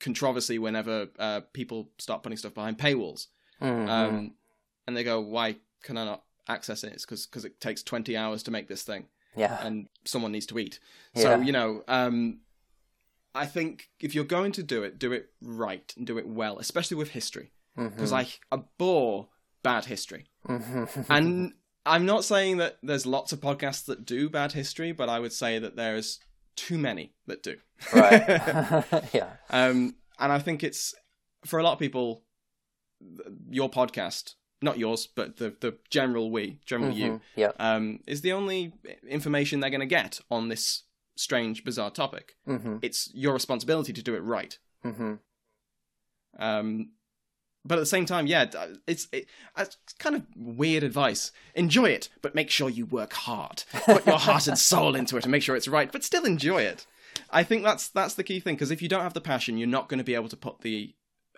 controversy 0.00 0.58
whenever 0.58 1.08
uh, 1.18 1.40
people 1.52 1.90
start 1.98 2.22
putting 2.22 2.38
stuff 2.38 2.54
behind 2.54 2.78
paywalls. 2.78 3.26
Mhm. 3.60 3.88
Um, 3.88 4.34
and 4.86 4.96
they 4.96 5.04
go, 5.04 5.20
"Why 5.20 5.56
can 5.82 5.96
I 5.96 6.04
not 6.04 6.22
access 6.48 6.84
it?" 6.84 6.92
It's 6.92 7.06
because 7.06 7.44
it 7.44 7.60
takes 7.60 7.82
twenty 7.82 8.16
hours 8.16 8.42
to 8.44 8.50
make 8.50 8.68
this 8.68 8.82
thing, 8.82 9.06
yeah. 9.36 9.58
and 9.64 9.88
someone 10.04 10.32
needs 10.32 10.46
to 10.46 10.58
eat. 10.58 10.80
So 11.14 11.40
you 11.40 11.52
know, 11.52 11.84
um, 11.88 12.40
I 13.34 13.46
think 13.46 13.88
if 14.00 14.14
you're 14.14 14.24
going 14.24 14.52
to 14.52 14.62
do 14.62 14.82
it, 14.82 14.98
do 14.98 15.12
it 15.12 15.30
right 15.40 15.92
and 15.96 16.06
do 16.06 16.18
it 16.18 16.26
well, 16.26 16.58
especially 16.58 16.96
with 16.96 17.10
history. 17.10 17.52
because 17.76 18.12
I 18.12 18.28
abhor 18.52 19.28
bad 19.62 19.84
history. 19.84 20.26
and 21.08 21.52
I'm 21.86 22.06
not 22.06 22.24
saying 22.24 22.58
that 22.58 22.78
there's 22.82 23.06
lots 23.06 23.32
of 23.32 23.40
podcasts 23.40 23.84
that 23.86 24.04
do 24.04 24.28
bad 24.28 24.52
history, 24.52 24.92
but 24.92 25.08
I 25.08 25.20
would 25.20 25.32
say 25.32 25.58
that 25.58 25.76
there's 25.76 26.20
too 26.56 26.78
many 26.78 27.14
that 27.26 27.42
do. 27.42 27.56
right. 27.94 28.84
yeah. 29.12 29.30
Um, 29.50 29.94
and 30.18 30.32
I 30.32 30.38
think 30.38 30.62
it's 30.62 30.94
for 31.46 31.58
a 31.58 31.62
lot 31.62 31.72
of 31.74 31.78
people, 31.78 32.24
your 33.48 33.70
podcast, 33.70 34.34
not 34.60 34.78
yours, 34.78 35.06
but 35.06 35.36
the 35.36 35.54
the 35.60 35.76
general 35.90 36.30
we, 36.30 36.58
general 36.66 36.92
you, 36.92 37.12
Mhm. 37.12 37.20
Yeah. 37.36 37.52
um, 37.58 38.00
is 38.06 38.20
the 38.22 38.32
only 38.32 38.72
information 39.08 39.60
they're 39.60 39.70
going 39.70 39.80
to 39.80 39.86
get 39.86 40.20
on 40.30 40.48
this 40.48 40.82
strange, 41.16 41.64
bizarre 41.64 41.90
topic. 41.90 42.36
Mm-hmm. 42.46 42.76
It's 42.82 43.10
your 43.14 43.32
responsibility 43.32 43.92
to 43.92 44.02
do 44.02 44.14
it 44.14 44.20
right. 44.20 44.58
Mm-hmm. 44.84 45.14
Um, 46.38 46.90
but 47.64 47.76
at 47.76 47.80
the 47.80 47.86
same 47.86 48.06
time, 48.06 48.26
yeah, 48.26 48.46
it's 48.86 49.08
it, 49.12 49.26
it's 49.56 49.76
kind 49.98 50.16
of 50.16 50.22
weird 50.36 50.82
advice. 50.82 51.32
Enjoy 51.54 51.86
it, 51.86 52.08
but 52.22 52.34
make 52.34 52.50
sure 52.50 52.70
you 52.70 52.86
work 52.86 53.12
hard. 53.12 53.64
Put 53.84 54.06
your 54.06 54.18
heart 54.18 54.46
and 54.46 54.58
soul 54.58 54.94
into 54.94 55.16
it, 55.16 55.24
and 55.24 55.32
make 55.32 55.42
sure 55.42 55.56
it's 55.56 55.68
right. 55.68 55.90
But 55.90 56.04
still 56.04 56.24
enjoy 56.24 56.62
it. 56.62 56.86
I 57.30 57.42
think 57.42 57.64
that's 57.64 57.88
that's 57.88 58.14
the 58.14 58.22
key 58.24 58.40
thing 58.40 58.54
because 58.54 58.70
if 58.70 58.80
you 58.80 58.88
don't 58.88 59.02
have 59.02 59.14
the 59.14 59.20
passion, 59.20 59.58
you're 59.58 59.66
not 59.68 59.88
going 59.88 59.98
to 59.98 60.04
be 60.04 60.14
able 60.14 60.28
to 60.28 60.36
put 60.36 60.60
the 60.60 60.94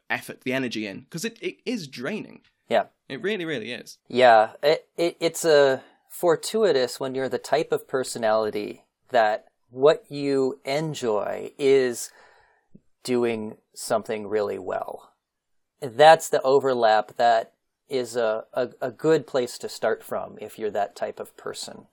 effort, 0.08 0.42
the 0.42 0.52
energy 0.52 0.86
in 0.86 1.00
because 1.00 1.24
it, 1.24 1.38
it 1.40 1.58
is 1.64 1.88
draining. 1.88 2.42
Yeah. 2.70 2.84
It 3.08 3.20
really, 3.20 3.44
really 3.44 3.72
is. 3.72 3.98
Yeah, 4.08 4.50
it, 4.62 4.86
it, 4.96 5.16
it's 5.18 5.44
a 5.44 5.82
fortuitous 6.08 7.00
when 7.00 7.14
you're 7.14 7.28
the 7.28 7.38
type 7.38 7.72
of 7.72 7.88
personality 7.88 8.84
that 9.10 9.46
what 9.68 10.04
you 10.08 10.60
enjoy 10.64 11.52
is 11.58 12.10
doing 13.02 13.56
something 13.74 14.28
really 14.28 14.58
well. 14.58 15.12
That's 15.80 16.28
the 16.28 16.40
overlap 16.42 17.16
that 17.16 17.54
is 17.88 18.14
a, 18.14 18.44
a, 18.52 18.68
a 18.80 18.90
good 18.92 19.26
place 19.26 19.58
to 19.58 19.68
start 19.68 20.04
from 20.04 20.38
if 20.40 20.56
you're 20.56 20.70
that 20.70 20.94
type 20.94 21.18
of 21.18 21.36
person. 21.36 21.86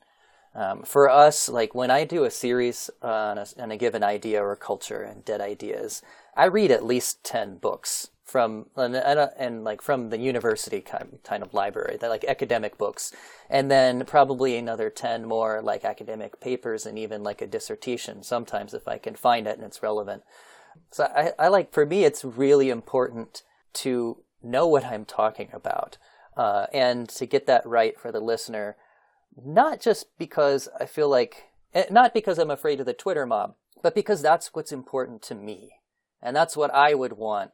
Um, 0.53 0.84
for 0.84 1.09
us, 1.09 1.49
like 1.49 1.73
when 1.73 1.89
I 1.89 2.03
do 2.03 2.23
a 2.23 2.32
series 2.32 2.91
on 3.01 3.39
a, 3.39 3.47
on 3.57 3.71
a 3.71 3.78
given 3.78 4.03
idea 4.03 4.43
or 4.43 4.55
culture 4.55 5.01
and 5.01 5.25
dead 5.25 5.41
ideas, 5.41 6.03
I 6.36 6.45
read 6.45 6.69
at 6.69 6.86
least 6.86 7.23
10 7.23 7.57
books 7.57 8.09
from 8.28 8.65
and, 8.75 8.93
and, 8.95 9.63
like 9.63 9.82
from 9.82 10.09
the 10.09 10.19
university 10.19 10.82
kind 10.82 11.41
of 11.41 11.53
library, 11.53 11.97
like 12.01 12.25
academic 12.25 12.78
books, 12.78 13.13
and 13.49 13.71
then 13.71 14.03
probably 14.05 14.57
another 14.57 14.89
ten 14.89 15.25
more 15.25 15.61
like 15.61 15.86
academic 15.86 16.41
papers 16.41 16.86
and 16.86 16.99
even 16.99 17.23
like 17.23 17.41
a 17.41 17.47
dissertation 17.47 18.21
sometimes 18.23 18.73
if 18.73 18.86
I 18.86 18.97
can 18.97 19.15
find 19.15 19.47
it 19.47 19.55
and 19.55 19.63
it's 19.65 19.82
relevant. 19.82 20.23
So 20.91 21.05
I, 21.05 21.32
I 21.39 21.47
like 21.47 21.71
for 21.71 21.86
me 21.86 22.03
it's 22.03 22.25
really 22.25 22.69
important 22.69 23.43
to 23.75 24.17
know 24.43 24.67
what 24.67 24.86
I'm 24.86 25.05
talking 25.05 25.49
about 25.53 25.97
uh, 26.36 26.67
and 26.73 27.07
to 27.09 27.25
get 27.25 27.47
that 27.47 27.65
right 27.65 27.97
for 27.97 28.11
the 28.11 28.19
listener, 28.19 28.75
not 29.41 29.80
just 29.80 30.17
because 30.17 30.67
I 30.78 30.86
feel 30.86 31.07
like 31.07 31.45
eh, 31.73 31.86
not 31.89 32.13
because 32.13 32.38
I'm 32.39 32.51
afraid 32.51 32.82
of 32.82 32.86
the 32.86 32.93
Twitter 32.93 33.25
mob, 33.25 33.55
but 33.82 33.95
because 33.95 34.21
that's 34.21 34.53
what's 34.53 34.73
important 34.73 35.21
to 35.23 35.36
me. 35.36 35.75
And 36.21 36.36
that's 36.36 36.57
what 36.57 36.73
I 36.73 36.93
would 36.93 37.13
want 37.13 37.51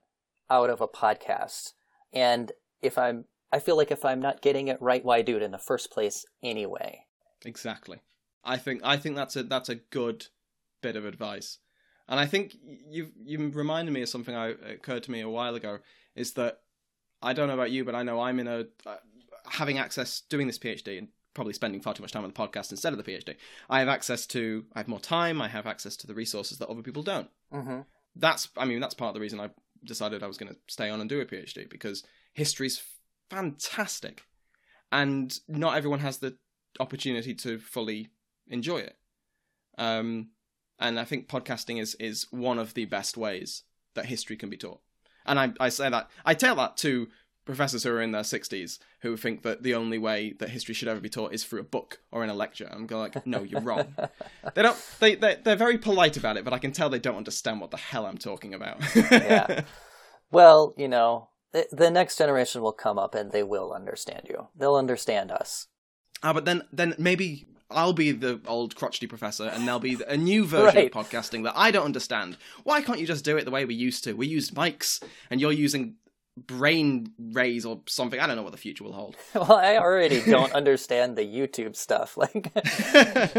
out 0.53 0.69
of 0.69 0.81
a 0.81 0.87
podcast. 0.87 1.73
And 2.13 2.51
if 2.81 2.97
I'm, 2.97 3.25
I 3.51 3.59
feel 3.59 3.75
like 3.75 3.91
if 3.91 4.05
I'm 4.05 4.21
not 4.21 4.41
getting 4.41 4.67
it 4.67 4.81
right, 4.81 5.03
why 5.03 5.21
do 5.23 5.35
it 5.35 5.41
in 5.41 5.51
the 5.51 5.57
first 5.57 5.91
place 5.91 6.25
anyway? 6.43 7.05
Exactly. 7.43 8.01
I 8.43 8.57
think 8.57 8.81
I 8.83 8.97
think 8.97 9.15
that's 9.15 9.35
a 9.35 9.43
that's 9.43 9.69
a 9.69 9.75
good 9.75 10.27
bit 10.81 10.97
of 10.97 11.05
advice, 11.05 11.59
and 12.09 12.19
I 12.19 12.25
think 12.25 12.55
you 12.89 13.11
you 13.23 13.49
reminded 13.49 13.93
me 13.93 14.01
of 14.01 14.09
something 14.09 14.35
I 14.35 14.49
occurred 14.49 15.03
to 15.03 15.11
me 15.11 15.21
a 15.21 15.29
while 15.29 15.55
ago. 15.55 15.79
Is 16.13 16.33
that 16.33 16.59
I 17.21 17.31
don't 17.31 17.47
know 17.47 17.53
about 17.53 17.71
you, 17.71 17.85
but 17.85 17.95
I 17.95 18.03
know 18.03 18.19
I'm 18.19 18.39
in 18.39 18.47
a 18.47 18.65
uh, 18.85 18.97
having 19.45 19.77
access 19.77 20.23
doing 20.29 20.47
this 20.47 20.59
PhD 20.59 20.97
and 20.97 21.07
probably 21.33 21.53
spending 21.53 21.81
far 21.81 21.93
too 21.93 22.03
much 22.03 22.11
time 22.11 22.23
on 22.23 22.31
the 22.31 22.37
podcast 22.37 22.71
instead 22.71 22.93
of 22.93 23.03
the 23.03 23.09
PhD. 23.09 23.35
I 23.69 23.79
have 23.79 23.87
access 23.87 24.25
to 24.27 24.65
I 24.73 24.79
have 24.79 24.89
more 24.89 24.99
time. 24.99 25.41
I 25.41 25.47
have 25.47 25.65
access 25.65 25.95
to 25.97 26.07
the 26.07 26.13
resources 26.13 26.57
that 26.57 26.67
other 26.67 26.81
people 26.81 27.03
don't. 27.03 27.29
Mm-hmm. 27.53 27.79
That's 28.15 28.49
I 28.57 28.65
mean 28.65 28.81
that's 28.81 28.93
part 28.93 29.09
of 29.09 29.13
the 29.15 29.21
reason 29.21 29.39
I 29.39 29.51
decided 29.83 30.23
I 30.23 30.27
was 30.27 30.37
going 30.37 30.53
to 30.53 30.59
stay 30.67 30.89
on 30.89 31.01
and 31.01 31.09
do 31.09 31.21
a 31.21 31.25
PhD 31.25 31.69
because 31.69 32.03
history's 32.33 32.81
fantastic, 33.29 34.23
and 34.91 35.37
not 35.47 35.75
everyone 35.75 35.99
has 35.99 36.17
the 36.17 36.37
opportunity 36.79 37.33
to 37.35 37.59
fully 37.59 38.09
enjoy 38.47 38.77
it. 38.77 38.97
Um, 39.77 40.29
and 40.79 40.99
I 40.99 41.05
think 41.05 41.27
podcasting 41.27 41.81
is 41.81 41.95
is 41.95 42.27
one 42.31 42.59
of 42.59 42.73
the 42.73 42.85
best 42.85 43.17
ways 43.17 43.63
that 43.95 44.05
history 44.05 44.35
can 44.35 44.49
be 44.49 44.57
taught. 44.57 44.81
And 45.25 45.39
I 45.39 45.53
I 45.59 45.69
say 45.69 45.89
that 45.89 46.09
I 46.25 46.33
tell 46.33 46.55
that 46.55 46.77
to 46.77 47.07
professors 47.45 47.83
who 47.83 47.91
are 47.91 48.01
in 48.01 48.11
their 48.11 48.23
sixties 48.23 48.79
who 49.01 49.17
think 49.17 49.41
that 49.43 49.63
the 49.63 49.75
only 49.75 49.97
way 49.97 50.33
that 50.39 50.49
history 50.49 50.73
should 50.73 50.87
ever 50.87 50.99
be 50.99 51.09
taught 51.09 51.33
is 51.33 51.43
through 51.43 51.59
a 51.59 51.63
book 51.63 51.99
or 52.11 52.23
in 52.23 52.29
a 52.29 52.33
lecture. 52.33 52.69
I'm 52.71 52.85
going 52.87 53.11
like, 53.13 53.25
no, 53.27 53.43
you're 53.43 53.61
wrong. 53.61 53.95
they 54.55 54.61
don't. 54.61 54.77
They 54.99 55.15
they 55.15 55.37
they're 55.43 55.55
very 55.55 55.77
polite 55.77 56.17
about 56.17 56.37
it, 56.37 56.43
but 56.43 56.53
I 56.53 56.59
can 56.59 56.71
tell 56.71 56.89
they 56.89 56.99
don't 56.99 57.17
understand 57.17 57.61
what 57.61 57.71
the 57.71 57.77
hell 57.77 58.05
I'm 58.05 58.17
talking 58.17 58.53
about. 58.53 58.77
Yeah. 58.95 59.63
Well, 60.31 60.73
you 60.77 60.87
know, 60.87 61.29
the, 61.51 61.67
the 61.71 61.91
next 61.91 62.17
generation 62.17 62.61
will 62.61 62.71
come 62.73 62.97
up 62.97 63.13
and 63.15 63.31
they 63.31 63.43
will 63.43 63.71
understand 63.73 64.23
you. 64.29 64.47
They'll 64.55 64.75
understand 64.75 65.31
us. 65.31 65.67
Ah, 66.23 66.33
but 66.33 66.45
then 66.45 66.63
then 66.71 66.95
maybe 66.97 67.45
I'll 67.69 67.93
be 67.93 68.11
the 68.11 68.39
old 68.47 68.75
crotchety 68.75 69.07
professor, 69.07 69.45
and 69.45 69.67
there'll 69.67 69.79
be 69.79 69.97
a 70.07 70.15
new 70.17 70.45
version 70.45 70.75
Right. 70.75 70.95
of 70.95 71.05
podcasting 71.05 71.43
that 71.43 71.53
I 71.55 71.71
don't 71.71 71.85
understand. 71.85 72.37
Why 72.63 72.81
can't 72.81 72.99
you 72.99 73.07
just 73.07 73.25
do 73.25 73.35
it 73.37 73.45
the 73.45 73.51
way 73.51 73.65
we 73.65 73.75
used 73.75 74.03
to? 74.05 74.13
We 74.13 74.27
used 74.27 74.53
mics, 74.55 75.03
and 75.29 75.41
you're 75.41 75.51
using 75.51 75.95
brain 76.35 77.11
rays 77.19 77.65
or 77.65 77.81
something. 77.87 78.19
I 78.19 78.27
don't 78.27 78.35
know 78.35 78.43
what 78.43 78.51
the 78.51 78.57
future 78.57 78.83
will 78.83 78.93
hold. 78.93 79.15
Well, 79.35 79.53
I 79.53 79.77
already 79.77 80.21
don't 80.21 80.51
understand 80.61 81.15
the 81.15 81.25
YouTube 81.25 81.75
stuff. 81.75 82.17
Like, 82.23 82.51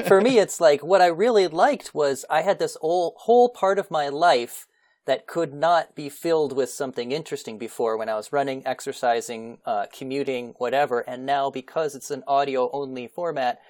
for 0.07 0.21
me, 0.21 0.39
it's 0.39 0.61
like 0.61 0.83
what 0.83 1.01
I 1.01 1.07
really 1.07 1.49
liked 1.49 1.95
was 1.95 2.25
I 2.31 2.43
had 2.43 2.59
this 2.59 2.77
whole, 2.81 3.15
whole 3.19 3.49
part 3.49 3.79
of 3.79 3.91
my 3.91 4.09
life 4.09 4.67
that 5.07 5.27
could 5.27 5.53
not 5.53 5.95
be 5.95 6.09
filled 6.09 6.57
with 6.57 6.71
something 6.71 7.13
interesting 7.13 7.59
before 7.59 7.97
when 7.97 8.09
I 8.09 8.15
was 8.15 8.33
running, 8.33 8.63
exercising, 8.67 9.59
uh, 9.67 9.87
commuting, 9.93 10.55
whatever. 10.59 11.01
And 11.01 11.27
now 11.27 11.51
because 11.51 11.95
it's 11.95 12.11
an 12.11 12.25
audio 12.27 12.71
only 12.73 13.07
format, 13.07 13.61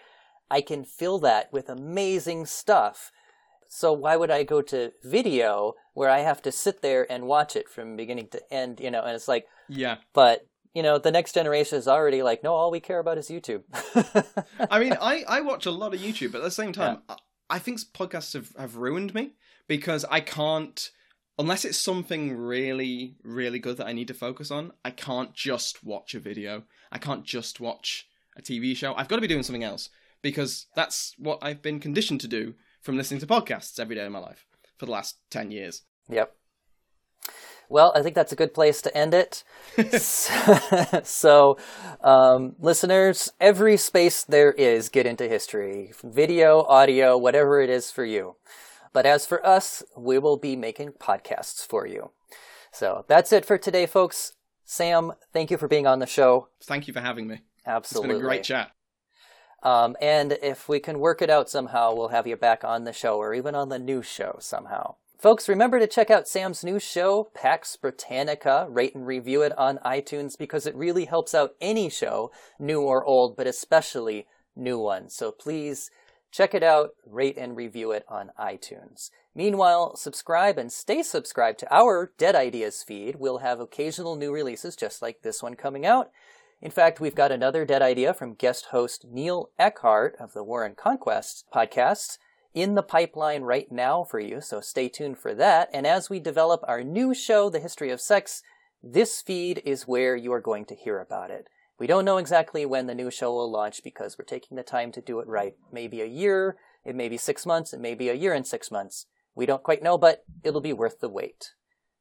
I 0.51 0.61
can 0.61 0.85
fill 0.85 1.19
that 1.21 1.53
with 1.53 1.69
amazing 1.69 2.47
stuff. 2.47 3.11
So 3.69 3.93
why 3.93 4.17
would 4.17 4.31
I 4.31 4.43
go 4.43 4.63
to 4.63 4.93
video 5.03 5.75
where 5.95 6.11
I 6.11 6.21
have 6.21 6.43
to 6.43 6.53
sit 6.53 6.83
there 6.83 7.11
and 7.11 7.27
watch 7.27 7.57
it 7.57 7.69
from 7.69 7.97
beginning 7.97 8.29
to 8.29 8.53
end, 8.53 8.81
you 8.81 8.91
know, 8.91 9.03
and 9.03 9.15
it's 9.15 9.29
like, 9.29 9.47
yeah, 9.69 9.97
but 10.13 10.47
you 10.75 10.83
know, 10.83 10.99
the 10.99 11.13
next 11.13 11.35
generation 11.35 11.79
is 11.79 11.87
already 11.87 12.23
like, 12.23 12.43
no, 12.43 12.53
all 12.53 12.71
we 12.71 12.81
care 12.81 12.99
about 12.99 13.17
is 13.17 13.29
YouTube. 13.29 13.63
I 14.71 14.81
mean, 14.81 14.97
I 15.01 15.25
I 15.27 15.41
watch 15.41 15.67
a 15.67 15.71
lot 15.71 15.95
of 15.95 16.01
YouTube, 16.01 16.33
but 16.33 16.39
at 16.39 16.45
the 16.45 16.51
same 16.51 16.73
time, 16.73 17.03
I, 17.09 17.17
I 17.49 17.59
think 17.59 17.81
podcasts 17.81 18.35
have 18.35 18.53
have 18.59 18.77
ruined 18.77 19.15
me 19.15 19.33
because 19.69 20.05
I 20.11 20.21
can't. 20.21 20.91
Unless 21.37 21.65
it's 21.65 21.79
something 21.79 22.37
really, 22.37 23.17
really 23.25 23.59
good 23.59 23.77
that 23.79 23.89
I 23.89 23.93
need 23.93 24.07
to 24.07 24.15
focus 24.15 24.53
on, 24.53 24.71
I 24.85 24.91
can't 24.91 25.35
just 25.35 25.83
watch 25.83 26.15
a 26.15 26.21
video. 26.21 26.63
I 26.93 26.99
can't 26.99 27.25
just 27.25 27.59
watch 27.59 28.07
a 28.37 28.43
TV 28.43 28.77
show. 28.77 28.95
I've 28.95 29.09
got 29.09 29.17
to 29.17 29.21
be 29.21 29.27
doing 29.27 29.43
something 29.43 29.65
else 29.65 29.91
because 30.23 30.67
that's 30.77 31.13
what 31.19 31.41
I've 31.43 31.61
been 31.61 31.81
conditioned 31.81 32.21
to 32.21 32.29
do 32.29 32.55
from 32.85 32.97
listening 32.99 33.19
to 33.21 33.27
podcasts 33.27 33.81
every 33.81 33.97
day 33.97 34.05
of 34.05 34.13
my 34.13 34.19
life 34.19 34.47
for 34.77 34.87
the 34.87 34.93
last 34.93 35.17
10 35.31 35.51
years. 35.51 35.83
Yep. 36.09 36.37
Well, 37.71 37.93
I 37.97 38.03
think 38.03 38.15
that's 38.15 38.31
a 38.31 38.37
good 38.37 38.53
place 38.53 38.83
to 38.83 38.95
end 38.97 39.15
it. 39.15 39.43
so, 41.03 41.57
um, 42.03 42.57
listeners, 42.61 43.33
every 43.41 43.79
space 43.79 44.23
there 44.23 44.53
is, 44.53 44.91
get 44.91 45.07
into 45.07 45.27
history 45.27 45.93
video, 46.05 46.63
audio, 46.65 47.17
whatever 47.17 47.63
it 47.63 47.71
is 47.71 47.91
for 47.91 48.05
you. 48.05 48.37
But 48.93 49.07
as 49.07 49.27
for 49.27 49.45
us, 49.45 49.83
we 49.97 50.19
will 50.19 50.37
be 50.37 50.55
making 50.55 50.93
podcasts 50.93 51.67
for 51.67 51.87
you. 51.87 52.11
So 52.71 53.07
that's 53.09 53.33
it 53.33 53.47
for 53.47 53.57
today, 53.57 53.87
folks. 53.87 54.35
Sam, 54.67 55.13
thank 55.33 55.51
you 55.51 55.57
for 55.57 55.67
being 55.67 55.87
on 55.87 56.01
the 56.01 56.07
show. 56.07 56.49
Thank 56.63 56.87
you 56.87 56.93
for 56.93 57.01
having 57.01 57.27
me. 57.27 57.41
Absolutely. 57.67 58.11
It's 58.11 58.19
been 58.19 58.25
a 58.25 58.29
great 58.29 58.45
chat. 58.45 58.73
Um, 59.65 59.97
and 60.01 60.33
if 60.43 60.69
we 60.69 60.79
can 60.79 61.01
work 61.01 61.23
it 61.23 61.31
out 61.31 61.49
somehow, 61.49 61.95
we'll 61.95 62.09
have 62.09 62.27
you 62.27 62.37
back 62.37 62.63
on 62.63 62.85
the 62.85 62.93
show 62.93 63.17
or 63.17 63.33
even 63.35 63.55
on 63.55 63.71
the 63.71 63.79
new 63.79 64.03
show 64.03 64.37
somehow. 64.39 64.97
Folks, 65.19 65.49
remember 65.49 65.79
to 65.79 65.87
check 65.87 66.11
out 66.11 66.29
Sam's 66.29 66.63
new 66.63 66.79
show, 66.79 67.31
Pax 67.33 67.77
Britannica. 67.77 68.67
Rate 68.69 68.95
and 68.95 69.07
review 69.07 69.41
it 69.41 69.57
on 69.57 69.79
iTunes 69.79 70.37
because 70.37 70.67
it 70.67 70.75
really 70.75 71.07
helps 71.07 71.35
out 71.35 71.55
any 71.63 71.89
show, 71.89 72.31
new 72.59 72.83
or 72.83 73.03
old, 73.03 73.35
but 73.35 73.47
especially 73.47 74.27
new 74.55 74.79
ones. 74.79 75.15
So 75.15 75.33
please 75.33 75.91
check 76.31 76.53
it 76.53 76.63
out, 76.63 76.91
rate 77.07 77.39
and 77.39 77.57
review 77.57 77.91
it 77.91 78.05
on 78.07 78.33
iTunes. 78.39 79.11
Meanwhile, 79.35 79.97
subscribe 79.97 80.59
and 80.59 80.71
stay 80.71 81.03
subscribed 81.03 81.59
to 81.61 81.75
our 81.75 82.13
Dead 82.19 82.37
Ideas 82.37 82.83
feed. 82.83 83.17
We'll 83.17 83.39
have 83.39 83.61
occasional 83.61 84.17
new 84.17 84.31
releases 84.31 84.77
just 84.77 85.01
like 85.01 85.23
this 85.23 85.43
one 85.43 85.55
coming 85.55 85.87
out. 85.87 86.11
In 86.65 86.71
fact, 86.71 86.99
we've 86.99 87.15
got 87.15 87.31
another 87.31 87.67
dead 87.67 87.83
idea 87.83 88.15
from 88.15 88.33
guest 88.33 88.69
host 88.71 89.05
Neil 89.11 89.51
Eckhart 89.59 90.17
of 90.19 90.33
the 90.33 90.43
War 90.43 90.65
and 90.65 90.75
Conquest 90.75 91.45
podcast 91.55 92.17
in 92.55 92.75
the 92.75 92.83
pipeline 92.83 93.43
right 93.43 93.71
now 93.71 94.03
for 94.03 94.19
you, 94.19 94.41
so 94.41 94.63
stay 94.63 94.89
tuned 94.89 95.19
for 95.19 95.35
that. 95.35 95.69
And 95.75 95.87
as 95.87 96.09
we 96.09 96.21
develop 96.21 96.63
our 96.67 96.83
new 96.83 97.13
show, 97.13 97.51
The 97.51 97.61
History 97.61 97.91
of 97.91 98.01
Sex, 98.01 98.43
this 98.83 99.21
feed 99.21 99.61
is 99.67 99.87
where 99.87 100.17
you 100.17 100.33
are 100.33 100.41
going 100.41 100.65
to 100.65 100.75
hear 100.75 101.01
about 101.01 101.31
it. 101.31 101.49
We 101.79 101.87
don't 101.87 102.07
know 102.07 102.17
exactly 102.17 102.65
when 102.65 102.87
the 102.87 102.95
new 102.95 103.11
show 103.11 103.35
will 103.35 103.51
launch 103.51 103.85
because 103.85 104.17
we're 104.17 104.25
taking 104.25 104.57
the 104.57 104.63
time 104.63 104.91
to 104.93 105.03
do 105.03 105.21
it 105.21 105.29
right. 105.29 105.57
Maybe 105.71 106.01
a 106.01 106.07
year, 106.07 106.57
it 106.83 106.97
may 106.97 107.11
be 107.11 107.19
six 107.19 107.45
months, 107.45 107.75
it 107.75 107.81
may 107.81 107.95
be 107.95 108.09
a 108.09 108.15
year 108.15 108.33
and 108.33 108.47
six 108.47 108.71
months. 108.71 109.05
We 109.35 109.45
don't 109.45 109.63
quite 109.63 109.83
know, 109.83 109.99
but 109.99 110.25
it'll 110.43 110.63
be 110.63 110.73
worth 110.73 111.01
the 111.01 111.11
wait. 111.11 111.51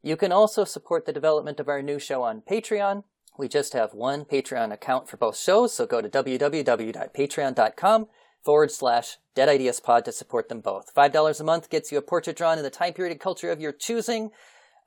You 0.01 0.15
can 0.15 0.31
also 0.31 0.63
support 0.63 1.05
the 1.05 1.11
development 1.11 1.59
of 1.59 1.67
our 1.67 1.81
new 1.81 1.99
show 1.99 2.23
on 2.23 2.43
Patreon. 2.49 3.03
We 3.37 3.47
just 3.47 3.73
have 3.73 3.93
one 3.93 4.25
Patreon 4.25 4.71
account 4.71 5.09
for 5.09 5.17
both 5.17 5.37
shows, 5.37 5.73
so 5.73 5.85
go 5.87 6.01
to 6.01 6.09
www.patreon.com 6.09 8.07
forward 8.43 8.71
slash 8.71 9.17
Dead 9.33 9.49
Ideas 9.49 9.79
Pod 9.79 10.05
to 10.05 10.11
support 10.11 10.49
them 10.49 10.61
both. 10.61 10.93
$5 10.93 11.39
a 11.39 11.43
month 11.43 11.69
gets 11.69 11.91
you 11.91 11.97
a 11.97 12.01
portrait 12.01 12.35
drawn 12.35 12.57
in 12.57 12.63
the 12.63 12.69
time 12.69 12.93
period 12.93 13.11
and 13.11 13.19
culture 13.19 13.49
of 13.49 13.59
your 13.59 13.71
choosing. 13.71 14.29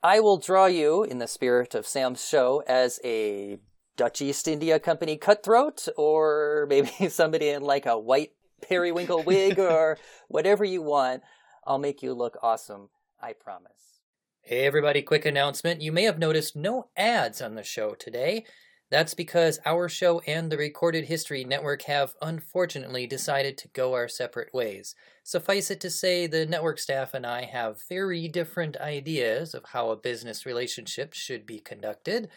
I 0.01 0.19
will 0.21 0.37
draw 0.37 0.67
you, 0.67 1.03
in 1.03 1.17
the 1.17 1.27
spirit 1.27 1.75
of 1.75 1.85
Sam's 1.87 2.25
show, 2.25 2.63
as 2.67 2.99
a 3.03 3.57
Dutch 3.97 4.21
East 4.21 4.47
India 4.47 4.79
Company 4.79 5.17
cutthroat, 5.17 5.87
or 5.97 6.67
maybe 6.69 7.09
somebody 7.09 7.49
in 7.49 7.63
like 7.63 7.85
a 7.85 7.99
white 7.99 8.31
periwinkle 8.61 9.23
wig, 9.23 9.59
or 9.59 9.97
whatever 10.29 10.63
you 10.63 10.81
want. 10.81 11.23
I'll 11.65 11.79
make 11.79 12.01
you 12.01 12.13
look 12.13 12.37
awesome, 12.41 12.89
I 13.21 13.33
promise. 13.33 13.96
Hey 14.49 14.65
everybody, 14.65 15.01
quick 15.01 15.25
announcement. 15.25 15.81
You 15.81 15.91
may 15.91 16.03
have 16.03 16.19
noticed 16.19 16.55
no 16.55 16.87
ads 16.95 17.41
on 17.41 17.55
the 17.55 17.63
show 17.63 17.95
today. 17.95 18.45
That's 18.89 19.13
because 19.13 19.59
our 19.65 19.89
show 19.89 20.21
and 20.21 20.49
the 20.49 20.57
Recorded 20.57 21.03
History 21.03 21.43
Network 21.43 21.81
have 21.81 22.13
unfortunately 22.21 23.07
decided 23.07 23.57
to 23.57 23.67
go 23.67 23.93
our 23.93 24.07
separate 24.07 24.53
ways. 24.53 24.95
Suffice 25.21 25.69
it 25.69 25.81
to 25.81 25.89
say, 25.89 26.27
the 26.27 26.45
network 26.45 26.79
staff 26.79 27.13
and 27.13 27.25
I 27.25 27.43
have 27.43 27.83
very 27.89 28.29
different 28.29 28.77
ideas 28.77 29.53
of 29.53 29.65
how 29.65 29.89
a 29.89 29.97
business 29.97 30.45
relationship 30.45 31.13
should 31.13 31.45
be 31.45 31.59
conducted, 31.59 32.29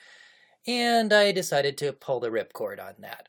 and 0.67 1.13
I 1.13 1.31
decided 1.31 1.79
to 1.79 1.93
pull 1.93 2.19
the 2.19 2.31
ripcord 2.31 2.85
on 2.85 2.95
that. 2.99 3.29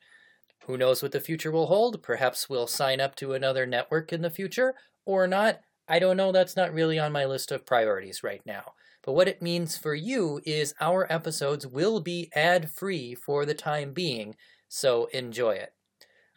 Who 0.66 0.76
knows 0.76 1.04
what 1.04 1.12
the 1.12 1.20
future 1.20 1.52
will 1.52 1.68
hold? 1.68 2.02
Perhaps 2.02 2.50
we'll 2.50 2.66
sign 2.66 3.00
up 3.00 3.16
to 3.18 3.34
another 3.34 3.68
network 3.68 4.12
in 4.12 4.24
the 4.24 4.32
future, 4.32 4.74
or 5.06 5.28
not. 5.28 5.60
I 5.88 6.00
don't 6.00 6.18
know, 6.18 6.32
that's 6.32 6.56
not 6.56 6.74
really 6.74 6.98
on 6.98 7.12
my 7.12 7.26
list 7.26 7.52
of 7.52 7.66
priorities 7.66 8.24
right 8.24 8.42
now. 8.46 8.74
But 9.04 9.14
what 9.14 9.28
it 9.28 9.42
means 9.42 9.78
for 9.78 9.96
you 9.96 10.42
is 10.46 10.76
our 10.80 11.12
episodes 11.12 11.66
will 11.66 12.02
be 12.02 12.30
ad 12.36 12.70
free 12.70 13.16
for 13.16 13.46
the 13.46 13.54
time 13.54 13.94
being, 13.94 14.36
so 14.68 15.06
enjoy 15.06 15.52
it. 15.56 15.74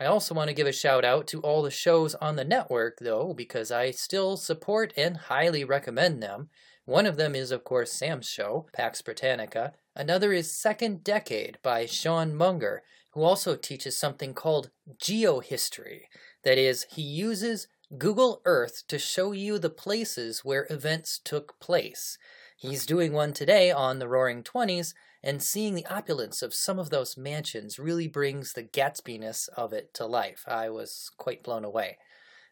I 0.01 0.07
also 0.07 0.35
want 0.35 0.49
to 0.49 0.55
give 0.55 0.67
a 0.67 0.73
shout 0.73 1.05
out 1.05 1.27
to 1.29 1.41
all 1.41 1.63
the 1.63 1.71
shows 1.71 2.15
on 2.17 2.37
the 2.37 2.45
network, 2.45 2.99
though, 3.01 3.33
because 3.33 3.71
I 3.71 3.91
still 3.93 4.37
support 4.37 4.93
and 4.97 5.17
highly 5.17 5.63
recommend 5.63 6.23
them. 6.23 6.49
One 6.85 7.07
of 7.07 7.17
them 7.17 7.35
is, 7.35 7.51
of 7.51 7.65
course, 7.65 7.93
Sam's 7.93 8.29
show, 8.29 8.67
Pax 8.73 9.03
Britannica. 9.03 9.73
Another 9.95 10.33
is 10.33 10.59
Second 10.59 11.05
Decade 11.05 11.59
by 11.63 11.87
Sean 11.87 12.35
Munger, 12.35 12.83
who 13.13 13.23
also 13.23 13.55
teaches 13.55 13.97
something 13.97 14.35
called 14.35 14.71
geohistory. 14.99 16.03
That 16.43 16.59
is, 16.59 16.87
he 16.91 17.03
uses 17.03 17.69
Google 17.99 18.41
Earth 18.45 18.85
to 18.89 18.99
show 18.99 19.33
you 19.33 19.59
the 19.59 19.71
places 19.71 20.45
where 20.45 20.67
events 20.71 21.21
took 21.23 21.59
place. 21.61 22.19
He's 22.57 22.87
doing 22.87 23.13
one 23.13 23.33
today 23.33 23.71
on 23.71 23.99
the 23.99 24.09
Roaring 24.09 24.43
Twenties, 24.43 24.95
and 25.23 25.43
seeing 25.43 25.75
the 25.75 25.87
opulence 25.87 26.43
of 26.43 26.55
some 26.55 26.79
of 26.79 26.91
those 26.91 27.17
mansions 27.17 27.79
really 27.79 28.09
brings 28.09 28.53
the 28.53 28.63
Gatsbiness 28.63 29.49
of 29.57 29.73
it 29.73 29.95
to 29.95 30.07
life. 30.07 30.45
I 30.47 30.71
was 30.71 31.11
quite 31.17 31.43
blown 31.43 31.65
away. 31.65 31.99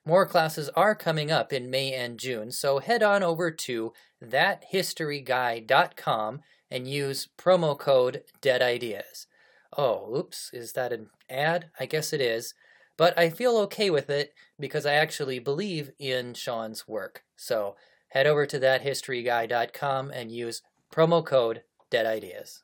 More 0.04 0.26
classes 0.26 0.68
are 0.70 0.94
coming 0.94 1.30
up 1.30 1.52
in 1.52 1.70
May 1.70 1.94
and 1.94 2.18
June, 2.18 2.50
so 2.50 2.80
head 2.80 3.02
on 3.02 3.22
over 3.22 3.50
to 3.50 3.92
thathistoryguy.com 4.22 6.40
and 6.70 6.88
use 6.88 7.28
promo 7.38 7.78
code 7.78 8.22
DEADIdeas. 8.40 9.26
Oh, 9.76 10.16
oops, 10.16 10.50
is 10.52 10.72
that 10.72 10.92
an 10.92 11.10
ad? 11.30 11.70
I 11.78 11.86
guess 11.86 12.12
it 12.12 12.20
is. 12.20 12.54
But 12.96 13.18
I 13.18 13.30
feel 13.30 13.56
okay 13.58 13.90
with 13.90 14.10
it 14.10 14.34
because 14.58 14.86
I 14.86 14.94
actually 14.94 15.38
believe 15.38 15.90
in 15.98 16.34
Sean's 16.34 16.86
work. 16.86 17.24
So 17.36 17.76
head 18.08 18.26
over 18.26 18.46
to 18.46 18.60
thathistoryguy.com 18.60 20.10
and 20.10 20.30
use 20.30 20.62
promo 20.92 21.24
code 21.24 21.62
Dead 21.90 22.06
Ideas. 22.06 22.62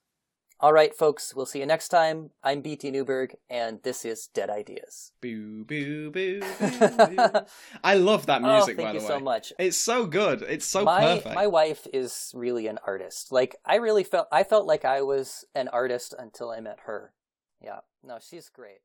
All 0.60 0.72
right, 0.72 0.92
folks, 0.92 1.36
we'll 1.36 1.46
see 1.46 1.60
you 1.60 1.66
next 1.66 1.88
time. 1.88 2.30
I'm 2.42 2.62
BT 2.62 2.90
Newberg, 2.90 3.36
and 3.48 3.80
this 3.84 4.04
is 4.04 4.26
Dead 4.34 4.50
Ideas. 4.50 5.12
Boo, 5.20 5.64
boo, 5.64 6.10
boo, 6.10 6.40
boo, 6.40 6.46
I 7.84 7.94
love 7.94 8.26
that 8.26 8.42
oh, 8.42 8.54
music, 8.56 8.74
oh, 8.76 8.82
thank 8.82 8.88
by 8.88 8.92
the 8.92 8.98
you 8.98 9.04
way. 9.04 9.06
so 9.06 9.20
much. 9.20 9.52
It's 9.56 9.76
so 9.76 10.04
good. 10.04 10.42
It's 10.42 10.66
so 10.66 10.82
my, 10.82 11.00
perfect. 11.00 11.34
My 11.36 11.46
wife 11.46 11.86
is 11.94 12.32
really 12.34 12.66
an 12.66 12.80
artist. 12.84 13.30
Like, 13.30 13.54
I 13.64 13.76
really 13.76 14.02
felt, 14.02 14.26
I 14.32 14.42
felt 14.42 14.66
like 14.66 14.84
I 14.84 15.02
was 15.02 15.44
an 15.54 15.68
artist 15.68 16.12
until 16.18 16.50
I 16.50 16.58
met 16.58 16.80
her. 16.86 17.12
Yeah. 17.62 17.78
No, 18.02 18.18
she's 18.20 18.48
great. 18.48 18.80